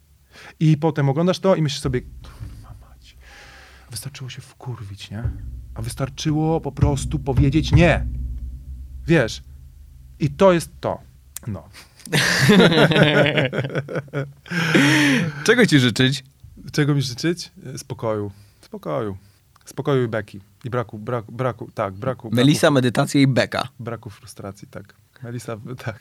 I 0.60 0.76
potem 0.76 1.08
oglądasz 1.08 1.38
to 1.38 1.56
i 1.56 1.62
myślisz 1.62 1.80
sobie, 1.80 2.00
"Kurwa 2.00 2.74
mać, 2.88 3.16
wystarczyło 3.90 4.30
się 4.30 4.42
wkurwić, 4.42 5.10
nie? 5.10 5.22
A 5.74 5.82
wystarczyło 5.82 6.60
po 6.60 6.72
prostu 6.72 7.18
powiedzieć 7.18 7.72
nie. 7.72 8.06
Wiesz? 9.06 9.42
I 10.20 10.30
to 10.30 10.52
jest 10.52 10.70
to. 10.80 10.98
No. 11.46 11.68
Czego 15.44 15.66
ci 15.66 15.78
życzyć? 15.78 16.24
Czego 16.72 16.94
mi 16.94 17.02
życzyć? 17.02 17.50
E, 17.74 17.78
Spokoju. 17.78 18.30
Spokoju. 18.60 19.16
Spokoju 19.64 20.04
i 20.04 20.08
beki. 20.08 20.40
I 20.64 20.70
braku, 20.70 20.98
braku, 20.98 21.32
braku 21.32 21.70
tak, 21.74 21.94
braku. 21.94 22.30
Melisa, 22.32 22.70
medytacja 22.70 23.20
i 23.20 23.26
beka. 23.26 23.58
Braku, 23.58 23.74
braku 23.78 24.10
frustracji, 24.10 24.68
tak. 24.68 24.94
Melisa, 25.22 25.56
tak. 25.84 25.98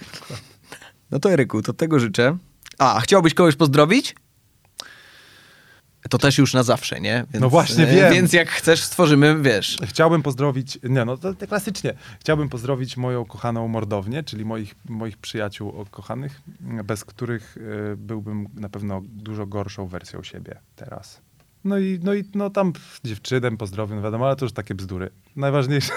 No 1.11 1.19
to 1.19 1.31
Eryku, 1.31 1.61
to 1.61 1.73
tego 1.73 1.99
życzę. 1.99 2.37
A 2.77 2.99
chciałbyś 2.99 3.33
kogoś 3.33 3.55
pozdrowić? 3.55 4.15
To 6.09 6.17
też 6.17 6.37
już 6.37 6.53
na 6.53 6.63
zawsze, 6.63 7.01
nie? 7.01 7.25
Więc, 7.33 7.41
No 7.41 7.49
właśnie, 7.49 7.87
e, 7.87 7.95
wiem. 7.95 8.13
Więc 8.13 8.33
jak 8.33 8.49
chcesz, 8.49 8.83
stworzymy, 8.83 9.41
wiesz. 9.41 9.77
Chciałbym 9.85 10.21
pozdrowić, 10.21 10.79
nie 10.83 11.05
no, 11.05 11.17
to, 11.17 11.33
to 11.33 11.47
klasycznie. 11.47 11.93
Chciałbym 12.19 12.49
pozdrowić 12.49 12.97
moją 12.97 13.25
kochaną 13.25 13.67
mordownię, 13.67 14.23
czyli 14.23 14.45
moich, 14.45 14.75
moich 14.89 15.17
przyjaciół 15.17 15.85
kochanych, 15.91 16.41
bez 16.59 17.05
których 17.05 17.57
y, 17.57 17.97
byłbym 17.97 18.47
na 18.55 18.69
pewno 18.69 19.01
dużo 19.05 19.45
gorszą 19.45 19.87
wersją 19.87 20.23
siebie 20.23 20.57
teraz. 20.75 21.21
No 21.63 21.77
i, 21.79 21.99
no 22.03 22.13
i 22.13 22.23
no 22.35 22.49
tam 22.49 22.73
dziewczynę 23.03 23.57
pozdrowię, 23.57 23.95
no 23.95 24.01
wiadomo, 24.01 24.25
ale 24.25 24.35
to 24.35 24.45
już 24.45 24.53
takie 24.53 24.75
bzdury. 24.75 25.09
Najważniejsze. 25.35 25.93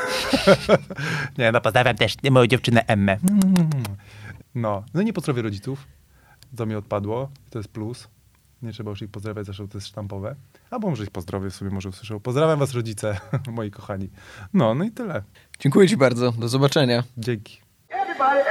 nie, 1.38 1.52
no 1.52 1.60
pozdrawiam 1.60 1.96
też 1.96 2.16
moją 2.30 2.46
dziewczynę 2.46 2.86
Emmę. 2.86 3.18
No, 4.54 4.84
no 4.94 5.02
i 5.02 5.04
nie 5.04 5.12
pozdrowię 5.12 5.42
rodziców. 5.42 5.86
To 6.56 6.66
mi 6.66 6.74
odpadło, 6.74 7.30
to 7.50 7.58
jest 7.58 7.68
plus. 7.68 8.08
Nie 8.62 8.72
trzeba 8.72 8.90
już 8.90 9.02
ich 9.02 9.10
pozdrawiać, 9.10 9.46
zresztą 9.46 9.68
to 9.68 9.78
jest 9.78 9.86
sztampowe. 9.86 10.36
Albo 10.70 10.90
może 10.90 11.04
ich 11.04 11.10
pozdrowię, 11.10 11.50
w 11.50 11.54
sobie 11.54 11.70
może 11.70 11.88
usłyszą. 11.88 12.20
Pozdrawiam 12.20 12.58
was 12.58 12.74
rodzice, 12.74 13.20
moi 13.56 13.70
kochani. 13.70 14.10
No, 14.54 14.74
no 14.74 14.84
i 14.84 14.90
tyle. 14.90 15.22
Dziękuję 15.58 15.88
ci 15.88 15.96
bardzo. 15.96 16.32
Do 16.32 16.48
zobaczenia. 16.48 17.02
Dzięki. 17.18 17.60
Everybody 17.88 18.42